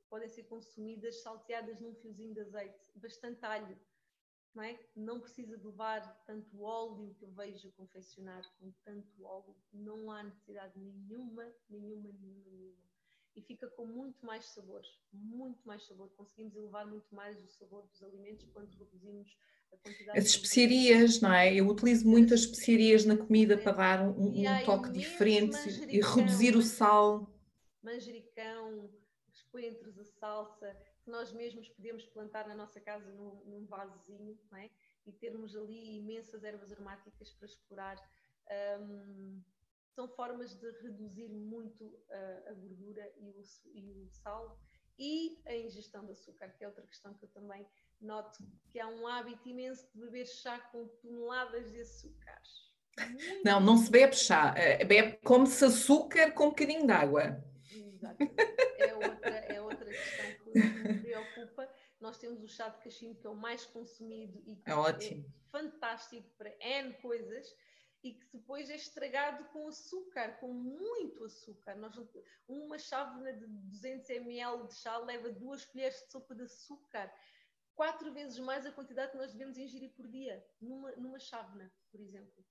podem 0.08 0.28
ser 0.28 0.44
consumidas 0.44 1.22
salteadas 1.22 1.80
num 1.80 1.94
fiozinho 1.94 2.34
de 2.34 2.40
azeite, 2.40 2.90
bastante 2.96 3.44
alho. 3.44 3.78
Não, 4.52 4.64
é? 4.64 4.78
não 4.96 5.20
precisa 5.20 5.56
de 5.56 5.64
levar 5.64 6.00
tanto 6.26 6.60
óleo 6.60 7.14
que 7.14 7.24
eu 7.24 7.30
vejo 7.30 7.70
confeccionar 7.76 8.42
com 8.58 8.72
tanto 8.84 9.24
óleo, 9.24 9.54
não 9.72 10.10
há 10.10 10.24
necessidade 10.24 10.76
nenhuma, 10.76 11.46
nenhuma, 11.68 12.10
nenhuma, 12.20 12.50
nenhuma. 12.50 12.89
E 13.36 13.42
fica 13.42 13.68
com 13.68 13.86
muito 13.86 14.26
mais 14.26 14.44
sabor, 14.46 14.82
muito 15.12 15.66
mais 15.66 15.86
sabor. 15.86 16.10
Conseguimos 16.16 16.54
elevar 16.56 16.86
muito 16.86 17.14
mais 17.14 17.42
o 17.42 17.48
sabor 17.48 17.86
dos 17.86 18.02
alimentos 18.02 18.46
quando 18.52 18.70
reduzimos 18.74 19.36
as 20.14 20.24
especiarias, 20.24 21.20
não 21.20 21.32
é? 21.32 21.54
Eu 21.54 21.68
utilizo 21.68 22.06
muitas 22.06 22.40
especiarias 22.40 23.04
na 23.04 23.16
comida 23.16 23.56
para 23.56 23.72
dar 23.72 24.02
um, 24.02 24.28
um 24.28 24.64
toque 24.64 24.90
diferente 24.90 25.56
e 25.88 26.00
reduzir 26.00 26.56
o 26.56 26.62
sal. 26.62 27.32
Manjericão, 27.82 28.90
os 29.32 29.42
coentros, 29.44 29.98
a 29.98 30.04
salsa, 30.04 30.76
que 31.04 31.10
nós 31.10 31.32
mesmos 31.32 31.68
podemos 31.68 32.04
plantar 32.06 32.48
na 32.48 32.54
nossa 32.54 32.80
casa 32.80 33.10
num, 33.12 33.42
num 33.46 33.64
vasozinho, 33.66 34.38
não 34.50 34.58
é? 34.58 34.70
E 35.06 35.12
termos 35.12 35.56
ali 35.56 35.98
imensas 35.98 36.42
ervas 36.42 36.72
aromáticas 36.72 37.32
para 37.34 37.46
explorar. 37.46 37.96
Um, 38.80 39.40
são 39.90 40.08
formas 40.08 40.54
de 40.54 40.70
reduzir 40.82 41.28
muito 41.28 41.98
a, 42.10 42.50
a 42.50 42.52
gordura 42.54 43.12
e 43.18 43.28
o, 43.28 43.42
e 43.74 43.90
o 43.92 44.08
sal 44.08 44.58
e 44.98 45.40
a 45.46 45.56
ingestão 45.56 46.04
de 46.04 46.12
açúcar, 46.12 46.50
que 46.50 46.62
é 46.62 46.68
outra 46.68 46.86
questão 46.86 47.14
que 47.14 47.24
eu 47.24 47.28
também 47.30 47.66
noto 48.00 48.38
que 48.70 48.78
há 48.78 48.86
um 48.86 49.06
hábito 49.06 49.48
imenso 49.48 49.88
de 49.94 50.00
beber 50.00 50.26
chá 50.26 50.58
com 50.58 50.86
toneladas 51.02 51.70
de 51.70 51.80
açúcar. 51.80 52.40
Muito 53.08 53.40
não, 53.44 53.60
não 53.60 53.76
se 53.78 53.90
bebe 53.90 54.14
chá, 54.14 54.54
eh, 54.56 54.84
bebe, 54.84 55.18
come-se 55.24 55.64
açúcar 55.64 56.32
com 56.32 56.46
um 56.46 56.50
bocadinho 56.50 56.86
de 56.86 56.92
água. 56.92 57.42
Exatamente. 57.72 58.34
É 58.78 58.94
outra, 58.94 59.30
é 59.30 59.60
outra 59.60 59.86
questão 59.86 60.26
que 60.44 60.58
me 60.58 61.00
preocupa. 61.00 61.68
Nós 62.00 62.18
temos 62.18 62.42
o 62.42 62.48
chá 62.48 62.68
de 62.68 62.78
cachimbo, 62.82 63.14
que 63.20 63.26
é 63.26 63.30
o 63.30 63.34
mais 63.34 63.64
consumido 63.66 64.42
e 64.46 64.56
que 64.56 64.70
é, 64.70 64.74
ótimo. 64.74 65.24
é 65.24 65.50
fantástico 65.50 66.28
para 66.36 66.54
N 66.60 66.92
coisas 66.94 67.54
e 68.02 68.14
que 68.14 68.26
depois 68.32 68.70
é 68.70 68.76
estragado 68.76 69.44
com 69.52 69.68
açúcar, 69.68 70.38
com 70.40 70.52
muito 70.52 71.24
açúcar. 71.24 71.76
Nós, 71.76 71.94
uma 72.48 72.78
chávena 72.78 73.32
de 73.32 73.46
200 73.46 74.08
ml 74.10 74.66
de 74.66 74.74
chá 74.74 74.96
leva 74.98 75.30
duas 75.30 75.64
colheres 75.64 76.00
de 76.04 76.10
sopa 76.10 76.34
de 76.34 76.42
açúcar 76.42 77.12
quatro 77.74 78.12
vezes 78.12 78.38
mais 78.38 78.66
a 78.66 78.72
quantidade 78.72 79.12
que 79.12 79.18
nós 79.18 79.32
devemos 79.32 79.56
ingerir 79.56 79.90
por 79.96 80.06
dia, 80.06 80.44
numa, 80.60 80.92
numa 80.92 81.18
chávena, 81.18 81.72
por 81.90 82.00
exemplo. 82.00 82.44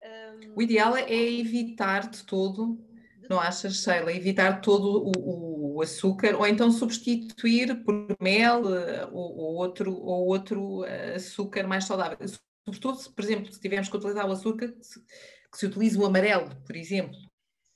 Um, 0.00 0.54
o 0.56 0.62
ideal 0.62 0.96
é 0.96 1.12
evitar 1.12 2.08
de 2.08 2.24
todo, 2.24 2.78
de 3.20 3.28
não 3.28 3.40
achas, 3.40 3.82
Sheila? 3.82 4.12
Evitar 4.12 4.60
todo 4.60 5.10
o, 5.16 5.74
o, 5.76 5.82
açúcar, 5.82 6.36
ou 6.36 6.46
então 6.46 6.70
substituir 6.70 7.82
por 7.82 8.16
mel 8.20 8.72
eh, 8.72 9.06
ou, 9.06 9.36
ou 9.36 9.54
outro, 9.56 9.92
ou 9.92 10.26
outro 10.26 10.84
eh, 10.84 11.16
açúcar 11.16 11.66
mais 11.66 11.84
saudável. 11.84 12.18
Sobretudo, 12.68 13.14
por 13.14 13.24
exemplo, 13.24 13.52
se 13.52 13.60
tivermos 13.60 13.88
que 13.88 13.96
utilizar 13.96 14.28
o 14.28 14.32
açúcar, 14.32 14.72
que 14.72 14.84
se, 14.84 15.00
que 15.00 15.58
se 15.58 15.66
utilize 15.66 15.98
o 15.98 16.04
amarelo, 16.04 16.54
por 16.66 16.76
exemplo, 16.76 17.16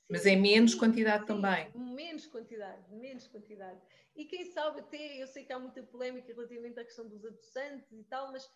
mas 0.08 0.26
em 0.26 0.40
menos 0.40 0.74
quantidade 0.74 1.22
sim, 1.22 1.28
também. 1.28 1.70
Menos 1.74 2.26
quantidade, 2.26 2.94
menos 2.94 3.26
quantidade. 3.26 3.80
E 4.14 4.26
quem 4.26 4.44
sabe 4.52 4.80
até, 4.80 5.22
eu 5.22 5.26
sei 5.26 5.44
que 5.44 5.52
há 5.52 5.58
muita 5.58 5.82
polémica 5.82 6.32
relativamente 6.34 6.78
à 6.78 6.84
questão 6.84 7.08
dos 7.08 7.24
adoçantes 7.24 7.90
e 7.92 8.04
tal, 8.04 8.30
mas 8.30 8.50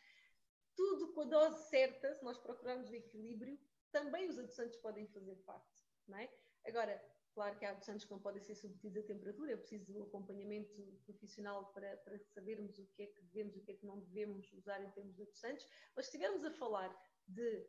tudo 0.77 1.13
com 1.15 1.23
a 1.23 1.25
dose 1.25 1.71
certa, 1.71 2.15
se 2.15 2.23
nós 2.23 2.37
procurarmos 2.37 2.91
o 2.91 2.95
equilíbrio, 2.95 3.59
também 3.91 4.29
os 4.29 4.39
adoçantes 4.39 4.77
podem 4.77 5.07
fazer 5.07 5.37
parte, 5.47 5.83
não 6.07 6.19
é? 6.19 6.29
Agora, 6.67 7.03
claro 7.37 7.59
que 7.59 7.67
há 7.67 7.71
adoçantes 7.73 8.07
que 8.07 8.11
não 8.11 8.19
podem 8.19 8.41
ser 8.41 8.55
submetidos 8.55 8.97
à 8.97 9.07
temperatura, 9.07 9.53
é 9.53 9.57
preciso 9.59 9.95
um 9.95 10.05
acompanhamento 10.05 10.75
profissional 11.05 11.71
para, 11.75 11.95
para 11.99 12.19
sabermos 12.19 12.79
o 12.79 12.87
que 12.95 13.03
é 13.03 13.07
que 13.09 13.23
devemos 13.25 13.55
e 13.55 13.59
o 13.59 13.63
que 13.63 13.73
é 13.73 13.75
que 13.75 13.85
não 13.85 14.01
devemos 14.01 14.51
usar 14.55 14.83
em 14.83 14.91
termos 14.93 15.15
de 15.15 15.23
adoçantes, 15.23 15.69
mas 15.95 16.07
se 16.07 16.17
estivermos 16.17 16.43
a 16.47 16.51
falar 16.51 16.99
de 17.29 17.67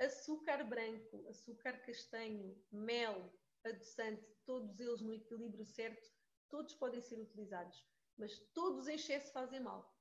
açúcar 0.00 0.64
branco, 0.64 1.28
açúcar 1.28 1.78
castanho, 1.84 2.58
mel, 2.72 3.30
adoçante, 3.66 4.26
todos 4.46 4.80
eles 4.80 5.02
no 5.02 5.12
equilíbrio 5.12 5.66
certo, 5.66 6.10
todos 6.48 6.74
podem 6.74 7.02
ser 7.02 7.20
utilizados, 7.20 7.86
mas 8.16 8.38
todos 8.54 8.88
em 8.88 8.94
excesso 8.94 9.30
fazem 9.30 9.60
mal. 9.60 9.94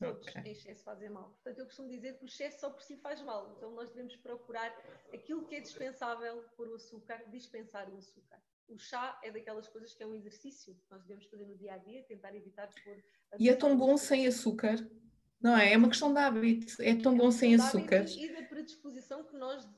Todos 0.00 0.26
okay. 0.28 0.42
em 0.42 0.52
excesso 0.52 0.82
fazem 0.82 1.10
mal. 1.10 1.28
Portanto, 1.30 1.58
eu 1.58 1.66
costumo 1.66 1.88
dizer 1.88 2.16
que 2.16 2.24
o 2.24 2.26
excesso 2.26 2.60
só 2.60 2.70
por 2.70 2.82
si 2.82 2.96
faz 2.96 3.20
mal. 3.20 3.54
Então, 3.54 3.70
nós 3.72 3.90
devemos 3.90 4.16
procurar 4.16 4.74
aquilo 5.12 5.46
que 5.46 5.56
é 5.56 5.60
dispensável 5.60 6.42
por 6.56 6.68
o 6.68 6.74
açúcar, 6.74 7.22
dispensar 7.30 7.88
o 7.90 7.98
açúcar. 7.98 8.42
O 8.66 8.78
chá 8.78 9.20
é 9.22 9.30
daquelas 9.30 9.68
coisas 9.68 9.94
que 9.94 10.02
é 10.02 10.06
um 10.06 10.14
exercício 10.14 10.74
que 10.74 10.90
nós 10.90 11.02
devemos 11.02 11.26
fazer 11.26 11.44
no 11.44 11.54
dia 11.58 11.74
a 11.74 11.78
dia, 11.78 12.02
tentar 12.04 12.34
evitar 12.34 12.68
pôr. 12.82 13.04
E 13.38 13.50
é 13.50 13.54
tão 13.54 13.76
bom 13.76 13.96
sem 13.98 14.26
açúcar. 14.26 14.76
Não 15.38 15.56
é? 15.56 15.74
É 15.74 15.76
uma 15.76 15.88
questão 15.88 16.12
de 16.12 16.18
hábito. 16.18 16.80
É 16.80 16.94
tão 16.94 17.14
é 17.14 17.18
bom 17.18 17.30
sem 17.30 17.54
açúcar. 17.54 18.04
E 18.08 18.32
da 18.32 18.42
predisposição 18.44 19.24
que 19.24 19.36
nós 19.36 19.68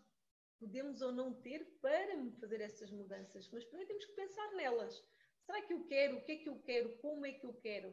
podemos 0.61 1.03
ou 1.03 1.11
não 1.11 1.35
ter 1.35 1.65
para 1.81 2.31
fazer 2.41 2.61
essas 2.61 2.93
mudanças. 2.93 3.51
Mas 3.53 3.65
primeiro 3.65 3.89
temos 3.89 4.05
que 4.05 4.13
pensar 4.13 4.53
nelas. 4.53 5.05
Será 5.45 5.61
que 5.63 5.73
eu 5.73 5.85
quero? 5.85 6.19
O 6.19 6.23
que 6.23 6.33
é 6.33 6.37
que 6.37 6.49
eu 6.49 6.59
quero? 6.61 6.97
Como 6.99 7.27
é 7.27 7.33
que 7.33 7.45
eu 7.45 7.55
quero? 7.55 7.93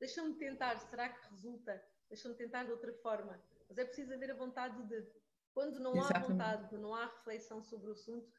Deixa-me 0.00 0.34
tentar, 0.34 0.78
será 0.78 1.10
que 1.10 1.30
resulta? 1.30 1.80
Deixa-me 2.08 2.34
tentar 2.34 2.64
de 2.64 2.72
outra 2.72 2.92
forma. 2.94 3.40
Mas 3.68 3.78
é 3.78 3.84
preciso 3.84 4.14
haver 4.14 4.30
a 4.30 4.34
vontade 4.34 4.82
de. 4.88 5.06
Quando 5.52 5.78
não 5.78 5.94
Exatamente. 5.94 6.24
há 6.24 6.28
vontade, 6.28 6.68
quando 6.68 6.82
não 6.82 6.94
há 6.94 7.06
reflexão 7.06 7.62
sobre 7.62 7.88
o 7.88 7.92
assunto, 7.92 8.32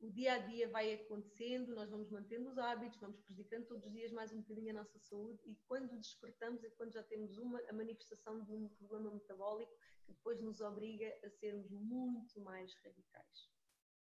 o 0.00 0.10
dia 0.10 0.34
a 0.34 0.38
dia 0.38 0.68
vai 0.68 0.92
acontecendo, 0.94 1.74
nós 1.74 1.90
vamos 1.90 2.10
mantendo 2.10 2.48
os 2.48 2.58
hábitos, 2.58 3.00
vamos 3.00 3.18
prejudicando 3.20 3.66
todos 3.66 3.86
os 3.86 3.92
dias 3.92 4.12
mais 4.12 4.32
um 4.32 4.40
bocadinho 4.40 4.70
a 4.70 4.74
nossa 4.74 4.98
saúde 4.98 5.40
e 5.44 5.56
quando 5.66 5.98
despertamos 5.98 6.62
é 6.62 6.70
quando 6.70 6.92
já 6.92 7.02
temos 7.02 7.36
uma, 7.36 7.60
a 7.68 7.72
manifestação 7.72 8.44
de 8.44 8.52
um 8.52 8.68
problema 8.68 9.10
metabólico 9.10 9.72
que 10.04 10.12
depois 10.12 10.40
nos 10.40 10.60
obriga 10.60 11.12
a 11.24 11.30
sermos 11.30 11.68
muito 11.70 12.40
mais 12.40 12.72
radicais. 12.84 13.50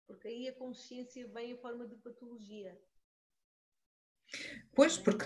Porque 0.06 0.28
aí 0.28 0.48
a 0.48 0.56
consciência 0.56 1.28
vem 1.30 1.52
em 1.52 1.58
forma 1.58 1.88
de 1.88 1.96
patologia. 1.98 2.80
Pois, 4.76 4.98
porque 4.98 5.26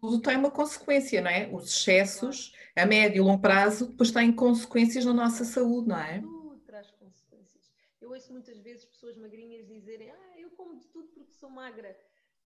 tudo 0.00 0.22
tem 0.22 0.36
uma 0.36 0.50
consequência, 0.50 1.20
não 1.20 1.30
é? 1.30 1.48
Os 1.52 1.70
excessos, 1.70 2.54
a 2.74 2.86
médio 2.86 3.18
e 3.18 3.20
longo 3.20 3.40
prazo, 3.40 3.88
depois 3.88 4.10
têm 4.10 4.34
consequências 4.34 5.04
na 5.04 5.12
nossa 5.12 5.44
saúde, 5.44 5.88
não 5.88 5.98
é? 5.98 6.20
Tudo 6.20 6.58
traz 6.60 6.90
consequências. 6.92 7.70
Eu 8.00 8.10
ouço 8.10 8.32
muitas 8.32 8.58
vezes 8.58 8.86
pessoas 8.86 9.16
magrinhas 9.18 9.66
dizerem: 9.66 10.10
Ah, 10.10 10.38
eu 10.38 10.50
como 10.50 10.78
de 10.78 10.86
tudo 10.88 11.08
porque 11.08 11.34
sou 11.34 11.50
magra. 11.50 11.94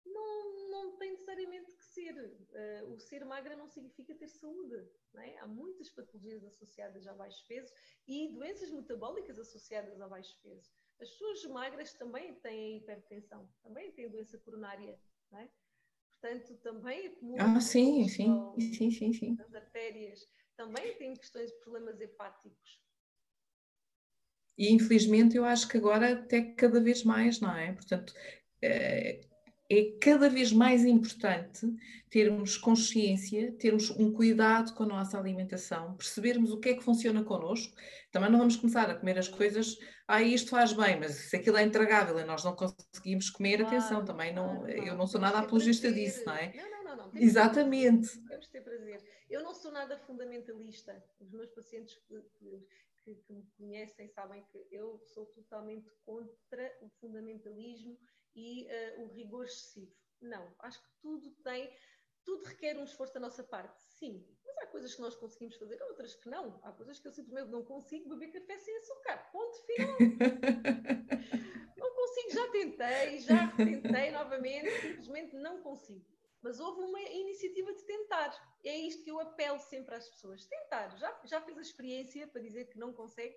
Não, 0.06 0.70
não 0.70 0.98
tem 0.98 1.12
necessariamente 1.12 1.76
que 1.76 1.86
ser. 1.86 2.14
Uh, 2.16 2.94
o 2.94 3.00
ser 3.00 3.24
magra 3.26 3.56
não 3.56 3.68
significa 3.68 4.16
ter 4.16 4.30
saúde. 4.30 4.88
Não 5.14 5.22
é? 5.22 5.38
Há 5.40 5.46
muitas 5.46 5.90
patologias 5.90 6.44
associadas 6.46 7.06
a 7.06 7.14
baixo 7.14 7.46
peso 7.48 7.72
e 8.08 8.30
doenças 8.30 8.72
metabólicas 8.72 9.38
associadas 9.38 10.00
a 10.00 10.08
baixo 10.08 10.36
peso. 10.42 10.72
As 11.00 11.10
pessoas 11.10 11.44
magras 11.46 11.94
também 11.94 12.34
têm 12.36 12.78
hipertensão, 12.78 13.48
também 13.62 13.92
têm 13.92 14.10
doença 14.10 14.38
coronária. 14.38 14.98
Não 15.32 15.40
é? 15.40 15.50
Portanto, 16.22 16.56
também. 16.58 17.12
Ah, 17.40 17.60
sim, 17.60 18.08
sim, 18.08 18.54
sim, 18.60 18.92
sim, 18.92 19.14
sim. 19.14 19.38
As 19.40 19.54
artérias 19.56 20.28
também 20.56 20.94
têm 20.98 21.16
questões 21.16 21.50
de 21.52 21.60
problemas 21.60 22.00
hepáticos. 22.00 22.80
E 24.58 24.72
infelizmente 24.72 25.36
eu 25.36 25.44
acho 25.46 25.68
que 25.68 25.78
agora 25.78 26.14
até 26.14 26.42
cada 26.42 26.80
vez 26.80 27.04
mais, 27.04 27.40
não 27.40 27.56
é? 27.56 27.74
Portanto, 27.74 28.14
eh, 28.62 29.22
é 29.72 29.98
cada 30.00 30.28
vez 30.28 30.52
mais 30.52 30.84
importante 30.84 31.66
termos 32.10 32.58
consciência, 32.58 33.54
termos 33.54 33.90
um 33.92 34.12
cuidado 34.12 34.74
com 34.74 34.84
a 34.84 34.88
nossa 34.88 35.18
alimentação, 35.18 35.96
percebermos 35.96 36.52
o 36.52 36.60
que 36.60 36.70
é 36.70 36.74
que 36.74 36.84
funciona 36.84 37.24
connosco. 37.24 37.74
Também 38.12 38.30
não 38.30 38.38
vamos 38.38 38.58
começar 38.58 38.90
a 38.90 38.96
comer 38.96 39.18
as 39.18 39.30
coisas, 39.30 39.78
ah, 40.06 40.22
isto 40.22 40.50
faz 40.50 40.74
bem, 40.74 41.00
mas 41.00 41.14
se 41.14 41.38
aquilo 41.38 41.56
é 41.56 41.64
intragável 41.64 42.20
e 42.20 42.26
nós 42.26 42.44
não 42.44 42.54
conseguimos 42.54 43.30
comer, 43.30 43.60
claro, 43.60 43.78
atenção, 43.78 44.04
também 44.04 44.34
não, 44.34 44.58
claro, 44.58 44.72
eu 44.72 44.96
não 44.96 45.08
sou 45.08 45.22
nada 45.22 45.40
apologista 45.40 45.88
prazer. 45.88 46.06
disso, 46.06 46.26
não 46.26 46.34
é? 46.36 46.54
Não, 46.54 46.70
não, 46.70 46.98
não. 46.98 47.12
não. 47.14 47.22
Exatamente. 47.22 48.20
Temos 48.28 48.50
ter 48.50 48.62
prazer. 48.62 49.02
Eu 49.30 49.42
não 49.42 49.54
sou 49.54 49.72
nada 49.72 49.98
fundamentalista. 50.00 51.02
Os 51.22 51.32
meus 51.32 51.50
pacientes 51.52 51.96
que, 51.96 52.22
que, 53.06 53.16
que 53.16 53.34
me 53.34 53.46
conhecem 53.58 54.10
sabem 54.10 54.44
que 54.52 54.68
eu 54.70 55.00
sou 55.06 55.28
totalmente 55.28 55.90
contra 56.04 56.78
o 56.82 56.90
fundamentalismo 57.00 57.98
e 58.36 58.66
uh, 58.66 59.02
o 59.04 59.08
rigor 59.14 59.46
excessivo. 59.46 59.92
Não, 60.22 60.54
acho 60.60 60.82
que 60.82 60.90
tudo 61.02 61.32
tem, 61.44 61.74
tudo 62.24 62.44
requer 62.46 62.78
um 62.78 62.84
esforço 62.84 63.14
da 63.14 63.20
nossa 63.20 63.44
parte, 63.44 63.82
sim. 63.82 64.26
Mas 64.46 64.58
há 64.60 64.68
coisas 64.68 64.94
que 64.94 65.02
nós 65.02 65.16
conseguimos 65.16 65.56
fazer, 65.56 65.82
outras 65.84 66.16
que 66.16 66.30
não. 66.30 66.60
Há 66.64 66.72
coisas 66.72 67.00
que 67.00 67.08
eu 67.08 67.12
simplesmente 67.12 67.52
não 67.52 67.64
consigo 67.64 68.10
beber 68.10 68.32
café 68.32 68.58
sem 68.60 68.78
açúcar. 68.78 69.32
Ponto 69.32 69.58
final. 69.66 69.98
não 71.78 71.96
consigo, 71.96 72.32
já 72.32 72.52
tentei, 72.52 73.20
já 73.20 73.48
tentei 73.58 74.12
novamente, 74.12 74.70
simplesmente 74.82 75.36
não 75.36 75.62
consigo. 75.62 76.06
Mas 76.42 76.60
houve 76.60 76.82
uma 76.82 77.02
iniciativa 77.02 77.72
de 77.74 77.84
tentar. 77.86 78.58
É 78.64 78.76
isto 78.78 79.04
que 79.04 79.12
eu 79.12 79.20
apelo 79.20 79.60
sempre 79.60 79.96
às 79.96 80.08
pessoas: 80.10 80.46
tentar. 80.46 80.98
Já, 80.98 81.20
já 81.26 81.42
fez 81.42 81.58
a 81.58 81.62
experiência 81.62 82.28
para 82.28 82.42
dizer 82.42 82.66
que 82.66 82.80
não 82.80 82.94
consegue? 82.94 83.36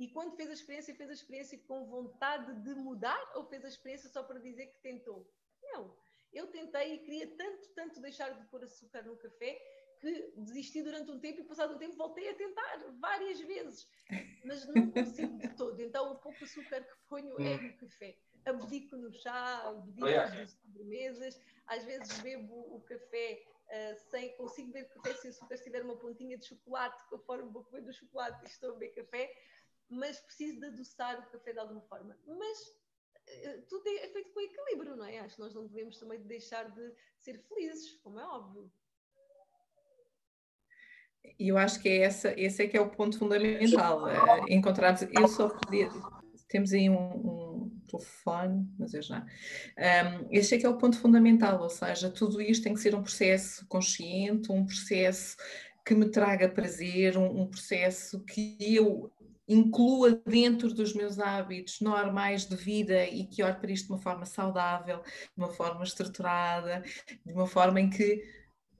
E 0.00 0.08
quando 0.08 0.34
fez 0.34 0.48
a 0.48 0.54
experiência, 0.54 0.94
fez 0.94 1.10
a 1.10 1.12
experiência 1.12 1.58
com 1.68 1.84
vontade 1.84 2.54
de 2.62 2.74
mudar 2.74 3.32
ou 3.34 3.44
fez 3.44 3.62
a 3.66 3.68
experiência 3.68 4.08
só 4.08 4.22
para 4.22 4.40
dizer 4.40 4.68
que 4.68 4.80
tentou? 4.80 5.30
Não. 5.62 5.94
Eu 6.32 6.46
tentei 6.46 6.94
e 6.94 6.98
queria 7.00 7.26
tanto, 7.36 7.68
tanto 7.74 8.00
deixar 8.00 8.30
de 8.30 8.42
pôr 8.46 8.64
açúcar 8.64 9.02
no 9.02 9.14
café 9.18 9.60
que 10.00 10.32
desisti 10.38 10.82
durante 10.82 11.10
um 11.10 11.20
tempo 11.20 11.40
e 11.40 11.44
passado 11.44 11.74
um 11.74 11.78
tempo 11.78 11.96
voltei 11.96 12.30
a 12.30 12.34
tentar 12.34 12.78
várias 12.98 13.40
vezes. 13.40 13.86
Mas 14.42 14.66
não 14.68 14.90
consigo 14.90 15.36
de 15.36 15.48
todo. 15.54 15.78
Então 15.82 16.12
o 16.12 16.16
pouco 16.16 16.44
açúcar 16.44 16.80
que 16.82 16.96
ponho 17.06 17.38
é 17.38 17.58
no 17.58 17.76
café. 17.76 18.16
Abdico 18.46 18.96
no 18.96 19.12
chá, 19.12 19.68
abdico 19.68 20.06
nas 20.06 20.52
sobremesas. 20.52 21.38
Às 21.66 21.84
vezes 21.84 22.18
bebo 22.20 22.74
o 22.74 22.80
café 22.80 23.42
Uh, 23.70 23.94
sem, 24.10 24.36
consigo 24.36 24.72
beber 24.72 24.88
café 24.88 25.14
sem 25.14 25.30
açúcar 25.30 25.56
se 25.56 25.62
tiver 25.62 25.84
uma 25.84 25.96
pontinha 25.96 26.36
de 26.36 26.44
chocolate, 26.44 27.04
conforme 27.08 27.52
vou 27.52 27.62
comer 27.62 27.82
do 27.82 27.92
chocolate 27.92 28.42
e 28.42 28.48
estou 28.48 28.70
a 28.70 28.72
beber 28.72 28.92
café 28.96 29.32
mas 29.90 30.20
preciso 30.20 30.60
de 30.60 30.66
adoçar 30.66 31.18
o 31.18 31.30
café 31.30 31.52
de 31.52 31.58
alguma 31.58 31.80
forma. 31.82 32.16
Mas 32.26 32.58
uh, 32.68 33.62
tudo 33.68 33.88
é 33.88 34.08
feito 34.08 34.32
com 34.32 34.40
equilíbrio, 34.40 34.96
não 34.96 35.04
é? 35.04 35.18
Acho 35.18 35.36
que 35.36 35.42
nós 35.42 35.54
não 35.54 35.66
devemos 35.66 35.98
também 35.98 36.20
deixar 36.22 36.70
de 36.70 36.94
ser 37.18 37.38
felizes, 37.48 37.92
como 38.02 38.20
é 38.20 38.24
óbvio. 38.24 38.72
E 41.38 41.48
eu 41.48 41.58
acho 41.58 41.80
que 41.80 41.88
é 41.88 42.02
essa, 42.02 42.32
esse 42.38 42.62
é 42.62 42.68
que 42.68 42.76
é 42.76 42.80
o 42.80 42.90
ponto 42.90 43.18
fundamental. 43.18 44.04
Uh, 44.04 44.46
encontrarmos, 44.48 45.02
eu 45.02 45.28
só 45.28 45.48
podia, 45.48 45.88
temos 46.48 46.72
aí 46.72 46.88
um, 46.88 46.96
um, 46.96 47.80
telefone, 47.88 48.68
mas 48.78 48.94
eu 48.94 49.02
já. 49.02 49.20
Um, 49.20 50.28
este 50.30 50.54
é 50.54 50.58
que 50.58 50.66
é 50.66 50.68
o 50.68 50.78
ponto 50.78 50.98
fundamental, 50.98 51.60
ou 51.60 51.68
seja, 51.68 52.10
tudo 52.10 52.40
isto 52.40 52.64
tem 52.64 52.74
que 52.74 52.80
ser 52.80 52.94
um 52.94 53.02
processo 53.02 53.66
consciente, 53.66 54.52
um 54.52 54.64
processo 54.64 55.36
que 55.84 55.94
me 55.94 56.10
traga 56.10 56.48
prazer, 56.48 57.16
um, 57.16 57.42
um 57.42 57.46
processo 57.48 58.24
que 58.24 58.56
eu 58.60 59.10
inclua 59.50 60.22
dentro 60.24 60.72
dos 60.72 60.94
meus 60.94 61.18
hábitos 61.18 61.80
normais 61.80 62.46
de 62.46 62.54
vida 62.54 63.04
e 63.04 63.26
que 63.26 63.42
olhe 63.42 63.56
para 63.56 63.72
isto 63.72 63.86
de 63.86 63.92
uma 63.92 63.98
forma 63.98 64.24
saudável, 64.24 65.02
de 65.02 65.36
uma 65.36 65.50
forma 65.50 65.82
estruturada, 65.82 66.82
de 67.26 67.32
uma 67.32 67.46
forma 67.46 67.80
em 67.80 67.90
que, 67.90 68.22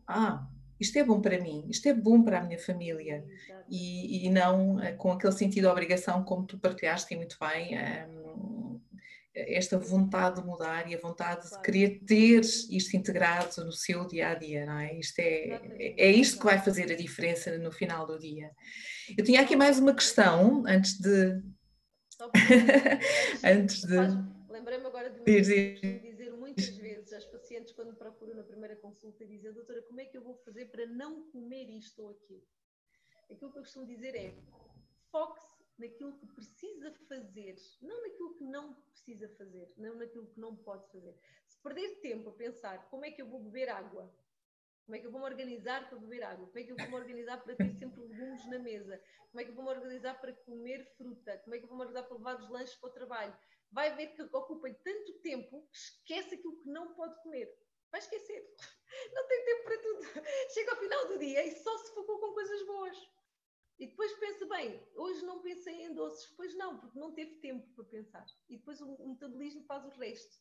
ah, 0.06 0.46
isto 0.78 0.96
é 0.96 1.04
bom 1.04 1.20
para 1.20 1.40
mim, 1.40 1.66
isto 1.68 1.88
é 1.88 1.92
bom 1.92 2.22
para 2.22 2.38
a 2.38 2.42
minha 2.42 2.58
família. 2.58 3.24
E, 3.68 4.26
e 4.26 4.30
não 4.30 4.80
eh, 4.80 4.92
com 4.92 5.12
aquele 5.12 5.32
sentido 5.32 5.64
de 5.64 5.70
obrigação, 5.70 6.24
como 6.24 6.46
tu 6.46 6.58
partilhaste 6.58 7.14
muito 7.14 7.36
bem, 7.38 7.76
um, 7.78 8.59
esta 9.34 9.78
vontade 9.78 10.40
de 10.40 10.46
mudar 10.46 10.90
e 10.90 10.94
a 10.94 10.98
vontade 10.98 11.48
de 11.48 11.60
querer 11.62 12.00
ter 12.04 12.40
isto 12.40 12.96
integrado 12.96 13.64
no 13.64 13.72
seu 13.72 14.06
dia 14.06 14.30
a 14.30 14.34
dia, 14.34 14.66
não 14.66 14.78
é? 14.78 14.98
Isto 14.98 15.20
é, 15.20 15.94
é, 15.96 16.10
isto 16.10 16.38
que 16.38 16.44
vai 16.44 16.58
fazer 16.58 16.90
a 16.90 16.96
diferença 16.96 17.56
no 17.58 17.70
final 17.70 18.06
do 18.06 18.18
dia. 18.18 18.50
Eu 19.16 19.24
tinha 19.24 19.40
aqui 19.40 19.54
mais 19.54 19.78
uma 19.78 19.94
questão 19.94 20.64
antes 20.66 20.98
de. 20.98 21.40
antes 23.44 23.82
de. 23.82 23.96
Lembrei-me 24.50 24.86
agora 24.86 25.10
de 25.10 25.24
dizer, 25.24 25.80
muitas 26.36 26.76
vezes 26.76 27.12
às 27.12 27.24
pacientes 27.24 27.72
quando 27.72 27.94
procuram 27.94 28.34
na 28.34 28.42
primeira 28.42 28.76
consulta 28.76 29.24
e 29.24 29.28
dizem, 29.28 29.52
doutora, 29.52 29.82
como 29.82 30.00
é 30.00 30.04
que 30.04 30.18
eu 30.18 30.22
vou 30.22 30.36
fazer 30.44 30.66
para 30.66 30.86
não 30.86 31.30
comer 31.30 31.70
isto 31.70 32.02
ou 32.02 32.10
aquilo? 32.10 32.42
Aquilo 33.30 33.52
que 33.52 33.58
eu 33.58 33.62
costumo 33.62 33.86
dizer 33.86 34.14
é 34.16 34.34
foque-se 35.10 35.49
naquilo 35.80 36.16
que 36.18 36.26
precisa 36.26 36.92
fazer, 37.08 37.56
não 37.80 38.02
naquilo 38.02 38.34
que 38.34 38.44
não 38.44 38.74
precisa 38.74 39.28
fazer, 39.30 39.72
não 39.76 39.94
naquilo 39.96 40.26
que 40.26 40.38
não 40.38 40.54
pode 40.54 40.86
fazer. 40.92 41.18
Se 41.48 41.58
perder 41.62 42.00
tempo 42.00 42.28
a 42.28 42.32
pensar 42.32 42.88
como 42.90 43.04
é 43.04 43.10
que 43.10 43.22
eu 43.22 43.26
vou 43.26 43.42
beber 43.42 43.68
água, 43.70 44.12
como 44.84 44.96
é 44.96 44.98
que 44.98 45.06
eu 45.06 45.10
vou 45.10 45.20
me 45.20 45.26
organizar 45.26 45.88
para 45.88 45.98
beber 45.98 46.22
água? 46.22 46.46
Como 46.46 46.58
é 46.58 46.64
que 46.64 46.72
eu 46.72 46.76
vou 46.76 46.88
me 46.88 46.94
organizar 46.96 47.42
para 47.42 47.54
ter 47.54 47.72
sempre 47.74 48.00
legumes 48.00 48.46
na 48.46 48.58
mesa? 48.58 49.00
Como 49.30 49.40
é 49.40 49.44
que 49.44 49.50
eu 49.50 49.54
vou 49.54 49.64
me 49.64 49.70
organizar 49.70 50.20
para 50.20 50.32
comer 50.32 50.84
fruta? 50.96 51.38
Como 51.38 51.54
é 51.54 51.58
que 51.58 51.64
eu 51.64 51.68
vou 51.68 51.78
me 51.78 51.84
organizar 51.84 52.08
para 52.08 52.16
levar 52.16 52.40
os 52.40 52.50
lanches 52.50 52.74
para 52.74 52.90
o 52.90 52.92
trabalho? 52.92 53.36
Vai 53.70 53.94
ver 53.94 54.08
que 54.08 54.22
ocupa 54.22 54.68
tanto 54.82 55.12
tempo 55.20 55.62
que 55.70 55.78
esquece 55.78 56.34
aquilo 56.34 56.56
que 56.60 56.68
não 56.68 56.92
pode 56.94 57.14
comer. 57.22 57.56
Vai 57.90 58.00
esquecer. 58.00 58.44
Não 59.14 59.28
tem 59.28 59.44
tempo 59.44 59.62
para 59.62 59.78
tudo. 59.78 60.00
Chega 60.52 60.72
ao 60.72 60.78
final 60.78 61.06
do 61.06 61.18
dia 61.18 61.46
e 61.46 61.52
só 61.52 61.78
se 61.78 61.94
focou 61.94 62.18
com 62.18 62.32
coisas 62.32 62.66
boas. 62.66 63.10
E 63.80 63.86
depois 63.86 64.12
pensa 64.18 64.44
bem, 64.44 64.78
hoje 64.94 65.24
não 65.24 65.40
pensei 65.40 65.86
em 65.86 65.94
doces, 65.94 66.26
pois 66.36 66.54
não, 66.54 66.78
porque 66.78 66.98
não 66.98 67.14
teve 67.14 67.36
tempo 67.36 67.66
para 67.74 67.84
pensar. 67.84 68.26
E 68.46 68.58
depois 68.58 68.78
o, 68.82 69.08
metabolismo 69.08 69.64
faz 69.64 69.86
o 69.86 69.88
resto. 69.88 70.38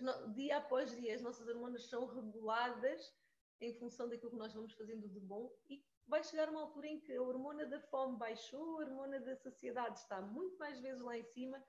No, 0.00 0.32
dia 0.32 0.56
após 0.56 0.90
dia, 0.96 1.14
as 1.14 1.20
nossas 1.20 1.46
hormonas 1.46 1.90
são 1.90 2.06
reguladas 2.06 3.12
em 3.60 3.74
função 3.74 4.08
daquilo 4.08 4.30
que 4.30 4.38
nós 4.38 4.54
vamos 4.54 4.72
fazendo 4.72 5.06
de 5.10 5.20
bom 5.20 5.54
e 5.68 5.84
vai 6.06 6.24
chegar 6.24 6.48
uma 6.48 6.62
altura 6.62 6.86
em 6.86 7.00
que 7.00 7.12
a 7.14 7.20
hormona 7.22 7.66
da 7.66 7.78
fome 7.80 8.16
baixou, 8.16 8.80
a 8.80 8.84
hormona 8.84 9.20
da 9.20 9.36
saciedade 9.36 9.98
está 9.98 10.22
muito 10.22 10.56
mais 10.56 10.80
vezes 10.80 11.02
lá 11.02 11.18
em 11.18 11.24
cima, 11.24 11.62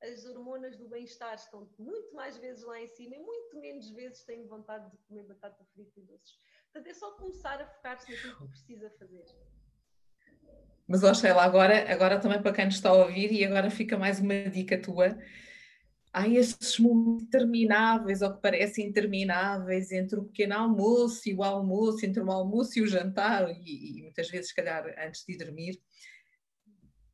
as 0.00 0.24
hormonas 0.24 0.76
do 0.76 0.88
bem-estar 0.88 1.34
estão 1.34 1.68
muito 1.76 2.14
mais 2.14 2.36
vezes 2.36 2.62
lá 2.62 2.80
em 2.80 2.86
cima 2.86 3.16
e 3.16 3.18
muito 3.18 3.58
menos 3.58 3.90
vezes 3.90 4.22
têm 4.22 4.46
vontade 4.46 4.88
de 4.92 4.98
comer 5.08 5.24
batata 5.24 5.64
frita 5.72 5.98
e 5.98 6.04
doces. 6.04 6.38
Portanto, 6.70 6.86
é 6.86 6.94
só 6.94 7.10
começar 7.16 7.60
a 7.60 7.66
focar-se 7.66 8.12
naquilo 8.12 8.36
que 8.36 8.48
precisa 8.48 8.90
fazer. 8.90 9.24
Mas, 10.92 11.18
Sheila, 11.18 11.42
agora, 11.42 11.90
agora 11.90 12.20
também 12.20 12.42
para 12.42 12.52
quem 12.52 12.66
nos 12.66 12.74
está 12.74 12.90
a 12.90 12.92
ouvir, 12.92 13.32
e 13.32 13.42
agora 13.42 13.70
fica 13.70 13.96
mais 13.96 14.20
uma 14.20 14.50
dica 14.50 14.78
tua. 14.78 15.18
Há 16.12 16.28
esses 16.28 16.78
momentos 16.78 17.22
intermináveis, 17.22 18.20
ou 18.20 18.34
que 18.34 18.42
parecem 18.42 18.88
intermináveis, 18.88 19.90
entre 19.90 20.18
o 20.20 20.24
pequeno 20.24 20.52
almoço 20.52 21.26
e 21.26 21.34
o 21.34 21.42
almoço, 21.42 22.04
entre 22.04 22.22
o 22.22 22.30
almoço 22.30 22.78
e 22.78 22.82
o 22.82 22.86
jantar, 22.86 23.48
e, 23.50 24.00
e 24.00 24.02
muitas 24.02 24.28
vezes, 24.28 24.48
se 24.48 24.54
calhar, 24.54 24.84
antes 24.98 25.24
de 25.26 25.38
dormir. 25.38 25.80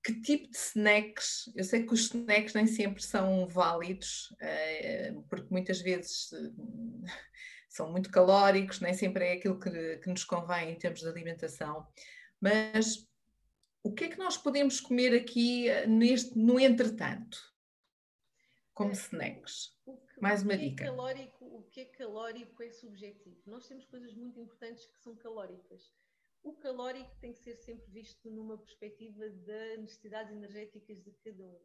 Que 0.02 0.20
tipo 0.22 0.50
de 0.50 0.56
snacks? 0.56 1.48
Eu 1.54 1.62
sei 1.62 1.86
que 1.86 1.94
os 1.94 2.00
snacks 2.06 2.54
nem 2.54 2.66
sempre 2.66 3.00
são 3.00 3.46
válidos, 3.46 4.34
eh, 4.40 5.14
porque 5.30 5.46
muitas 5.52 5.80
vezes 5.80 6.32
eh, 6.32 6.50
são 7.70 7.92
muito 7.92 8.10
calóricos, 8.10 8.80
nem 8.80 8.92
sempre 8.92 9.24
é 9.24 9.32
aquilo 9.34 9.60
que, 9.60 9.98
que 9.98 10.10
nos 10.10 10.24
convém 10.24 10.72
em 10.72 10.78
termos 10.78 10.98
de 10.98 11.08
alimentação. 11.08 11.86
Mas 12.40 13.07
o 13.82 13.92
que 13.92 14.04
é 14.04 14.08
que 14.08 14.18
nós 14.18 14.36
podemos 14.36 14.80
comer 14.80 15.14
aqui 15.14 15.68
eh, 15.68 15.86
neste, 15.86 16.36
no 16.36 16.58
entretanto? 16.58 17.38
Como 18.74 18.90
eh, 18.90 18.94
snacks. 18.94 19.76
Mais 20.20 20.42
uma 20.42 20.54
o 20.54 20.58
dica. 20.58 20.84
É 20.84 20.86
calórico, 20.86 21.44
o 21.44 21.62
que 21.64 21.78
que 21.78 21.80
é 21.80 21.84
calórico 21.84 22.62
é 22.62 22.70
subjetivo. 22.70 23.40
Nós 23.46 23.66
temos 23.68 23.84
coisas 23.86 24.14
muito 24.14 24.40
importantes 24.40 24.86
que 24.86 24.98
são 25.00 25.14
calóricas. 25.16 25.92
O 26.42 26.52
calórico 26.54 27.14
tem 27.20 27.32
que 27.32 27.40
ser 27.40 27.56
sempre 27.56 27.90
visto 27.90 28.30
numa 28.30 28.58
perspectiva 28.58 29.28
das 29.28 29.78
necessidades 29.78 30.32
energéticas 30.32 31.02
de 31.02 31.12
cada 31.24 31.44
um. 31.44 31.60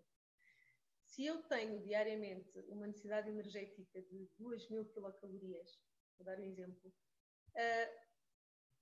Se 1.05 1.26
eu 1.26 1.41
tenho 1.43 1.80
diariamente 1.82 2.59
uma 2.68 2.88
necessidade 2.88 3.30
energética 3.30 4.01
de 4.01 4.30
2.000 4.39 4.91
quilocalorias, 4.93 5.80
vou 6.18 6.26
dar 6.26 6.39
um 6.39 6.43
exemplo, 6.43 6.89
uh, 6.89 8.03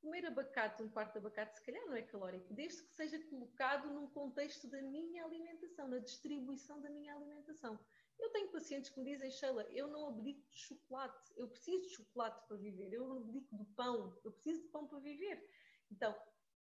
comer 0.02 0.26
abacate, 0.26 0.82
um 0.82 0.90
quarto 0.90 1.14
de 1.14 1.20
abacate, 1.20 1.56
se 1.56 1.64
calhar 1.64 1.86
não 1.86 1.96
é 1.96 2.02
calórico, 2.02 2.54
desde 2.54 2.84
que 2.84 2.94
seja 2.94 3.20
colocado 3.26 3.88
num 3.92 4.08
contexto 4.08 4.68
da 4.68 4.82
minha 4.82 5.24
alimentação, 5.24 5.88
na 5.88 6.00
distribuição 6.00 6.82
da 6.82 6.90
minha 6.90 7.16
alimentação. 7.16 7.80
Eu 8.20 8.30
tenho 8.32 8.52
pacientes 8.52 8.90
que 8.90 9.00
me 9.00 9.06
dizem, 9.06 9.32
Sheila, 9.32 9.64
eu 9.72 9.88
não 9.88 10.10
abdico 10.10 10.42
de 10.50 10.58
chocolate, 10.58 11.34
eu 11.38 11.48
preciso 11.48 11.84
de 11.84 11.90
chocolate 11.90 12.46
para 12.48 12.58
viver, 12.58 12.92
eu 12.92 13.08
não 13.08 13.18
abdico 13.18 13.56
do 13.56 13.66
pão, 13.66 14.20
eu 14.24 14.32
preciso 14.32 14.64
de 14.64 14.68
pão 14.70 14.88
para 14.88 15.00
viver. 15.00 15.48
Então, 15.92 16.16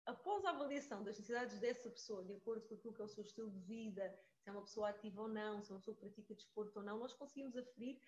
após 0.06 0.44
a 0.44 0.50
avaliação 0.50 1.02
das 1.02 1.18
necessidades 1.18 1.58
dessa 1.60 1.90
pessoa, 1.90 2.24
de 2.24 2.34
acordo 2.34 2.66
com 2.68 2.74
aquilo 2.74 2.94
que 2.94 3.00
é 3.00 3.04
o 3.04 3.08
seu 3.08 3.24
estilo 3.24 3.50
de 3.50 3.60
vida, 3.60 4.18
se 4.38 4.48
é 4.48 4.52
uma 4.52 4.62
pessoa 4.62 4.90
ativa 4.90 5.22
ou 5.22 5.28
não, 5.28 5.62
se 5.62 5.70
é 5.70 5.74
uma 5.74 5.80
pessoa 5.80 5.94
que 5.94 6.00
pratica 6.00 6.34
desporto 6.34 6.78
ou 6.78 6.84
não, 6.84 6.98
nós 6.98 7.14
conseguimos 7.14 7.56
aferir 7.56 7.98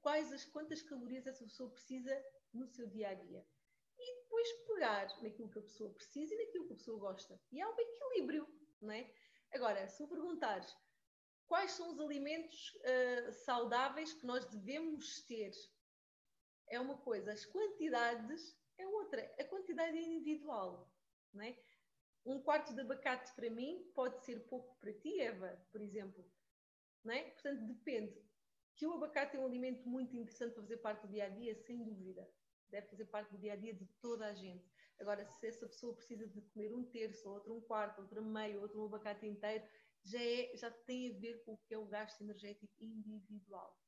quais 0.00 0.32
as 0.32 0.44
quantas 0.44 0.82
calorias 0.82 1.26
essa 1.26 1.44
pessoa 1.44 1.70
precisa 1.70 2.24
no 2.54 2.66
seu 2.66 2.86
dia 2.86 3.10
a 3.10 3.14
dia 3.14 3.44
e 4.02 4.22
depois 4.22 4.52
pegar 4.66 5.22
naquilo 5.22 5.48
que 5.50 5.58
a 5.58 5.62
pessoa 5.62 5.94
precisa 5.94 6.34
e 6.34 6.38
naquilo 6.38 6.66
que 6.66 6.72
a 6.72 6.76
pessoa 6.76 6.98
gosta. 6.98 7.40
E 7.50 7.60
há 7.60 7.68
um 7.68 7.78
equilíbrio, 7.78 8.48
não 8.80 8.92
é? 8.92 9.12
Agora, 9.52 9.86
se 9.86 10.02
me 10.02 10.08
perguntares 10.08 10.76
quais 11.46 11.72
são 11.72 11.90
os 11.92 12.00
alimentos 12.00 12.74
uh, 12.74 13.32
saudáveis 13.32 14.12
que 14.12 14.26
nós 14.26 14.44
devemos 14.46 15.22
ter, 15.26 15.52
é 16.68 16.80
uma 16.80 16.96
coisa, 16.98 17.32
as 17.32 17.44
quantidades 17.44 18.56
é 18.78 18.86
outra. 18.86 19.22
A 19.38 19.44
quantidade 19.44 19.96
é 19.96 20.02
individual, 20.02 20.90
não 21.32 21.44
é? 21.44 21.56
Um 22.24 22.40
quarto 22.40 22.74
de 22.74 22.80
abacate 22.80 23.34
para 23.34 23.50
mim 23.50 23.90
pode 23.94 24.24
ser 24.24 24.46
pouco 24.48 24.76
para 24.76 24.92
ti, 24.92 25.20
Eva, 25.20 25.60
por 25.70 25.80
exemplo. 25.80 26.24
Não 27.04 27.12
é? 27.12 27.30
Portanto, 27.30 27.66
depende. 27.66 28.16
Que 28.76 28.86
o 28.86 28.94
abacate 28.94 29.36
é 29.36 29.40
um 29.40 29.46
alimento 29.46 29.86
muito 29.88 30.16
interessante 30.16 30.54
para 30.54 30.62
fazer 30.62 30.78
parte 30.78 31.02
do 31.02 31.12
dia 31.12 31.26
a 31.26 31.28
dia, 31.28 31.54
sem 31.54 31.84
dúvida 31.84 32.26
deve 32.72 32.88
fazer 32.88 33.04
parte 33.04 33.30
do 33.30 33.38
dia 33.38 33.52
a 33.52 33.56
dia 33.56 33.74
de 33.74 33.86
toda 34.00 34.26
a 34.26 34.34
gente. 34.34 34.68
Agora, 34.98 35.24
se 35.26 35.46
essa 35.46 35.66
pessoa 35.66 35.94
precisa 35.94 36.26
de 36.26 36.40
comer 36.40 36.74
um 36.74 36.84
terço, 36.84 37.28
outro 37.28 37.54
um 37.54 37.60
quarto, 37.60 38.00
outro 38.00 38.22
meio, 38.22 38.60
outro 38.62 38.80
um 38.80 38.86
abacate 38.86 39.26
inteiro, 39.26 39.64
já, 40.04 40.20
é, 40.20 40.56
já 40.56 40.70
tem 40.70 41.10
a 41.10 41.18
ver 41.18 41.44
com 41.44 41.52
o 41.52 41.58
que 41.58 41.74
é 41.74 41.78
o 41.78 41.86
gasto 41.86 42.20
energético 42.22 42.72
individual. 42.80 43.78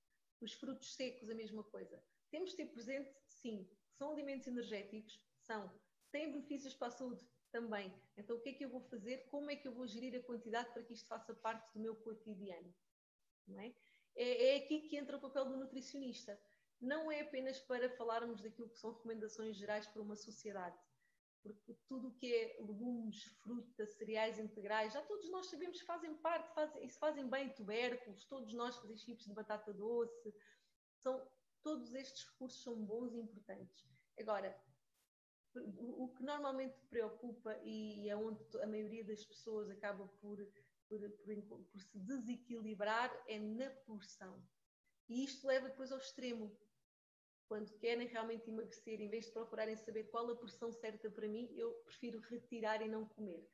Os 0.40 0.52
frutos 0.52 0.94
secos, 0.94 1.28
a 1.30 1.34
mesma 1.34 1.64
coisa. 1.64 2.02
Temos 2.30 2.50
de 2.50 2.56
ter 2.56 2.66
presente, 2.66 3.10
sim, 3.26 3.68
são 3.92 4.12
alimentos 4.12 4.46
energéticos, 4.46 5.20
são. 5.38 5.72
Têm 6.12 6.32
benefícios 6.32 6.74
para 6.74 6.88
a 6.88 6.90
saúde 6.90 7.24
também. 7.50 7.92
Então, 8.16 8.36
o 8.36 8.40
que 8.40 8.50
é 8.50 8.52
que 8.52 8.64
eu 8.64 8.68
vou 8.68 8.80
fazer? 8.82 9.26
Como 9.30 9.50
é 9.50 9.56
que 9.56 9.66
eu 9.66 9.72
vou 9.72 9.86
gerir 9.86 10.14
a 10.16 10.22
quantidade 10.22 10.72
para 10.72 10.82
que 10.82 10.92
isto 10.92 11.08
faça 11.08 11.34
parte 11.34 11.72
do 11.72 11.80
meu 11.80 11.96
cotidiano? 11.96 12.74
É? 13.56 13.72
É, 14.16 14.54
é 14.54 14.56
aqui 14.56 14.80
que 14.88 14.96
entra 14.96 15.16
o 15.16 15.20
papel 15.20 15.44
do 15.44 15.56
nutricionista 15.56 16.38
não 16.84 17.10
é 17.10 17.20
apenas 17.22 17.58
para 17.60 17.90
falarmos 17.96 18.40
daquilo 18.42 18.68
que 18.68 18.78
são 18.78 18.92
recomendações 18.92 19.56
gerais 19.56 19.86
para 19.86 20.02
uma 20.02 20.16
sociedade, 20.16 20.76
porque 21.42 21.74
tudo 21.86 22.08
o 22.08 22.14
que 22.14 22.32
é 22.34 22.56
legumes, 22.60 23.22
frutas, 23.42 23.94
cereais 23.94 24.38
integrais, 24.38 24.92
já 24.92 25.02
todos 25.02 25.30
nós 25.30 25.46
sabemos 25.46 25.80
que 25.80 25.86
fazem 25.86 26.14
parte, 26.16 26.52
fazem, 26.54 26.84
isso 26.84 26.98
fazem 26.98 27.28
bem 27.28 27.52
tubérculos, 27.52 28.24
todos 28.24 28.52
nós 28.54 28.76
fazemos 28.76 29.02
chips 29.02 29.26
de 29.26 29.34
batata 29.34 29.72
doce, 29.72 30.34
são, 31.02 31.26
todos 31.62 31.92
estes 31.94 32.24
recursos 32.30 32.62
são 32.62 32.74
bons 32.84 33.12
e 33.12 33.18
importantes. 33.18 33.84
Agora, 34.18 34.56
o 35.56 36.08
que 36.08 36.22
normalmente 36.22 36.76
preocupa 36.88 37.56
e 37.62 38.08
é 38.08 38.16
onde 38.16 38.40
a 38.62 38.66
maioria 38.66 39.04
das 39.04 39.24
pessoas 39.24 39.70
acaba 39.70 40.06
por, 40.20 40.38
por, 40.88 41.00
por, 41.46 41.64
por 41.64 41.80
se 41.80 41.98
desequilibrar 41.98 43.10
é 43.28 43.38
na 43.38 43.70
porção. 43.86 44.42
E 45.08 45.24
isto 45.24 45.46
leva 45.46 45.68
depois 45.68 45.92
ao 45.92 45.98
extremo, 45.98 46.56
quando 47.48 47.72
querem 47.78 48.06
realmente 48.06 48.48
emagrecer, 48.48 49.00
em 49.00 49.08
vez 49.08 49.26
de 49.26 49.32
procurarem 49.32 49.76
saber 49.76 50.04
qual 50.04 50.30
a 50.30 50.36
porção 50.36 50.72
certa 50.72 51.10
para 51.10 51.28
mim, 51.28 51.48
eu 51.56 51.72
prefiro 51.84 52.20
retirar 52.20 52.82
e 52.82 52.88
não 52.88 53.06
comer. 53.06 53.46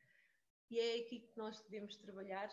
E 0.71 0.79
é 0.79 1.01
aqui 1.01 1.21
que 1.21 1.37
nós 1.37 1.61
devemos 1.63 1.97
trabalhar, 1.97 2.49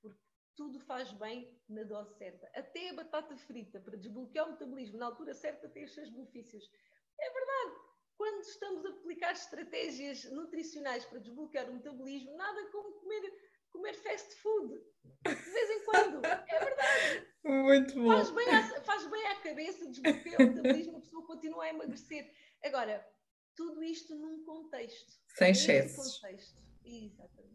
porque 0.00 0.20
tudo 0.54 0.78
faz 0.80 1.10
bem 1.12 1.58
na 1.68 1.84
dose 1.84 2.14
certa. 2.18 2.46
Até 2.54 2.90
a 2.90 2.94
batata 2.94 3.36
frita, 3.36 3.80
para 3.80 3.96
desbloquear 3.96 4.46
o 4.48 4.52
metabolismo 4.52 4.98
na 4.98 5.06
altura 5.06 5.34
certa, 5.34 5.68
tem 5.68 5.84
os 5.84 5.94
seus 5.94 6.10
benefícios. 6.10 6.70
É 7.18 7.30
verdade. 7.30 7.92
Quando 8.16 8.42
estamos 8.42 8.84
a 8.84 8.90
aplicar 8.90 9.32
estratégias 9.32 10.24
nutricionais 10.30 11.04
para 11.06 11.18
desbloquear 11.18 11.70
o 11.70 11.74
metabolismo, 11.74 12.36
nada 12.36 12.70
como 12.70 13.00
comer 13.00 13.51
comer 13.72 13.94
fast 13.94 14.34
food 14.36 14.80
de 15.24 15.34
vez 15.34 15.70
em 15.70 15.84
quando. 15.84 16.24
É 16.24 16.64
verdade. 16.64 17.26
Muito 17.44 17.94
bom. 17.94 18.08
Faz 18.08 18.30
bem 18.30 18.48
à, 18.48 18.80
faz 18.82 19.10
bem 19.10 19.26
à 19.26 19.34
cabeça, 19.40 19.86
desbloqueia 19.88 20.36
o 20.38 20.42
metabolismo, 20.42 20.96
a 20.98 21.00
pessoa 21.00 21.26
continua 21.26 21.64
a 21.64 21.68
emagrecer. 21.70 22.32
Agora, 22.62 23.04
tudo 23.56 23.82
isto 23.82 24.14
num 24.14 24.44
contexto. 24.44 25.12
Sem 25.36 25.50
excessos. 25.50 26.18
contexto. 26.18 26.62
Exatamente. 26.84 27.52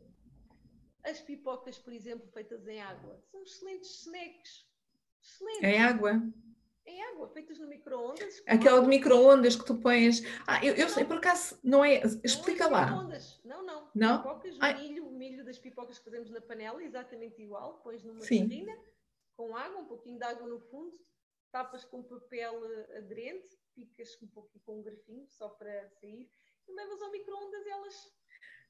As 1.03 1.21
pipocas, 1.21 1.77
por 1.77 1.93
exemplo, 1.93 2.27
feitas 2.33 2.67
em 2.67 2.81
água, 2.81 3.21
são 3.31 3.41
excelentes 3.43 4.01
snacks. 4.01 4.67
Excelentes. 5.21 5.63
Em 5.63 5.81
água? 5.81 6.21
Em 6.87 7.03
água, 7.03 7.27
feitas 7.27 7.59
no 7.59 7.67
micro-ondas. 7.67 8.41
Aquela 8.47 8.81
de 8.81 8.87
micro-ondas 8.87 9.55
que 9.57 9.65
tu 9.65 9.75
pões. 9.75 10.23
Ah, 10.47 10.63
eu, 10.65 10.73
eu 10.73 10.87
sei, 10.87 11.03
por 11.03 11.17
acaso, 11.17 11.59
não 11.61 11.83
é. 11.83 12.01
Explica 12.23 12.69
não 12.69 12.77
é 12.77 12.81
lá. 12.81 12.91
Não, 13.43 13.63
não. 13.63 13.91
Não? 13.93 14.17
Pipocas, 14.17 14.57
milho, 14.79 15.11
milho 15.11 15.43
das 15.43 15.59
pipocas 15.59 15.99
que 15.99 16.05
fazemos 16.05 16.29
na 16.29 16.39
panela, 16.39 16.81
exatamente 16.81 17.41
igual. 17.41 17.81
Pões 17.83 18.03
numa 18.03 18.21
terrina 18.21 18.73
com 19.35 19.55
água, 19.55 19.81
um 19.81 19.85
pouquinho 19.85 20.17
de 20.17 20.23
água 20.23 20.47
no 20.47 20.59
fundo, 20.59 20.97
tapas 21.51 21.83
com 21.85 22.01
papel 22.03 22.65
eh, 22.65 22.97
aderente, 22.99 23.55
picas 23.75 24.17
um 24.21 24.27
pouquinho 24.27 24.63
com 24.65 24.79
um 24.79 24.81
grafinho 24.81 25.27
só 25.27 25.49
para 25.49 25.89
sair 25.89 26.29
e 26.67 26.73
levas 26.73 27.01
ao 27.01 27.11
micro-ondas 27.11 27.65
e 27.65 27.69
elas 27.69 28.13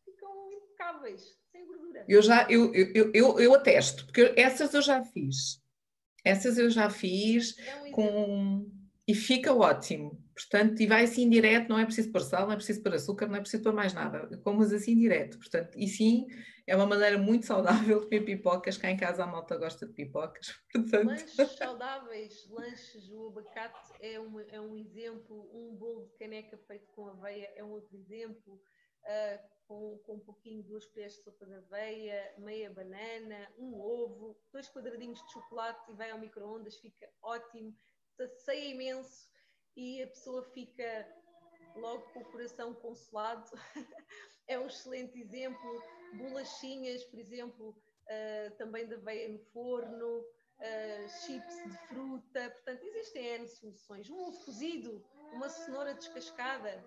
ficam 0.03 0.51
impecáveis, 0.51 1.38
sem 1.51 1.65
gordura. 1.65 2.05
Eu 2.07 2.22
já, 2.22 2.47
eu, 2.49 2.74
eu, 2.74 3.11
eu, 3.13 3.39
eu 3.39 3.53
atesto, 3.55 4.05
porque 4.05 4.34
essas 4.36 4.74
eu 4.74 4.82
já 4.82 5.03
fiz. 5.03 5.61
Essas 6.28 6.57
eu 6.57 6.69
já 6.69 6.89
fiz 6.89 7.57
é 7.57 7.91
com 7.91 8.69
e 9.07 9.15
fica 9.15 9.53
ótimo. 9.53 10.21
Portanto, 10.36 10.82
e 10.82 10.86
vai 10.86 11.05
assim 11.05 11.30
direto, 11.30 11.69
não 11.69 11.80
é 11.80 11.86
preciso 11.86 12.11
pôr 12.11 12.21
sal, 12.21 12.45
não 12.45 12.53
é 12.53 12.55
preciso 12.57 12.84
pôr 12.84 12.93
açúcar, 12.93 13.28
não 13.28 13.38
é 13.38 13.39
preciso 13.39 13.63
pôr 13.63 13.73
mais 13.73 13.93
nada. 13.93 14.38
Comas 14.43 14.73
assim 14.73 14.97
direto. 14.97 15.38
Portanto, 15.38 15.78
e 15.78 15.88
sim, 15.88 16.28
é 16.67 16.75
uma 16.75 16.86
maneira 16.86 17.17
muito 17.17 17.45
saudável 17.45 18.01
de 18.01 18.05
comer 18.05 18.25
pipocas. 18.25 18.78
Cá 18.78 18.91
em 18.91 18.97
casa 18.97 19.23
a 19.23 19.28
malta 19.28 19.57
gosta 19.57 19.88
de 19.88 19.93
pipocas. 19.93 20.47
Portanto... 20.71 21.07
Lanches 21.07 21.57
saudáveis, 21.57 22.47
lanches, 22.49 23.09
o 23.09 23.28
abacate 23.28 23.93
é 24.01 24.19
um, 24.19 24.39
é 24.41 24.59
um 24.59 24.78
exemplo, 24.78 25.49
um 25.53 25.73
bolo 25.73 26.05
de 26.05 26.17
caneca 26.17 26.57
feito 26.67 26.86
com 26.93 27.07
aveia 27.07 27.49
é 27.55 27.63
um 27.63 27.71
outro 27.71 27.95
exemplo. 27.95 28.61
Uh, 29.07 29.57
com, 29.67 29.97
com 29.99 30.13
um 30.13 30.19
pouquinho, 30.19 30.63
duas 30.63 30.85
colheres 30.85 31.15
de 31.17 31.23
sopa 31.23 31.45
de 31.45 31.55
aveia, 31.55 32.33
meia 32.37 32.69
banana, 32.69 33.51
um 33.57 33.79
ovo, 33.79 34.37
dois 34.51 34.69
quadradinhos 34.69 35.21
de 35.21 35.31
chocolate 35.33 35.91
e 35.91 35.95
vai 35.95 36.09
ao 36.11 36.19
micro-ondas, 36.19 36.77
fica 36.77 37.09
ótimo 37.21 37.75
sacia 38.17 38.71
imenso 38.71 39.29
e 39.75 40.01
a 40.01 40.07
pessoa 40.07 40.43
fica 40.43 41.07
logo 41.75 42.01
com 42.11 42.21
o 42.21 42.31
coração 42.31 42.73
consolado. 42.73 43.49
é 44.47 44.57
um 44.57 44.65
excelente 44.65 45.19
exemplo. 45.19 45.83
Bolachinhas, 46.13 47.03
por 47.05 47.19
exemplo, 47.19 47.69
uh, 47.69 48.57
também 48.57 48.87
da 48.87 48.95
aveia 48.95 49.29
no 49.29 49.39
forno, 49.51 50.19
uh, 50.19 51.09
chips 51.23 51.55
de 51.63 51.77
fruta. 51.87 52.49
Portanto, 52.49 52.83
existem 52.83 53.25
N 53.25 53.47
soluções. 53.47 54.09
Um 54.09 54.19
ovo 54.19 54.43
cozido, 54.45 55.05
uma 55.33 55.49
cenoura 55.49 55.93
descascada. 55.93 56.83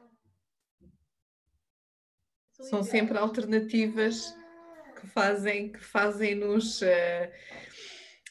São, 2.63 2.83
sempre 2.83 3.17
alternativas 3.17 4.35
que 5.01 5.07
fazem 5.07 5.73
que 5.73 5.81
fazem 5.83 6.35
nos 6.35 6.83
uh... 6.83 7.31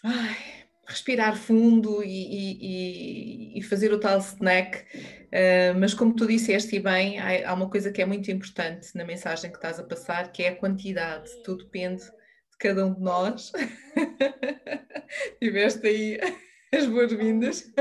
Ai, 0.03 0.59
respirar 0.89 1.37
fundo 1.37 2.03
e, 2.03 2.07
e, 2.07 3.59
e, 3.59 3.61
fazer 3.61 3.93
o 3.93 3.99
tal 3.99 4.17
snack. 4.19 4.79
Uh, 5.27 5.77
mas 5.79 5.93
como 5.93 6.15
tu 6.15 6.25
disseste 6.25 6.75
e 6.75 6.79
bem, 6.79 7.19
há, 7.19 7.51
há, 7.51 7.53
uma 7.53 7.69
coisa 7.69 7.91
que 7.91 8.01
é 8.01 8.05
muito 8.05 8.31
importante 8.31 8.89
na 8.95 9.05
mensagem 9.05 9.51
que 9.51 9.57
estás 9.57 9.79
a 9.79 9.83
passar, 9.83 10.31
que 10.31 10.43
é 10.43 10.49
a 10.49 10.55
quantidade. 10.55 11.29
Tudo 11.43 11.65
depende 11.65 12.03
de 12.03 12.57
cada 12.57 12.85
um 12.85 12.93
de 12.93 13.01
nós. 13.01 13.51
Tiveste 15.39 15.87
aí 15.87 16.19
as 16.73 16.85
boas-vindas. 16.87 17.71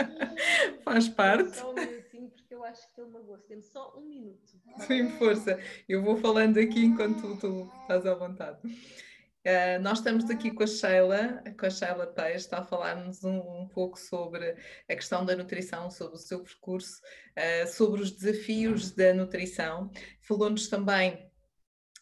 Faz 0.84 1.08
parte. 1.08 1.56
Só 1.56 1.70
um 1.70 1.74
minutinho, 1.74 2.30
porque 2.30 2.53
eu 2.64 2.68
acho 2.68 2.90
que 2.94 3.00
ele 3.00 3.10
magoou 3.10 3.38
Temos 3.38 3.66
só 3.66 3.94
um 3.96 4.08
minuto. 4.08 4.58
Sim, 4.86 5.10
força. 5.18 5.60
Eu 5.86 6.02
vou 6.02 6.16
falando 6.16 6.58
aqui 6.58 6.86
enquanto 6.86 7.36
tu, 7.36 7.36
tu 7.36 7.72
estás 7.82 8.06
à 8.06 8.14
vontade. 8.14 8.58
Uh, 8.66 9.78
nós 9.82 9.98
estamos 9.98 10.30
aqui 10.30 10.50
com 10.50 10.62
a 10.62 10.66
Sheila, 10.66 11.44
com 11.60 11.66
a 11.66 11.70
Sheila 11.70 12.06
Peixe, 12.06 12.36
está 12.36 12.60
a 12.60 12.64
falar-nos 12.64 13.22
um, 13.22 13.36
um, 13.36 13.68
pouco 13.68 13.98
sobre 14.00 14.56
a 14.88 14.94
questão 14.94 15.22
da 15.26 15.36
nutrição, 15.36 15.90
sobre 15.90 16.16
o 16.16 16.18
seu 16.18 16.40
percurso, 16.42 17.02
uh, 17.36 17.68
sobre 17.68 18.00
os 18.00 18.10
desafios 18.10 18.92
da 18.92 19.12
nutrição. 19.12 19.90
Falou-nos 20.22 20.68
também 20.68 21.30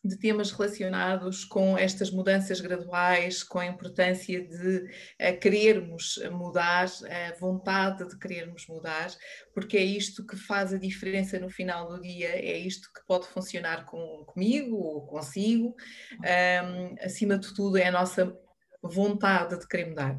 de 0.04 0.18
temas 0.18 0.50
relacionados 0.50 1.44
com 1.44 1.78
estas 1.78 2.10
mudanças 2.10 2.60
graduais, 2.60 3.42
com 3.42 3.58
a 3.58 3.66
importância 3.66 4.46
de 4.46 4.78
uh, 4.78 5.40
querermos 5.40 6.18
mudar, 6.30 6.86
a 6.86 7.38
vontade 7.38 8.08
de 8.08 8.18
querermos 8.18 8.66
mudar, 8.66 9.10
porque 9.54 9.76
é 9.76 9.84
isto 9.84 10.26
que 10.26 10.36
faz 10.36 10.72
a 10.72 10.78
diferença 10.78 11.38
no 11.38 11.48
final 11.48 11.88
do 11.88 12.00
dia, 12.00 12.28
é 12.28 12.58
isto 12.58 12.88
que 12.92 13.04
pode 13.06 13.26
funcionar 13.26 13.86
com, 13.86 14.24
comigo 14.26 14.76
ou 14.76 15.06
consigo. 15.06 15.74
Um, 16.18 16.94
acima 17.04 17.38
de 17.38 17.54
tudo, 17.54 17.76
é 17.76 17.86
a 17.86 17.92
nossa 17.92 18.36
vontade 18.82 19.58
de 19.58 19.66
querer 19.66 19.86
mudar. 19.86 20.18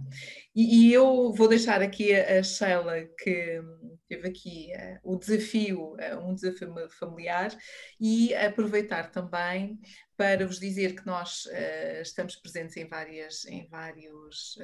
E, 0.56 0.88
e 0.88 0.94
eu 0.94 1.34
vou 1.34 1.48
deixar 1.48 1.82
aqui 1.82 2.14
a, 2.16 2.40
a 2.40 2.44
Sheila, 2.44 3.06
que 3.20 3.62
teve 4.08 4.28
aqui 4.28 4.72
uh, 4.76 5.14
o 5.14 5.18
desafio, 5.18 5.94
uh, 5.94 6.20
um 6.22 6.34
desafio 6.34 6.74
familiar, 6.92 7.56
e 8.00 8.34
aproveitar 8.36 9.12
também 9.12 9.80
para 10.16 10.46
vos 10.46 10.60
dizer 10.60 10.96
que 10.96 11.06
nós 11.06 11.46
uh, 11.46 12.02
estamos 12.02 12.36
presentes 12.36 12.78
em 12.78 12.88
várias, 12.88 13.46
em 13.46 13.68
vários, 13.68 14.58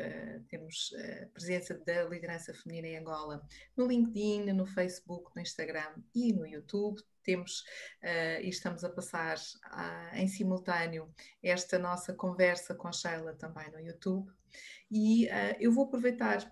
temos 0.47 0.93
presença 1.33 1.73
da 1.85 2.03
liderança 2.03 2.53
feminina 2.53 2.87
em 2.87 2.97
Angola 2.97 3.41
no 3.75 3.87
LinkedIn, 3.87 4.53
no 4.53 4.65
Facebook, 4.65 5.31
no 5.35 5.41
Instagram 5.41 5.95
e 6.13 6.31
no 6.33 6.45
YouTube 6.45 7.01
temos 7.23 7.61
uh, 8.03 8.41
e 8.41 8.49
estamos 8.49 8.83
a 8.83 8.89
passar 8.89 9.37
uh, 9.37 10.15
em 10.15 10.27
simultâneo 10.27 11.13
esta 11.41 11.77
nossa 11.77 12.13
conversa 12.13 12.75
com 12.75 12.91
Sheila 12.91 13.33
também 13.35 13.71
no 13.71 13.79
YouTube. 13.79 14.31
E 14.91 15.25
uh, 15.27 15.55
eu 15.59 15.71
vou 15.71 15.85
aproveitar 15.85 16.49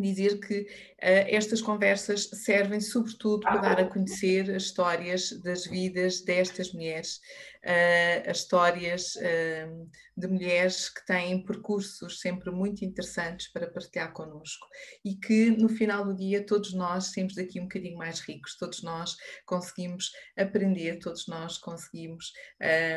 dizer 0.00 0.40
que 0.40 0.60
uh, 0.60 0.66
estas 1.00 1.60
conversas 1.60 2.30
servem 2.32 2.80
sobretudo 2.80 3.40
para 3.40 3.60
dar 3.60 3.80
a 3.80 3.84
conhecer 3.84 4.50
as 4.50 4.64
histórias 4.64 5.30
das 5.42 5.66
vidas 5.66 6.22
destas 6.22 6.72
mulheres, 6.72 7.20
uh, 7.62 8.30
as 8.30 8.38
histórias 8.38 9.14
uh, 9.16 9.90
de 10.16 10.28
mulheres 10.28 10.88
que 10.88 11.04
têm 11.04 11.44
percursos 11.44 12.20
sempre 12.20 12.50
muito 12.50 12.84
interessantes 12.84 13.48
para 13.52 13.70
partilhar 13.70 14.12
connosco 14.12 14.66
e 15.04 15.14
que 15.14 15.50
no 15.50 15.68
final 15.68 16.04
do 16.04 16.16
dia 16.16 16.44
todos 16.44 16.72
nós 16.72 17.10
temos 17.10 17.34
daqui 17.34 17.60
um 17.60 17.64
bocadinho 17.64 17.98
mais 17.98 18.20
ricos, 18.20 18.56
todos 18.56 18.82
nós 18.82 19.16
conseguimos 19.44 20.10
aprender, 20.36 20.98
todos 21.00 21.26
nós 21.26 21.58
conseguimos 21.58 22.32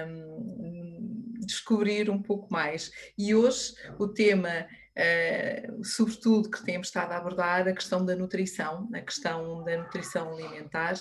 um, 0.08 1.34
descobrir 1.40 2.10
um 2.10 2.22
pouco 2.22 2.48
mais. 2.52 2.92
E 3.18 3.34
hoje 3.36 3.74
o 4.00 4.08
tema 4.08 4.68
Uh, 4.98 5.84
sobretudo 5.84 6.50
que 6.50 6.64
temos 6.64 6.88
estado 6.88 7.12
a 7.12 7.18
abordar 7.18 7.68
a 7.68 7.74
questão 7.74 8.06
da 8.06 8.16
nutrição, 8.16 8.90
a 8.94 9.02
questão 9.02 9.62
da 9.66 9.78
nutrição 9.78 10.32
alimentar 10.32 10.94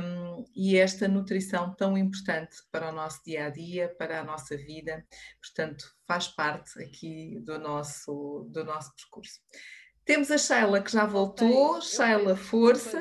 um, 0.00 0.44
e 0.56 0.78
esta 0.78 1.06
nutrição 1.06 1.74
tão 1.74 1.98
importante 1.98 2.56
para 2.70 2.88
o 2.88 2.92
nosso 2.92 3.22
dia 3.22 3.46
a 3.46 3.50
dia, 3.50 3.94
para 3.98 4.20
a 4.20 4.24
nossa 4.24 4.56
vida, 4.56 5.06
portanto, 5.42 5.84
faz 6.06 6.28
parte 6.28 6.82
aqui 6.82 7.38
do 7.40 7.58
nosso, 7.58 8.48
do 8.50 8.64
nosso 8.64 8.94
percurso. 8.96 9.40
Temos 10.06 10.30
a 10.30 10.38
Sheila 10.38 10.80
que 10.80 10.90
já 10.90 11.04
voltou, 11.04 11.82
Sheila, 11.82 12.34
força. 12.34 12.98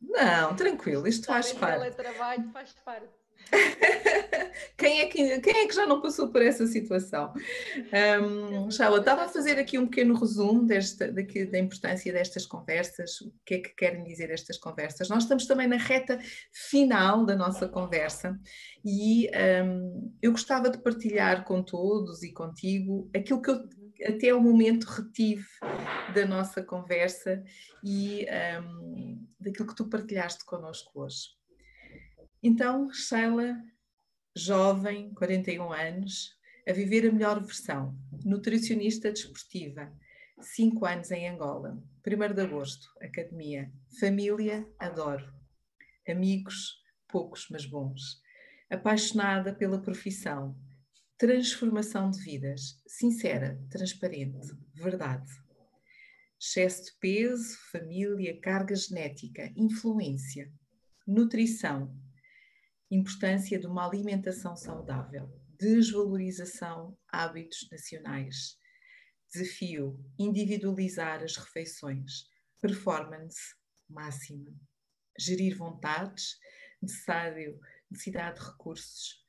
Não, 0.00 0.54
tranquilo, 0.54 1.08
isto 1.08 1.26
faz 1.26 1.50
parte. 1.52 1.96
faz 2.52 2.72
parte. 2.84 3.23
quem, 4.76 5.00
é 5.00 5.06
que, 5.06 5.40
quem 5.40 5.56
é 5.64 5.66
que 5.66 5.74
já 5.74 5.86
não 5.86 6.00
passou 6.00 6.28
por 6.28 6.42
essa 6.42 6.66
situação? 6.66 7.32
Um, 8.22 8.70
Shaula, 8.70 8.98
estava 8.98 9.24
a 9.24 9.28
fazer 9.28 9.58
aqui 9.58 9.78
um 9.78 9.86
pequeno 9.86 10.14
resumo 10.14 10.64
desta, 10.64 11.10
daqui, 11.10 11.44
da 11.44 11.58
importância 11.58 12.12
destas 12.12 12.46
conversas, 12.46 13.20
o 13.20 13.32
que 13.44 13.54
é 13.54 13.58
que 13.58 13.74
querem 13.74 14.04
dizer 14.04 14.30
estas 14.30 14.58
conversas. 14.58 15.08
Nós 15.08 15.24
estamos 15.24 15.46
também 15.46 15.66
na 15.66 15.76
reta 15.76 16.18
final 16.52 17.24
da 17.24 17.36
nossa 17.36 17.68
conversa 17.68 18.38
e 18.84 19.30
um, 19.64 20.12
eu 20.20 20.32
gostava 20.32 20.70
de 20.70 20.78
partilhar 20.78 21.44
com 21.44 21.62
todos 21.62 22.22
e 22.22 22.32
contigo 22.32 23.10
aquilo 23.14 23.40
que 23.40 23.50
eu 23.50 23.62
até 24.06 24.34
o 24.34 24.40
momento 24.40 24.84
retive 24.84 25.46
da 26.14 26.26
nossa 26.26 26.62
conversa 26.62 27.42
e 27.82 28.26
um, 28.60 29.26
daquilo 29.38 29.68
que 29.68 29.74
tu 29.74 29.88
partilhaste 29.88 30.44
connosco 30.44 31.00
hoje. 31.00 31.28
Então, 32.46 32.92
Sheila, 32.92 33.56
jovem, 34.36 35.14
41 35.14 35.72
anos, 35.72 36.36
a 36.68 36.74
viver 36.74 37.08
a 37.08 37.10
melhor 37.10 37.42
versão, 37.42 37.98
nutricionista 38.22 39.10
desportiva, 39.10 39.90
5 40.38 40.84
anos 40.84 41.10
em 41.10 41.26
Angola, 41.26 41.82
1 42.06 42.34
de 42.34 42.42
agosto, 42.42 42.86
academia, 43.00 43.72
família, 43.98 44.68
adoro, 44.78 45.24
amigos, 46.06 46.82
poucos 47.08 47.46
mas 47.48 47.64
bons, 47.64 48.20
apaixonada 48.68 49.54
pela 49.54 49.80
profissão, 49.80 50.54
transformação 51.16 52.10
de 52.10 52.20
vidas, 52.20 52.78
sincera, 52.86 53.58
transparente, 53.70 54.54
verdade. 54.74 55.32
Excesso 56.38 56.84
de 56.84 56.92
peso, 57.00 57.56
família, 57.72 58.38
carga 58.38 58.76
genética, 58.76 59.50
influência, 59.56 60.52
nutrição, 61.06 62.03
importância 62.94 63.58
de 63.58 63.66
uma 63.66 63.86
alimentação 63.86 64.56
saudável, 64.56 65.28
desvalorização 65.58 66.96
hábitos 67.08 67.68
nacionais, 67.70 68.56
desafio 69.32 69.98
individualizar 70.18 71.22
as 71.22 71.36
refeições, 71.36 72.28
performance 72.60 73.54
máxima, 73.88 74.52
gerir 75.18 75.56
vontades, 75.56 76.38
necessário, 76.80 77.58
necessidade 77.90 78.40
de 78.40 78.46
recursos. 78.46 79.22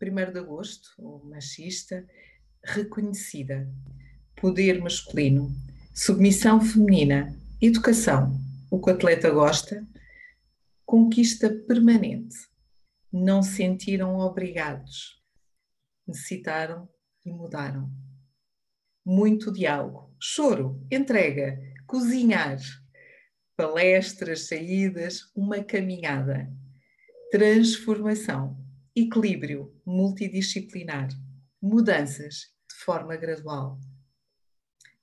1 0.00 0.32
de 0.32 0.38
agosto, 0.38 0.90
ou 0.98 1.24
machista, 1.24 2.06
reconhecida, 2.62 3.66
poder 4.36 4.80
masculino, 4.80 5.50
submissão 5.94 6.60
feminina, 6.60 7.34
educação, 7.62 8.38
o 8.70 8.78
que 8.78 8.90
o 8.90 8.92
atleta 8.92 9.30
gosta, 9.30 9.86
conquista 10.84 11.48
permanente 11.66 12.36
não 13.18 13.42
se 13.42 13.56
sentiram 13.56 14.18
obrigados, 14.18 15.22
necessitaram 16.06 16.86
e 17.24 17.32
mudaram. 17.32 17.90
Muito 19.04 19.50
diálogo, 19.50 20.14
choro, 20.20 20.86
entrega, 20.90 21.58
cozinhar, 21.86 22.58
palestras, 23.56 24.48
saídas, 24.48 25.32
uma 25.34 25.64
caminhada, 25.64 26.52
transformação, 27.30 28.62
equilíbrio 28.94 29.74
multidisciplinar, 29.86 31.08
mudanças 31.62 32.54
de 32.68 32.76
forma 32.84 33.16
gradual, 33.16 33.80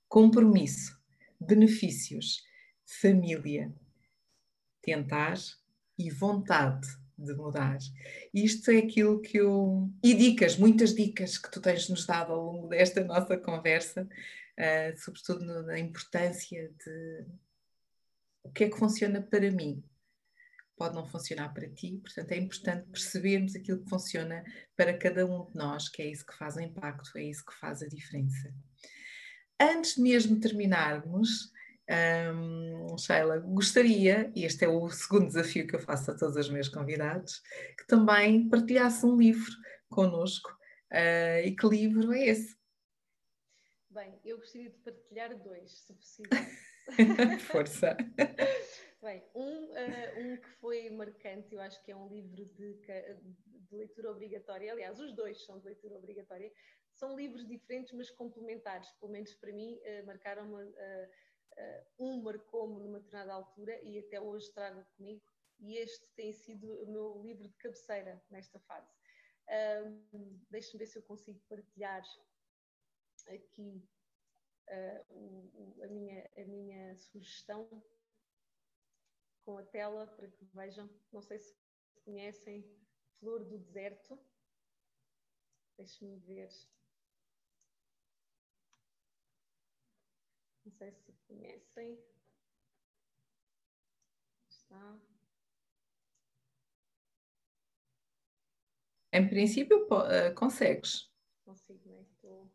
compromisso, 0.08 0.96
benefícios, 1.40 2.44
família, 2.86 3.74
tentar 4.80 5.34
e 5.98 6.10
vontade 6.10 6.86
de 7.16 7.32
mudar. 7.34 7.78
Isto 8.32 8.70
é 8.70 8.78
aquilo 8.78 9.20
que 9.20 9.38
eu. 9.38 9.90
E 10.02 10.14
dicas, 10.14 10.56
muitas 10.56 10.94
dicas 10.94 11.38
que 11.38 11.50
tu 11.50 11.60
tens 11.60 11.88
nos 11.88 12.06
dado 12.06 12.32
ao 12.32 12.44
longo 12.44 12.68
desta 12.68 13.02
nossa 13.04 13.36
conversa, 13.36 14.02
uh, 14.02 14.98
sobretudo 14.98 15.44
no, 15.44 15.62
na 15.62 15.78
importância 15.78 16.70
de 16.84 17.24
o 18.42 18.50
que 18.50 18.64
é 18.64 18.70
que 18.70 18.78
funciona 18.78 19.22
para 19.22 19.50
mim. 19.50 19.82
Pode 20.76 20.96
não 20.96 21.06
funcionar 21.06 21.54
para 21.54 21.70
ti, 21.70 22.00
portanto 22.02 22.32
é 22.32 22.36
importante 22.36 22.88
percebermos 22.90 23.54
aquilo 23.54 23.82
que 23.84 23.88
funciona 23.88 24.44
para 24.76 24.98
cada 24.98 25.24
um 25.24 25.46
de 25.48 25.54
nós, 25.54 25.88
que 25.88 26.02
é 26.02 26.06
isso 26.06 26.26
que 26.26 26.36
faz 26.36 26.56
o 26.56 26.60
impacto, 26.60 27.16
é 27.16 27.22
isso 27.22 27.44
que 27.44 27.54
faz 27.54 27.80
a 27.80 27.86
diferença. 27.86 28.52
Antes 29.60 29.96
mesmo 29.96 30.34
de 30.34 30.40
terminarmos, 30.40 31.52
um, 31.90 32.96
Sheila, 32.96 33.38
gostaria, 33.38 34.32
e 34.34 34.44
este 34.44 34.64
é 34.64 34.68
o 34.68 34.88
segundo 34.90 35.26
desafio 35.26 35.66
que 35.66 35.76
eu 35.76 35.80
faço 35.80 36.10
a 36.10 36.16
todos 36.16 36.36
os 36.36 36.48
meus 36.48 36.68
convidados, 36.68 37.42
que 37.76 37.86
também 37.86 38.48
partilhasse 38.48 39.04
um 39.04 39.16
livro 39.16 39.52
connosco. 39.88 40.50
Uh, 40.90 41.44
e 41.44 41.54
que 41.54 41.66
livro 41.66 42.12
é 42.12 42.26
esse? 42.26 42.56
Bem, 43.90 44.18
eu 44.24 44.38
gostaria 44.38 44.70
de 44.70 44.78
partilhar 44.78 45.36
dois, 45.38 45.72
se 45.72 45.92
possível. 45.94 46.38
Força! 47.50 47.96
Bem, 49.02 49.22
um, 49.34 49.64
uh, 49.64 50.20
um 50.20 50.36
que 50.36 50.48
foi 50.60 50.88
marcante, 50.90 51.54
eu 51.54 51.60
acho 51.60 51.82
que 51.84 51.92
é 51.92 51.96
um 51.96 52.08
livro 52.08 52.34
de, 52.34 52.74
de, 52.74 53.76
leitura 53.76 54.10
obrigatória, 54.10 54.72
aliás, 54.72 54.98
os 54.98 55.14
dois 55.14 55.44
são 55.44 55.58
de 55.58 55.66
leitura 55.66 55.98
obrigatória, 55.98 56.50
são 56.94 57.16
livros 57.16 57.46
diferentes, 57.46 57.92
mas 57.92 58.10
complementares, 58.10 58.88
pelo 59.00 59.12
menos 59.12 59.34
para 59.34 59.52
mim, 59.52 59.74
uh, 59.74 60.06
marcaram-me 60.06 60.54
uh, 60.54 60.64
Uh, 60.64 61.08
um 61.98 62.22
marcou-me 62.22 62.82
numa 62.82 63.00
determinada 63.00 63.34
altura 63.34 63.80
e 63.82 63.98
até 63.98 64.20
hoje 64.20 64.52
trago 64.52 64.84
comigo, 64.96 65.22
e 65.60 65.76
este 65.76 66.06
tem 66.14 66.32
sido 66.32 66.72
o 66.82 66.90
meu 66.90 67.22
livro 67.22 67.48
de 67.48 67.54
cabeceira 67.56 68.22
nesta 68.30 68.58
fase. 68.60 68.90
Um, 69.48 70.40
Deixe-me 70.50 70.78
ver 70.78 70.86
se 70.86 70.98
eu 70.98 71.02
consigo 71.02 71.40
partilhar 71.48 72.02
aqui 73.28 73.86
uh, 74.68 75.04
o, 75.10 75.82
a, 75.82 75.86
minha, 75.86 76.30
a 76.36 76.44
minha 76.44 76.96
sugestão 76.96 77.82
com 79.44 79.58
a 79.58 79.64
tela 79.64 80.06
para 80.06 80.28
que 80.28 80.44
vejam. 80.46 80.88
Não 81.12 81.22
sei 81.22 81.38
se 81.38 81.54
conhecem 82.04 82.64
Flor 83.18 83.44
do 83.44 83.58
Deserto. 83.58 84.18
Deixe-me 85.76 86.18
ver. 86.20 86.48
Se 90.92 91.12
conhecem. 91.26 91.98
Está. 94.48 94.98
Em 99.12 99.28
princípio, 99.28 99.86
uh, 99.86 100.34
consegues. 100.34 101.10
Consigo, 101.44 101.88
né? 101.88 102.02
Estou. 102.02 102.50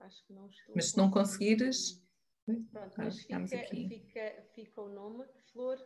Acho 0.00 0.26
que 0.26 0.32
não 0.32 0.48
estou. 0.48 0.74
Mas 0.74 0.90
se 0.90 0.96
não 0.96 1.10
conseguires. 1.10 2.02
Pronto, 2.44 2.94
mas 2.98 3.20
fica, 3.20 3.46
fica, 3.46 4.48
fica 4.52 4.80
o 4.82 4.88
nome 4.88 5.24
Flor 5.52 5.78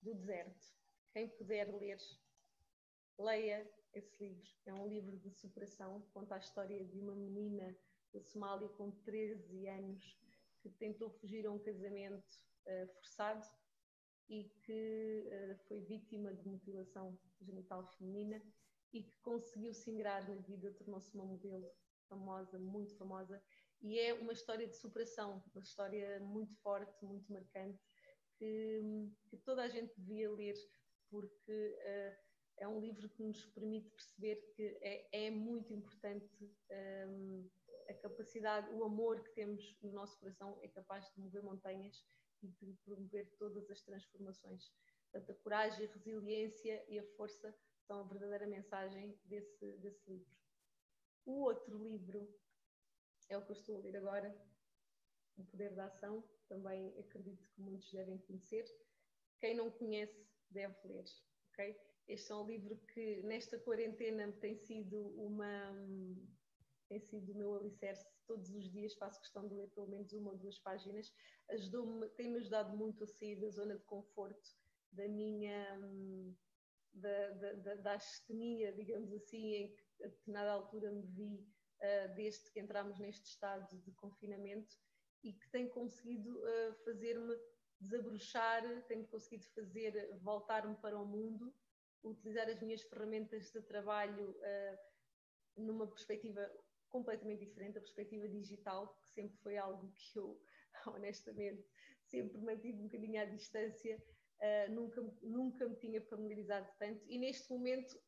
do 0.00 0.14
Deserto. 0.14 0.72
Quem 1.12 1.28
puder 1.28 1.74
ler, 1.74 1.98
leia 3.18 3.68
esse 3.94 4.24
livro. 4.24 4.50
É 4.66 4.74
um 4.74 4.88
livro 4.88 5.16
de 5.18 5.30
superação, 5.30 6.00
conta 6.12 6.34
a 6.34 6.38
história 6.38 6.84
de 6.84 6.98
uma 6.98 7.14
menina 7.14 7.76
da 8.12 8.20
Somália 8.20 8.68
com 8.70 8.90
13 8.90 9.68
anos 9.68 10.18
que 10.60 10.70
tentou 10.70 11.10
fugir 11.10 11.46
a 11.46 11.50
um 11.50 11.58
casamento 11.58 12.24
uh, 12.66 12.86
forçado 12.94 13.46
e 14.28 14.44
que 14.64 15.28
uh, 15.28 15.58
foi 15.66 15.80
vítima 15.80 16.32
de 16.32 16.48
mutilação 16.48 17.18
genital 17.40 17.86
feminina 17.96 18.42
e 18.92 19.02
que 19.02 19.16
conseguiu 19.20 19.72
se 19.74 19.90
ingrar 19.90 20.28
na 20.28 20.36
vida, 20.36 20.72
tornou-se 20.74 21.14
uma 21.14 21.24
modelo 21.24 21.70
famosa, 22.08 22.58
muito 22.58 22.94
famosa, 22.96 23.42
e 23.80 23.98
é 23.98 24.14
uma 24.14 24.32
história 24.32 24.68
de 24.68 24.76
superação, 24.76 25.42
uma 25.54 25.62
história 25.62 26.20
muito 26.20 26.54
forte, 26.56 27.04
muito 27.04 27.32
marcante, 27.32 27.80
que, 28.36 28.80
que 29.28 29.36
toda 29.38 29.62
a 29.62 29.68
gente 29.68 29.92
devia 29.98 30.30
ler, 30.30 30.54
porque 31.10 31.78
uh, 31.80 32.31
é 32.62 32.68
um 32.68 32.78
livro 32.78 33.08
que 33.08 33.24
nos 33.24 33.44
permite 33.46 33.90
perceber 33.90 34.36
que 34.54 34.78
é, 34.80 35.26
é 35.26 35.30
muito 35.30 35.72
importante 35.72 36.48
um, 37.08 37.50
a 37.88 37.94
capacidade, 37.94 38.72
o 38.72 38.84
amor 38.84 39.20
que 39.20 39.34
temos 39.34 39.76
no 39.82 39.90
nosso 39.90 40.16
coração 40.20 40.56
é 40.62 40.68
capaz 40.68 41.12
de 41.12 41.20
mover 41.20 41.42
montanhas 41.42 42.04
e 42.40 42.46
de 42.46 42.72
promover 42.84 43.28
todas 43.36 43.68
as 43.68 43.82
transformações. 43.82 44.72
Portanto, 45.10 45.32
a 45.32 45.42
coragem, 45.42 45.86
a 45.86 45.92
resiliência 45.92 46.84
e 46.88 47.00
a 47.00 47.04
força 47.16 47.52
são 47.80 47.98
a 48.00 48.04
verdadeira 48.04 48.46
mensagem 48.46 49.18
desse, 49.24 49.72
desse 49.78 50.08
livro. 50.08 50.32
O 51.26 51.42
outro 51.42 51.76
livro 51.76 52.32
é 53.28 53.36
o 53.36 53.44
que 53.44 53.50
eu 53.50 53.56
estou 53.56 53.76
a 53.76 53.80
ler 53.80 53.96
agora, 53.96 54.32
O 55.36 55.44
Poder 55.44 55.74
da 55.74 55.86
Ação, 55.86 56.22
também 56.48 56.96
acredito 56.96 57.48
que 57.48 57.60
muitos 57.60 57.90
devem 57.90 58.18
conhecer. 58.18 58.64
Quem 59.40 59.56
não 59.56 59.68
conhece 59.68 60.28
deve 60.48 60.76
ler, 60.86 61.04
ok? 61.52 61.91
Este 62.12 62.30
é 62.30 62.34
um 62.34 62.46
livro 62.46 62.76
que 62.92 63.22
nesta 63.22 63.58
quarentena 63.58 64.30
tem 64.32 64.54
sido 64.54 64.98
uma 65.16 65.72
tem 66.86 67.00
sido 67.00 67.32
o 67.32 67.34
meu 67.34 67.54
alicerce 67.54 68.06
todos 68.26 68.50
os 68.50 68.70
dias 68.70 68.92
faço 68.96 69.18
questão 69.18 69.48
de 69.48 69.54
ler 69.54 69.70
pelo 69.70 69.88
menos 69.88 70.12
uma 70.12 70.32
ou 70.32 70.36
duas 70.36 70.58
páginas. 70.58 71.10
Ajudou-me, 71.48 72.06
tem-me 72.10 72.36
ajudado 72.36 72.76
muito 72.76 73.02
a 73.02 73.06
sair 73.06 73.36
da 73.36 73.48
zona 73.48 73.78
de 73.78 73.84
conforto 73.84 74.50
da 74.92 75.08
minha 75.08 75.80
da, 76.92 77.30
da, 77.30 77.52
da, 77.54 77.74
da 77.76 77.94
astenia, 77.94 78.74
digamos 78.74 79.10
assim, 79.14 79.54
em 79.54 79.74
que 79.74 80.04
a 80.04 80.08
determinada 80.08 80.52
altura 80.52 80.92
me 80.92 81.06
vi 81.06 81.48
uh, 81.80 82.14
desde 82.14 82.50
que 82.50 82.60
entramos 82.60 82.98
neste 82.98 83.24
estado 83.24 83.74
de 83.80 83.92
confinamento 83.92 84.76
e 85.24 85.32
que 85.32 85.48
tem 85.50 85.66
conseguido 85.66 86.30
uh, 86.30 86.74
fazer-me 86.84 87.34
desabrochar, 87.80 88.62
tem 88.86 89.02
conseguido 89.06 89.46
fazer 89.54 90.14
voltar-me 90.20 90.76
para 90.76 91.00
o 91.00 91.06
mundo, 91.06 91.54
utilizar 92.04 92.48
as 92.48 92.60
minhas 92.60 92.82
ferramentas 92.82 93.50
de 93.50 93.62
trabalho 93.62 94.30
uh, 94.30 94.78
numa 95.56 95.86
perspectiva 95.86 96.50
completamente 96.88 97.44
diferente, 97.46 97.78
a 97.78 97.80
perspectiva 97.80 98.28
digital, 98.28 98.94
que 99.00 99.08
sempre 99.08 99.36
foi 99.38 99.56
algo 99.56 99.92
que 99.92 100.18
eu, 100.18 100.40
honestamente, 100.86 101.64
sempre 102.04 102.38
mantive 102.38 102.78
um 102.78 102.84
bocadinho 102.84 103.20
à 103.20 103.24
distância, 103.24 104.02
uh, 104.40 104.72
nunca, 104.72 105.00
nunca 105.22 105.68
me 105.68 105.76
tinha 105.76 106.00
familiarizado 106.02 106.68
tanto 106.78 107.04
e 107.08 107.18
neste 107.18 107.50
momento 107.50 107.98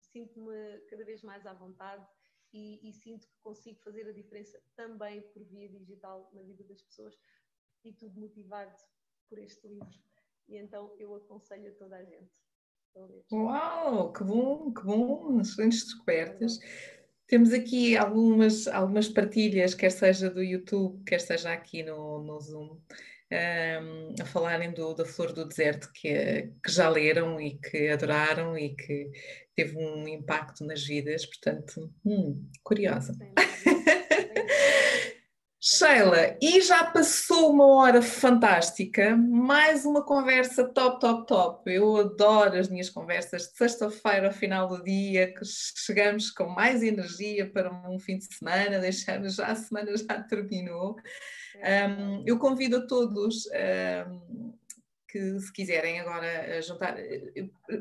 sinto-me 0.00 0.80
cada 0.88 1.04
vez 1.04 1.22
mais 1.22 1.46
à 1.46 1.54
vontade 1.54 2.06
e, 2.52 2.86
e, 2.86 2.92
sinto 2.92 3.26
que 3.26 3.40
consigo 3.40 3.80
fazer 3.80 4.06
a 4.06 4.12
diferença 4.12 4.60
também 4.76 5.22
por 5.32 5.42
via 5.44 5.68
digital 5.70 6.30
na 6.34 6.42
vida 6.42 6.62
das 6.64 6.82
pessoas 6.82 7.16
e 7.82 7.92
tudo 7.94 8.20
motivado 8.20 8.76
por 9.28 9.38
este 9.38 9.66
livro. 9.66 9.98
E 10.48 10.56
então 10.56 10.94
eu 10.98 11.14
aconselho 11.14 11.72
a 11.72 11.74
toda 11.76 11.96
a 11.96 12.04
gente. 12.04 12.30
Uau, 13.30 14.12
que 14.12 14.22
bom, 14.24 14.72
que 14.72 14.84
bom, 14.84 15.40
excelentes 15.40 15.84
descobertas. 15.84 16.58
Temos 17.26 17.52
aqui 17.52 17.96
algumas, 17.96 18.68
algumas 18.68 19.08
partilhas, 19.08 19.74
quer 19.74 19.90
seja 19.90 20.28
do 20.28 20.42
YouTube, 20.42 21.02
quer 21.04 21.20
seja 21.20 21.52
aqui 21.52 21.82
no, 21.82 22.22
no 22.22 22.38
Zoom, 22.38 22.78
um, 23.32 24.14
a 24.20 24.24
falarem 24.26 24.72
do, 24.72 24.92
da 24.92 25.06
Flor 25.06 25.32
do 25.32 25.46
Deserto, 25.46 25.90
que, 25.94 26.52
que 26.62 26.70
já 26.70 26.90
leram 26.90 27.40
e 27.40 27.58
que 27.58 27.88
adoraram 27.88 28.58
e 28.58 28.74
que 28.76 29.10
teve 29.56 29.78
um 29.78 30.06
impacto 30.06 30.64
nas 30.64 30.84
vidas, 30.84 31.24
portanto, 31.24 31.90
hum, 32.04 32.50
curiosa. 32.62 33.16
Sheila, 35.82 36.38
e 36.40 36.60
já 36.60 36.84
passou 36.84 37.50
uma 37.50 37.66
hora 37.66 38.00
fantástica, 38.00 39.16
mais 39.16 39.84
uma 39.84 40.04
conversa 40.04 40.62
top, 40.68 41.00
top, 41.00 41.26
top. 41.26 41.68
Eu 41.68 41.96
adoro 41.96 42.56
as 42.56 42.68
minhas 42.68 42.88
conversas 42.88 43.48
de 43.48 43.56
sexta-feira 43.56 44.28
ao 44.28 44.32
final 44.32 44.68
do 44.68 44.80
dia, 44.84 45.34
que 45.34 45.44
chegamos 45.44 46.30
com 46.30 46.46
mais 46.46 46.84
energia 46.84 47.50
para 47.50 47.72
um 47.90 47.98
fim 47.98 48.16
de 48.16 48.32
semana, 48.32 48.78
deixando 48.78 49.28
já 49.28 49.48
a 49.48 49.56
semana 49.56 49.96
já 49.96 50.22
terminou. 50.22 50.94
Um, 51.56 52.22
eu 52.24 52.38
convido 52.38 52.76
a 52.76 52.86
todos 52.86 53.48
um, 54.06 54.54
que 55.08 55.40
se 55.40 55.52
quiserem 55.52 55.98
agora 55.98 56.62
juntar, 56.62 56.96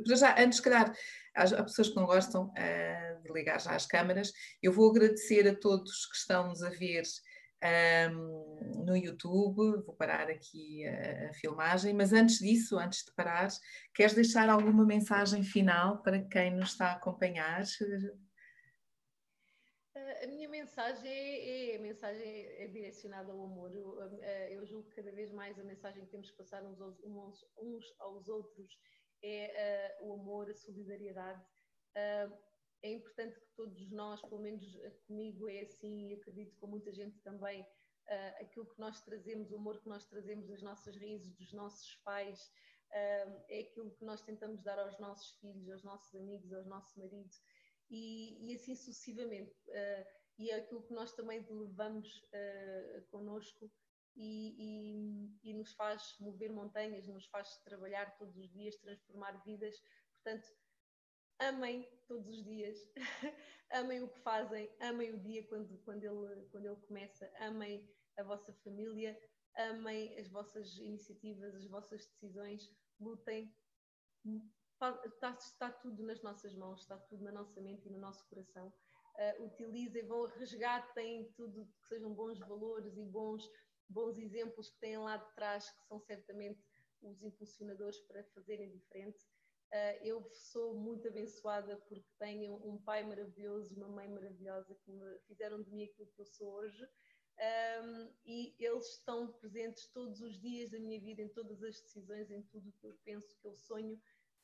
já 0.07 0.41
antes 0.41 0.57
de 0.57 0.63
calhar, 0.63 0.91
há 1.35 1.63
pessoas 1.63 1.89
que 1.89 1.95
não 1.97 2.07
gostam 2.07 2.45
uh, 2.45 3.21
de 3.21 3.31
ligar 3.31 3.61
já 3.61 3.75
as 3.75 3.85
câmaras, 3.85 4.33
eu 4.59 4.73
vou 4.73 4.89
agradecer 4.89 5.47
a 5.47 5.53
todos 5.53 6.07
que 6.07 6.15
estão 6.15 6.47
nos 6.47 6.63
a 6.63 6.69
ver 6.69 7.03
um, 7.63 8.85
no 8.85 8.97
YouTube, 8.97 9.83
vou 9.83 9.95
parar 9.95 10.29
aqui 10.29 10.85
a, 10.87 11.29
a, 11.29 11.33
filmagem, 11.33 11.93
mas 11.93 12.11
antes 12.11 12.39
disso, 12.39 12.77
antes 12.77 13.05
de 13.05 13.13
parar, 13.13 13.47
queres 13.93 14.13
deixar 14.13 14.49
alguma 14.49 14.85
mensagem 14.85 15.43
final 15.43 16.01
para 16.01 16.23
quem 16.23 16.51
nos 16.55 16.71
está 16.71 16.87
a 16.87 16.93
acompanhar? 16.93 17.63
A 20.23 20.27
minha 20.27 20.49
mensagem 20.49 21.11
é, 21.11 21.75
é, 21.75 21.77
mensagem 21.77 22.45
é 22.57 22.67
direcionada 22.67 23.31
ao 23.31 23.43
amor. 23.43 23.73
Eu, 23.73 23.99
eu, 24.49 24.65
julgo 24.65 24.89
que 24.89 24.95
cada 24.95 25.11
vez 25.11 25.31
mais 25.31 25.59
a 25.59 25.63
mensagem 25.63 26.05
que 26.05 26.11
temos 26.11 26.29
que 26.31 26.37
passar 26.37 26.63
uns 26.63 26.79
aos, 26.81 26.99
uns, 27.03 27.45
uns 27.59 27.85
aos 27.99 28.27
outros 28.27 28.79
é 29.23 29.97
uh, 30.01 30.07
o 30.07 30.13
amor, 30.13 30.49
a 30.49 30.55
solidariedade. 30.55 31.41
Uh, 31.95 32.50
é 32.83 32.91
importante 32.91 33.39
que 33.39 33.47
todos 33.55 33.91
nós, 33.91 34.21
pelo 34.21 34.41
menos 34.41 34.65
comigo 35.07 35.47
é 35.47 35.61
assim, 35.61 36.09
e 36.09 36.13
acredito 36.15 36.55
com 36.57 36.67
muita 36.67 36.91
gente 36.91 37.19
também, 37.19 37.61
uh, 37.61 38.41
aquilo 38.41 38.65
que 38.65 38.79
nós 38.79 39.01
trazemos, 39.01 39.51
o 39.51 39.55
amor 39.55 39.79
que 39.81 39.89
nós 39.89 40.05
trazemos 40.07 40.47
das 40.47 40.61
nossas 40.61 40.95
raízes, 40.97 41.33
dos 41.35 41.53
nossos 41.53 41.95
pais, 41.97 42.51
uh, 42.89 43.43
é 43.49 43.59
aquilo 43.61 43.91
que 43.91 44.05
nós 44.05 44.21
tentamos 44.21 44.61
dar 44.63 44.79
aos 44.79 44.99
nossos 44.99 45.37
filhos, 45.39 45.69
aos 45.69 45.83
nossos 45.83 46.13
amigos, 46.15 46.51
aos 46.51 46.65
nossos 46.65 46.95
maridos, 46.95 47.41
e, 47.89 48.47
e 48.47 48.55
assim 48.55 48.75
sucessivamente. 48.75 49.53
Uh, 49.67 50.21
e 50.39 50.49
é 50.49 50.55
aquilo 50.55 50.81
que 50.81 50.93
nós 50.93 51.13
também 51.13 51.45
levamos 51.49 52.07
uh, 52.33 53.01
connosco 53.11 53.71
e, 54.15 54.55
e, 55.43 55.49
e 55.51 55.53
nos 55.53 55.73
faz 55.73 56.15
mover 56.19 56.51
montanhas, 56.51 57.07
nos 57.07 57.27
faz 57.27 57.57
trabalhar 57.63 58.17
todos 58.17 58.35
os 58.37 58.49
dias, 58.51 58.75
transformar 58.77 59.41
vidas. 59.43 59.79
Portanto, 60.15 60.47
amem 61.41 61.87
todos 62.07 62.27
os 62.27 62.43
dias, 62.43 62.77
amem 63.73 64.03
o 64.03 64.07
que 64.07 64.19
fazem, 64.19 64.69
amem 64.79 65.11
o 65.11 65.19
dia 65.19 65.45
quando, 65.47 65.77
quando, 65.79 66.03
ele, 66.03 66.45
quando 66.51 66.65
ele 66.65 66.81
começa, 66.87 67.31
amem 67.39 67.89
a 68.17 68.23
vossa 68.23 68.53
família, 68.63 69.17
amem 69.57 70.17
as 70.19 70.27
vossas 70.29 70.77
iniciativas, 70.77 71.55
as 71.55 71.65
vossas 71.65 72.05
decisões, 72.05 72.69
lutem. 72.99 73.53
Está, 75.05 75.31
está 75.33 75.71
tudo 75.71 76.03
nas 76.03 76.21
nossas 76.21 76.55
mãos, 76.55 76.81
está 76.81 76.97
tudo 76.97 77.23
na 77.23 77.31
nossa 77.31 77.59
mente 77.61 77.87
e 77.87 77.91
no 77.91 77.99
nosso 77.99 78.27
coração. 78.27 78.73
Uh, 79.15 79.45
utilizem, 79.45 80.05
vão, 80.07 80.25
resgatem 80.25 81.31
tudo 81.33 81.65
que 81.65 81.87
sejam 81.87 82.13
bons 82.13 82.39
valores 82.39 82.97
e 82.97 83.05
bons, 83.05 83.47
bons 83.89 84.17
exemplos 84.17 84.69
que 84.69 84.79
têm 84.79 84.97
lá 84.97 85.17
de 85.17 85.35
trás, 85.35 85.69
que 85.69 85.87
são 85.87 85.99
certamente 85.99 86.63
os 87.01 87.21
impulsionadores 87.23 87.99
para 88.01 88.23
fazerem 88.25 88.71
diferente. 88.71 89.19
Uh, 89.71 90.03
eu 90.03 90.29
sou 90.33 90.75
muito 90.75 91.07
abençoada 91.07 91.77
porque 91.87 92.03
tenho 92.19 92.55
um 92.55 92.77
pai 92.77 93.03
maravilhoso 93.03 93.73
uma 93.73 93.87
mãe 93.87 94.09
maravilhosa 94.09 94.75
que 94.83 94.91
me 94.91 95.19
fizeram 95.27 95.63
de 95.63 95.71
mim 95.71 95.85
aquilo 95.85 96.11
que 96.11 96.21
eu 96.21 96.25
sou 96.25 96.51
hoje. 96.55 96.85
Um, 97.39 98.13
e 98.25 98.55
eles 98.59 98.97
estão 98.97 99.31
presentes 99.31 99.87
todos 99.87 100.21
os 100.21 100.39
dias 100.39 100.71
da 100.71 100.79
minha 100.79 100.99
vida, 100.99 101.21
em 101.21 101.29
todas 101.29 101.63
as 101.63 101.79
decisões, 101.81 102.29
em 102.29 102.43
tudo 102.43 102.71
que 102.73 102.85
eu 102.85 102.93
penso, 103.03 103.35
que 103.41 103.47
eu 103.47 103.55
sonho. 103.55 103.99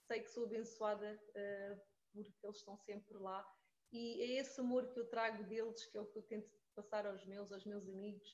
Sei 0.07 0.21
que 0.21 0.31
sou 0.31 0.45
abençoada 0.45 1.13
uh, 1.13 1.81
porque 2.13 2.45
eles 2.45 2.57
estão 2.57 2.77
sempre 2.77 3.17
lá. 3.17 3.45
E 3.91 4.21
é 4.21 4.39
esse 4.39 4.59
amor 4.59 4.87
que 4.93 4.99
eu 4.99 5.07
trago 5.09 5.43
deles, 5.43 5.85
que 5.85 5.97
é 5.97 6.01
o 6.01 6.05
que 6.05 6.17
eu 6.17 6.23
tento 6.23 6.49
passar 6.73 7.05
aos 7.05 7.25
meus, 7.25 7.51
aos 7.51 7.65
meus 7.65 7.87
amigos. 7.87 8.29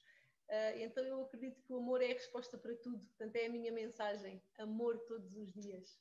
Uh, 0.48 0.78
então 0.78 1.04
eu 1.04 1.24
acredito 1.24 1.62
que 1.64 1.74
o 1.74 1.78
amor 1.78 2.02
é 2.02 2.12
a 2.12 2.14
resposta 2.14 2.58
para 2.58 2.76
tudo. 2.76 3.04
Portanto, 3.06 3.36
é 3.36 3.48
a 3.48 3.50
minha 3.50 3.72
mensagem: 3.72 4.42
amor 4.60 4.98
todos 5.08 5.36
os 5.36 5.52
dias. 5.52 6.00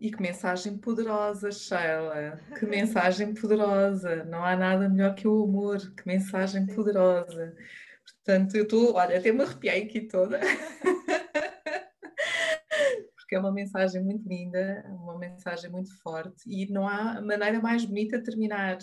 E 0.00 0.10
que 0.10 0.22
mensagem 0.22 0.78
poderosa, 0.78 1.52
Sheila! 1.52 2.40
Que 2.58 2.66
mensagem 2.66 3.34
poderosa! 3.34 4.24
Não 4.24 4.42
há 4.42 4.56
nada 4.56 4.88
melhor 4.88 5.14
que 5.14 5.28
o 5.28 5.44
amor, 5.44 5.78
que 5.94 6.06
mensagem 6.06 6.66
poderosa! 6.66 7.54
Portanto, 8.04 8.56
eu 8.56 8.64
estou, 8.64 8.94
olha, 8.94 9.18
até 9.18 9.30
me 9.30 9.42
arrepiei 9.42 9.82
aqui 9.82 10.00
toda. 10.00 10.40
Porque 13.30 13.36
é 13.36 13.38
uma 13.38 13.52
mensagem 13.52 14.02
muito 14.02 14.28
linda, 14.28 14.84
uma 14.88 15.16
mensagem 15.16 15.70
muito 15.70 15.96
forte 16.02 16.42
e 16.48 16.66
não 16.66 16.88
há 16.88 17.20
maneira 17.20 17.60
mais 17.60 17.84
bonita 17.84 18.18
de 18.18 18.24
terminar 18.24 18.76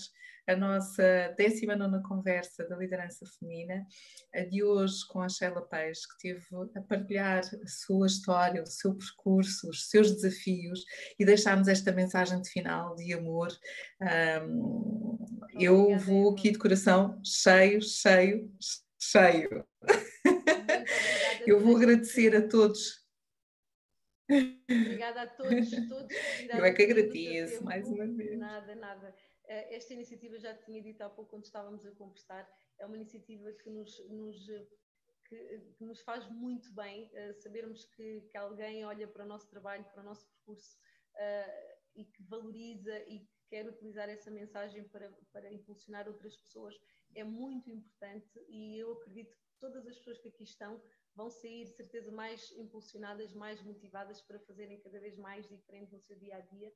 a 0.48 0.56
nossa 0.56 1.36
19 1.38 2.02
conversa 2.04 2.66
da 2.66 2.78
liderança 2.78 3.26
feminina, 3.38 3.86
a 4.34 4.44
de 4.44 4.64
hoje 4.64 5.06
com 5.10 5.22
a 5.22 5.28
Sheila 5.28 5.62
Peixe, 5.64 6.08
que 6.08 6.30
teve 6.30 6.46
a 6.78 6.82
partilhar 6.82 7.40
a 7.40 7.68
sua 7.68 8.08
história, 8.08 8.64
o 8.64 8.66
seu 8.66 8.96
percurso, 8.96 9.70
os 9.70 9.90
seus 9.90 10.14
desafios 10.14 10.86
e 11.20 11.26
deixarmos 11.26 11.68
esta 11.68 11.92
mensagem 11.92 12.42
de 12.42 12.50
final 12.50 12.96
de 12.96 13.14
amor. 13.14 13.50
Um, 14.02 15.18
eu 15.60 15.98
vou 15.98 16.32
aqui 16.32 16.52
de 16.52 16.58
coração 16.58 17.20
cheio, 17.22 17.82
cheio, 17.82 18.50
cheio. 18.98 19.66
Eu 21.46 21.60
vou 21.60 21.76
agradecer 21.76 22.34
a 22.34 22.48
todos 22.48 23.07
Obrigada 24.30 25.22
a 25.22 25.28
todos, 25.28 25.70
todos. 25.88 26.16
Eu 26.50 26.66
é 26.66 26.74
que 26.74 26.84
agradeço 26.84 27.64
mais 27.64 27.88
uma 27.88 28.06
vez. 28.08 28.38
Nada, 28.38 28.76
nada. 28.76 29.16
Eh, 29.46 29.76
esta 29.76 29.94
iniciativa, 29.94 30.38
já 30.38 30.54
tinha 30.54 30.82
dito 30.82 31.02
há 31.02 31.10
pouco 31.10 31.32
quando 31.32 31.46
estávamos 31.46 31.86
a 31.86 31.92
conversar, 31.92 32.50
é 32.78 32.86
uma 32.86 32.98
iniciativa 32.98 33.52
que 33.54 33.70
nos, 33.70 33.98
nos 34.10 34.46
que, 35.28 35.60
que, 35.78 35.84
nos 35.84 36.02
faz 36.02 36.30
muito 36.30 36.72
bem 36.74 37.10
uh, 37.14 37.34
sabermos 37.42 37.86
que, 37.86 38.22
que, 38.22 38.38
alguém 38.38 38.86
olha 38.86 39.08
para 39.08 39.26
o 39.26 39.28
nosso 39.28 39.50
trabalho, 39.50 39.84
para 39.86 40.02
o 40.02 40.06
nosso 40.06 40.28
percurso 40.28 40.78
uh, 41.16 41.78
e 41.96 42.06
que 42.06 42.24
valoriza 42.24 42.98
e 43.08 43.20
que 43.20 43.38
quer 43.50 43.68
utilizar 43.68 44.10
essa 44.10 44.32
mensagem 44.32 44.84
para, 44.86 45.12
para 45.32 45.52
impulsionar 45.52 46.08
outras 46.08 46.36
pessoas 46.38 46.76
é 47.16 47.24
muito 47.24 47.70
importante 47.70 48.40
e 48.48 48.78
eu 48.78 48.94
acredito 48.94 49.32
que 49.32 49.60
todas 49.60 49.88
as 49.88 49.98
pessoas 49.98 50.18
que 50.20 50.28
aqui 50.30 50.44
estão 50.44 50.82
vão 51.18 51.30
sair, 51.30 51.66
de 51.66 51.74
certeza, 51.74 52.12
mais 52.12 52.52
impulsionadas, 52.52 53.34
mais 53.34 53.62
motivadas 53.64 54.22
para 54.22 54.40
fazerem 54.40 54.80
cada 54.80 55.00
vez 55.00 55.18
mais 55.18 55.48
diferente 55.50 55.92
no 55.92 56.00
seu 56.00 56.16
dia 56.16 56.38
a 56.38 56.42
dia 56.42 56.72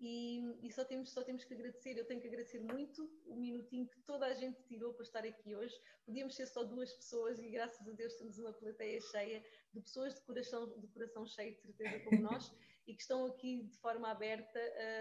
e, 0.00 0.40
e, 0.66 0.72
só, 0.72 0.82
temos, 0.82 1.12
só 1.12 1.22
temos 1.22 1.44
que 1.44 1.52
agradecer. 1.52 1.96
Eu 1.98 2.06
tenho 2.06 2.22
que 2.22 2.26
agradecer 2.26 2.58
muito 2.58 3.06
o 3.26 3.36
minutinho 3.36 3.86
que 3.86 4.00
toda 4.00 4.26
a 4.26 4.32
gente 4.32 4.62
tirou 4.62 4.94
para 4.94 5.04
estar 5.04 5.24
aqui 5.26 5.54
hoje. 5.54 5.78
Podíamos 6.06 6.34
ser 6.34 6.46
só 6.46 6.64
duas 6.64 6.90
pessoas 6.94 7.38
e 7.38 7.50
graças 7.50 7.86
a 7.86 7.92
Deus 7.92 8.14
temos 8.14 8.38
uma 8.38 8.52
plateia 8.52 8.98
cheia 9.02 9.44
de 9.74 9.80
pessoas 9.82 10.14
de 10.14 10.22
coração, 10.22 10.80
de 10.80 10.88
coração 10.88 11.26
cheio, 11.26 11.54
de 11.54 11.60
certeza, 11.60 12.00
como 12.04 12.22
nós, 12.32 12.50
e 12.86 12.94
que 12.94 13.02
estão 13.02 13.26
aqui 13.26 13.62
de 13.64 13.76
forma 13.76 14.10
aberta 14.10 14.58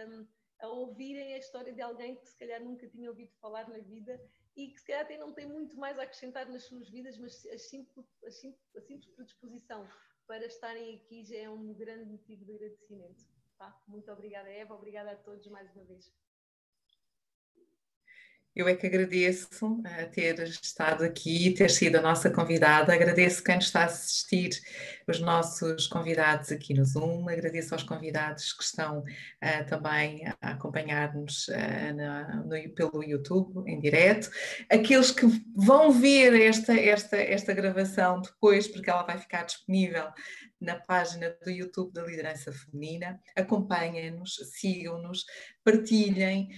um, 0.10 0.28
a 0.60 0.68
ouvirem 0.68 1.34
a 1.34 1.38
história 1.38 1.72
de 1.72 1.82
alguém 1.82 2.18
que 2.18 2.28
se 2.28 2.38
calhar 2.38 2.62
nunca 2.62 2.86
tinha 2.90 3.10
ouvido 3.10 3.32
falar 3.40 3.70
na 3.70 3.80
vida 3.80 4.22
e 4.60 4.68
que 4.72 4.80
se 4.80 4.88
calhar 4.88 5.04
até 5.04 5.18
não 5.18 5.32
tem 5.32 5.46
muito 5.46 5.78
mais 5.78 5.98
a 5.98 6.04
acrescentar 6.04 6.46
nas 6.50 6.64
suas 6.64 6.90
vidas, 6.90 7.18
mas 7.18 7.46
a 7.46 7.58
simples, 7.58 8.06
a 8.26 8.30
simples, 8.30 8.76
a 8.76 8.82
simples 8.82 9.14
predisposição 9.16 9.88
para 10.28 10.46
estarem 10.46 10.96
aqui 10.96 11.24
já 11.24 11.38
é 11.38 11.50
um 11.50 11.74
grande 11.74 12.06
motivo 12.06 12.44
de 12.44 12.54
agradecimento. 12.54 13.26
Tá? 13.58 13.82
Muito 13.88 14.12
obrigada, 14.12 14.50
Eva. 14.50 14.76
Obrigada 14.76 15.12
a 15.12 15.16
todos 15.16 15.48
mais 15.48 15.74
uma 15.76 15.86
vez. 15.86 16.14
Eu 18.56 18.68
é 18.68 18.76
que 18.76 18.88
agradeço 18.88 19.82
a 19.86 20.06
ter 20.06 20.42
estado 20.44 21.04
aqui, 21.04 21.52
ter 21.52 21.70
sido 21.70 21.98
a 21.98 22.02
nossa 22.02 22.30
convidada. 22.30 22.94
Agradeço 22.94 23.44
quem 23.44 23.58
está 23.58 23.82
a 23.82 23.86
assistir, 23.86 24.50
os 25.08 25.20
nossos 25.20 25.88
convidados 25.88 26.52
aqui 26.52 26.74
no 26.74 26.84
Zoom. 26.84 27.30
Agradeço 27.30 27.74
aos 27.74 27.84
convidados 27.84 28.52
que 28.52 28.64
estão 28.64 29.00
uh, 29.00 29.66
também 29.68 30.26
a 30.42 30.52
acompanhar-nos 30.52 31.48
uh, 31.48 32.74
pelo 32.76 33.04
YouTube 33.04 33.70
em 33.70 33.80
direto. 33.80 34.30
Aqueles 34.70 35.12
que 35.12 35.26
vão 35.56 35.92
ver 35.92 36.34
esta, 36.42 36.74
esta, 36.74 37.18
esta 37.18 37.54
gravação 37.54 38.22
depois, 38.22 38.68
porque 38.68 38.90
ela 38.90 39.04
vai 39.04 39.18
ficar 39.20 39.44
disponível 39.44 40.06
na 40.60 40.78
página 40.78 41.36
do 41.44 41.50
YouTube 41.50 41.94
da 41.94 42.04
Liderança 42.04 42.52
Feminina. 42.52 43.20
Acompanhem-nos, 43.36 44.36
sigam-nos, 44.54 45.26
partilhem. 45.64 46.50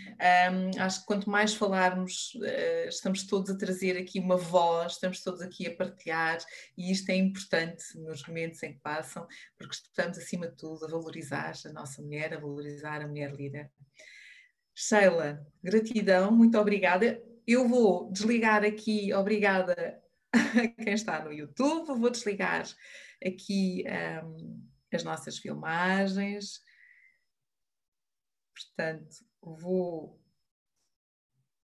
Um, 0.51 0.81
acho 0.81 1.01
que 1.01 1.05
quanto 1.05 1.29
mais 1.29 1.53
falarmos, 1.53 2.33
uh, 2.35 2.87
estamos 2.89 3.25
todos 3.27 3.49
a 3.51 3.57
trazer 3.57 3.97
aqui 3.97 4.19
uma 4.19 4.37
voz, 4.37 4.93
estamos 4.93 5.21
todos 5.21 5.41
aqui 5.41 5.67
a 5.67 5.75
partilhar, 5.75 6.39
e 6.77 6.91
isto 6.91 7.09
é 7.09 7.15
importante 7.15 7.83
nos 7.99 8.25
momentos 8.25 8.61
em 8.63 8.73
que 8.73 8.79
passam, 8.79 9.27
porque 9.57 9.75
estamos, 9.75 10.17
acima 10.17 10.47
de 10.47 10.57
tudo, 10.57 10.85
a 10.85 10.89
valorizar 10.89 11.53
a 11.65 11.73
nossa 11.73 12.01
mulher, 12.01 12.33
a 12.33 12.39
valorizar 12.39 13.01
a 13.01 13.07
mulher 13.07 13.33
líder. 13.33 13.69
Sheila, 14.73 15.45
gratidão, 15.63 16.31
muito 16.31 16.57
obrigada. 16.57 17.21
Eu 17.45 17.67
vou 17.67 18.11
desligar 18.11 18.63
aqui, 18.63 19.13
obrigada 19.13 20.01
a 20.33 20.67
quem 20.83 20.93
está 20.93 21.23
no 21.23 21.31
YouTube, 21.31 21.99
vou 21.99 22.09
desligar 22.09 22.65
aqui 23.25 23.83
um, 24.23 24.67
as 24.91 25.03
nossas 25.03 25.37
filmagens. 25.37 26.61
Portanto, 28.53 29.25
vou 29.41 30.20